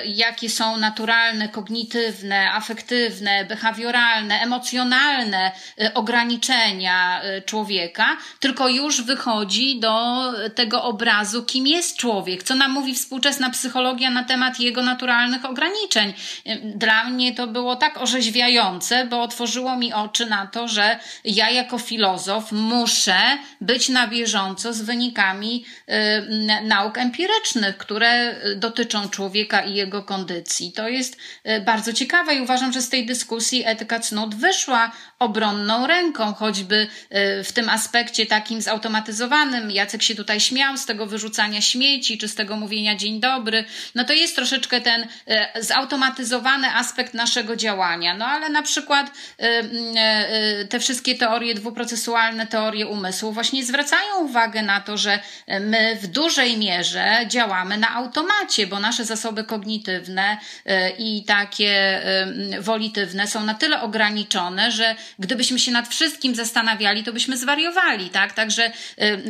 jakie 0.04 0.50
są 0.50 0.76
naturalne, 0.76 1.48
kognitywne, 1.48 2.52
afektywne, 2.52 3.44
behawioralne, 3.44 4.40
emocjonalne 4.40 5.52
ograniczenia 5.94 7.22
człowieka, 7.46 8.16
tylko 8.40 8.68
już 8.68 9.02
wychodzi 9.02 9.80
do 9.80 10.22
tego 10.54 10.84
obrazu, 10.84 11.44
kim 11.44 11.66
jest 11.66 11.96
człowiek, 11.96 12.42
co 12.42 12.54
nam 12.54 12.70
mówi 12.70 12.94
współczesna 12.94 13.50
psychologia 13.50 14.10
na 14.10 14.24
temat 14.24 14.60
jego 14.60 14.82
naturalnych 14.82 15.44
ograniczeń. 15.44 16.14
Dla 16.62 17.04
mnie 17.04 17.34
to 17.34 17.46
było 17.46 17.76
tak 17.76 18.02
orzeźwiające, 18.02 19.06
bo 19.06 19.22
otworzyło 19.22 19.76
mi 19.76 19.92
oczy 19.92 20.26
na 20.26 20.46
to, 20.46 20.68
że 20.68 20.98
ja 21.24 21.50
jako 21.50 21.78
filozof 21.78 22.52
muszę 22.52 23.18
być 23.60 23.88
na 23.88 24.06
bieżąco 24.06 24.53
z 24.60 24.82
wynikami 24.82 25.64
y, 25.88 26.62
nauk 26.62 26.98
empirycznych, 26.98 27.76
które 27.76 28.36
dotyczą 28.56 29.08
człowieka 29.08 29.60
i 29.60 29.74
jego 29.74 30.02
kondycji. 30.02 30.72
To 30.72 30.88
jest 30.88 31.16
y, 31.48 31.60
bardzo 31.60 31.92
ciekawe 31.92 32.34
i 32.34 32.40
uważam, 32.40 32.72
że 32.72 32.82
z 32.82 32.88
tej 32.88 33.06
dyskusji 33.06 33.62
etyka 33.66 34.00
cnót 34.00 34.34
wyszła 34.34 34.92
obronną 35.24 35.86
ręką, 35.86 36.34
choćby 36.34 36.86
y, 37.40 37.44
w 37.44 37.52
tym 37.52 37.68
aspekcie 37.68 38.26
takim 38.26 38.60
zautomatyzowanym. 38.60 39.70
Jacek 39.70 40.02
się 40.02 40.14
tutaj 40.14 40.40
śmiał 40.40 40.76
z 40.76 40.86
tego 40.86 41.06
wyrzucania 41.06 41.60
śmieci, 41.60 42.18
czy 42.18 42.28
z 42.28 42.34
tego 42.34 42.56
mówienia 42.56 42.96
dzień 42.96 43.20
dobry. 43.20 43.64
No 43.94 44.04
to 44.04 44.12
jest 44.12 44.36
troszeczkę 44.36 44.80
ten 44.80 45.06
zautomatyzowany 45.60 46.68
aspekt 46.74 47.14
naszego 47.14 47.56
działania. 47.56 48.14
No 48.14 48.26
ale 48.26 48.48
na 48.48 48.62
przykład 48.62 49.10
te 50.70 50.80
wszystkie 50.80 51.14
teorie 51.14 51.54
dwuprocesualne, 51.54 52.46
teorie 52.46 52.86
umysłu 52.86 53.32
właśnie 53.32 53.64
zwracają 53.64 54.18
uwagę 54.18 54.62
na 54.62 54.80
to, 54.80 54.96
że 54.96 55.18
my 55.60 55.98
w 56.02 56.06
dużej 56.06 56.56
mierze 56.56 57.26
działamy 57.26 57.78
na 57.78 57.94
automacie, 57.94 58.66
bo 58.66 58.80
nasze 58.80 59.04
zasoby 59.04 59.44
kognitywne 59.44 60.38
e, 60.66 60.90
i 60.90 61.24
takie 61.24 62.02
wolitywne 62.60 63.26
są 63.26 63.44
na 63.44 63.54
tyle 63.54 63.80
ograniczone, 63.80 64.70
że 64.70 64.94
gdybyśmy 65.18 65.58
się 65.58 65.72
nad 65.72 65.88
wszystkim 65.88 66.34
zastanawiali, 66.34 67.04
to 67.04 67.12
byśmy 67.12 67.36
zwariowali, 67.36 68.10
tak? 68.10 68.32
Także 68.32 68.72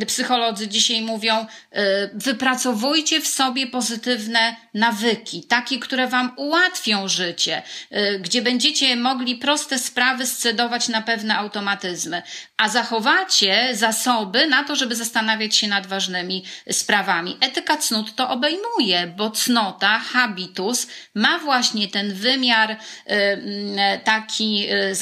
psycholodzy 0.07 0.67
dzisiaj 0.67 1.01
mówią, 1.01 1.45
e, 1.71 2.09
wypracowujcie 2.13 3.21
w 3.21 3.27
sobie 3.27 3.67
pozytywne 3.67 4.55
nawyki, 4.73 5.43
takie, 5.43 5.79
które 5.79 6.07
wam 6.07 6.31
ułatwią 6.35 7.07
życie, 7.07 7.63
e, 7.91 8.19
gdzie 8.19 8.41
będziecie 8.41 8.95
mogli 8.95 9.35
proste 9.35 9.79
sprawy 9.79 10.25
scedować 10.25 10.87
na 10.87 11.01
pewne 11.01 11.37
automatyzmy, 11.37 12.21
a 12.57 12.69
zachowacie 12.69 13.69
zasoby 13.73 14.47
na 14.47 14.63
to, 14.63 14.75
żeby 14.75 14.95
zastanawiać 14.95 15.55
się 15.55 15.67
nad 15.67 15.87
ważnymi 15.87 16.43
sprawami. 16.71 17.37
Etyka 17.41 17.77
cnót 17.77 18.15
to 18.15 18.29
obejmuje, 18.29 19.07
bo 19.17 19.31
cnota, 19.31 19.99
habitus 19.99 20.87
ma 21.15 21.39
właśnie 21.39 21.87
ten 21.87 22.13
wymiar 22.13 22.71
y, 22.71 22.75
y, 23.13 23.99
taki 24.03 24.67
y, 24.91 24.95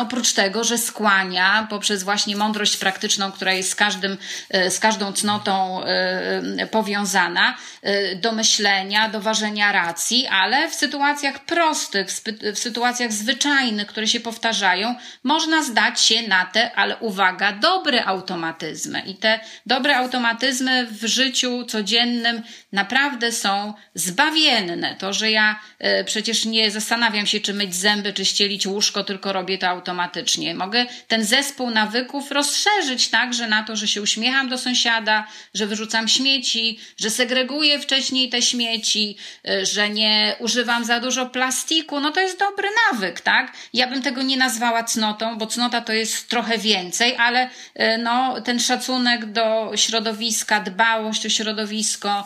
oprócz 0.00 0.32
tego, 0.32 0.64
że 0.64 0.78
skłania 0.78 1.66
poprzez 1.70 2.02
właśnie 2.02 2.36
mądrość 2.36 2.76
praktyczną, 2.76 3.32
która 3.32 3.52
jest 3.52 3.70
z, 3.70 3.74
każdym, 3.74 4.18
z 4.50 4.78
każdą 4.78 5.12
cnotą 5.12 5.80
powiązana, 6.70 7.56
do 8.16 8.32
myślenia, 8.32 9.08
do 9.08 9.20
ważenia 9.20 9.72
racji, 9.72 10.26
ale 10.26 10.70
w 10.70 10.74
sytuacjach 10.74 11.44
prostych, 11.44 12.06
w 12.54 12.58
sytuacjach 12.58 13.12
zwyczajnych, 13.12 13.86
które 13.86 14.06
się 14.06 14.20
powtarzają, 14.20 14.94
można 15.24 15.62
zdać 15.62 16.00
się 16.00 16.28
na 16.28 16.44
te, 16.44 16.74
ale 16.74 16.96
uwaga, 16.96 17.52
dobre 17.52 18.04
automatyzmy. 18.04 19.00
I 19.00 19.14
te 19.14 19.40
dobre 19.66 19.96
automatyzmy 19.96 20.86
w 20.86 21.06
życiu 21.06 21.64
codziennym 21.64 22.42
naprawdę 22.72 23.32
są 23.32 23.74
zbawienne. 23.94 24.96
To, 24.96 25.12
że 25.12 25.30
ja 25.30 25.60
przecież 26.04 26.44
nie 26.44 26.70
zastanawiam 26.70 27.26
się, 27.26 27.40
czy 27.40 27.54
myć 27.54 27.74
zęby, 27.74 28.12
czy 28.12 28.24
ścielić 28.24 28.66
łóżko, 28.66 29.04
tylko 29.04 29.32
robię 29.32 29.45
to 29.58 29.68
automatycznie. 29.68 30.54
Mogę 30.54 30.86
ten 31.08 31.24
zespół 31.24 31.70
nawyków 31.70 32.30
rozszerzyć 32.30 33.08
także 33.08 33.48
na 33.48 33.62
to, 33.62 33.76
że 33.76 33.88
się 33.88 34.02
uśmiecham 34.02 34.48
do 34.48 34.58
sąsiada, 34.58 35.26
że 35.54 35.66
wyrzucam 35.66 36.08
śmieci, 36.08 36.78
że 36.96 37.10
segreguję 37.10 37.78
wcześniej 37.78 38.28
te 38.28 38.42
śmieci, 38.42 39.16
y, 39.48 39.66
że 39.66 39.90
nie 39.90 40.36
używam 40.38 40.84
za 40.84 41.00
dużo 41.00 41.26
plastiku. 41.26 42.00
No 42.00 42.10
to 42.10 42.20
jest 42.20 42.38
dobry 42.38 42.68
nawyk, 42.92 43.20
tak? 43.20 43.52
Ja 43.72 43.86
bym 43.86 44.02
tego 44.02 44.22
nie 44.22 44.36
nazwała 44.36 44.84
cnotą, 44.84 45.38
bo 45.38 45.46
cnota 45.46 45.80
to 45.80 45.92
jest 45.92 46.28
trochę 46.28 46.58
więcej, 46.58 47.16
ale 47.16 47.46
y, 47.46 47.98
no, 47.98 48.40
ten 48.40 48.60
szacunek 48.60 49.26
do 49.26 49.72
środowiska, 49.76 50.60
dbałość 50.60 51.26
o 51.26 51.28
środowisko, 51.28 52.24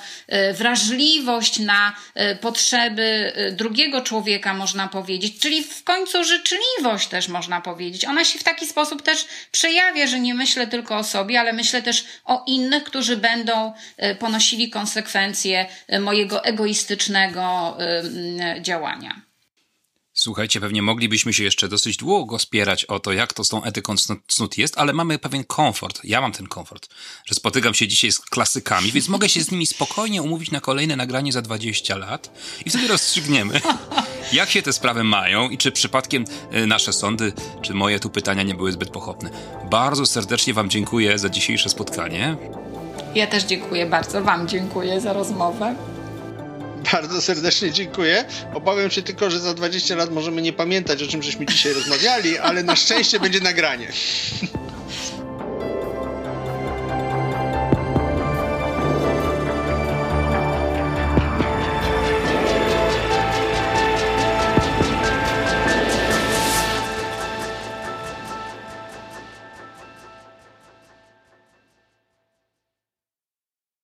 y, 0.51 0.53
wrażliwość 0.53 1.59
na 1.59 1.97
potrzeby 2.41 3.33
drugiego 3.53 4.01
człowieka, 4.01 4.55
można 4.55 4.89
powiedzieć, 4.89 5.39
czyli 5.39 5.65
w 5.65 5.85
końcu 5.85 6.25
życzliwość 6.25 7.10
też 7.11 7.29
można 7.29 7.61
powiedzieć. 7.61 8.05
Ona 8.05 8.25
się 8.25 8.39
w 8.39 8.45
taki 8.45 8.67
sposób 8.67 9.03
też 9.03 9.27
przejawia, 9.53 10.07
że 10.07 10.21
nie 10.21 10.35
myślę 10.35 10.67
tylko 10.67 10.97
o 10.97 11.05
sobie, 11.05 11.41
ale 11.41 11.53
myślę 11.53 11.83
też 11.83 12.05
o 12.25 12.45
innych, 12.47 12.85
którzy 12.85 13.17
będą 13.17 13.73
ponosili 14.19 14.71
konsekwencje 14.71 15.67
mojego 16.01 16.45
egoistycznego 16.45 17.77
działania. 18.61 19.30
Słuchajcie, 20.21 20.61
pewnie 20.61 20.83
moglibyśmy 20.83 21.33
się 21.33 21.45
jeszcze 21.45 21.69
dosyć 21.69 21.97
długo 21.97 22.39
spierać 22.39 22.85
o 22.85 23.01
to, 23.01 23.13
jak 23.13 23.33
to 23.33 23.45
z 23.45 23.49
tą 23.49 23.65
etyką 23.65 23.95
cnót 24.29 24.59
jest, 24.59 24.79
ale 24.79 24.93
mamy 24.93 25.19
pewien 25.19 25.45
komfort. 25.45 26.01
Ja 26.05 26.21
mam 26.21 26.33
ten 26.33 26.47
komfort, 26.47 26.89
że 27.27 27.35
spotykam 27.35 27.75
się 27.75 27.89
dzisiaj 27.89 28.13
z 28.13 28.19
klasykami, 28.19 28.93
więc 28.93 29.09
mogę 29.09 29.29
się 29.29 29.43
z 29.43 29.51
nimi 29.51 29.67
spokojnie 29.67 30.23
umówić 30.23 30.51
na 30.51 30.61
kolejne 30.61 30.97
nagranie 30.97 31.33
za 31.33 31.43
20 31.43 31.97
lat 31.97 32.31
i 32.67 32.71
wtedy 32.71 32.89
rozstrzygniemy, 32.89 33.61
jak 34.33 34.51
się 34.51 34.63
te 34.63 34.73
sprawy 34.73 35.05
mają 35.05 35.49
i 35.49 35.59
czy 35.59 35.73
przypadkiem 35.73 36.25
y, 36.55 36.67
nasze 36.67 36.93
sądy, 36.93 37.33
czy 37.63 37.75
moje 37.75 38.01
tu 38.01 38.11
pytania 38.11 38.43
nie 38.43 38.55
były 38.55 38.73
zbyt 38.73 38.91
pochopne. 38.91 39.31
Bardzo 39.71 40.07
serdecznie 40.07 40.55
Wam 40.55 40.71
dziękuję 40.71 41.19
za 41.19 41.29
dzisiejsze 41.29 41.69
spotkanie. 41.69 42.37
Ja 43.15 43.27
też 43.27 43.45
dziękuję 43.45 43.87
bardzo. 43.87 44.23
Wam 44.23 44.49
dziękuję 44.49 45.01
za 45.01 45.13
rozmowę. 45.13 46.00
Bardzo 46.93 47.23
serdecznie 47.23 47.71
dziękuję. 47.71 48.25
Obawiam 48.55 48.91
się 48.91 49.03
tylko, 49.03 49.31
że 49.31 49.41
za 49.41 49.55
20 49.55 49.97
lat 49.97 50.11
możemy 50.11 50.43
nie 50.43 50.53
pamiętać 50.53 51.03
o 51.03 51.07
czym 51.07 51.23
żeśmy 51.23 51.47
dzisiaj 51.47 51.73
rozmawiali, 51.73 52.39
ale 52.39 52.63
na 52.63 52.77
szczęście 52.77 53.21
będzie 53.21 53.41
nagranie. 53.41 53.89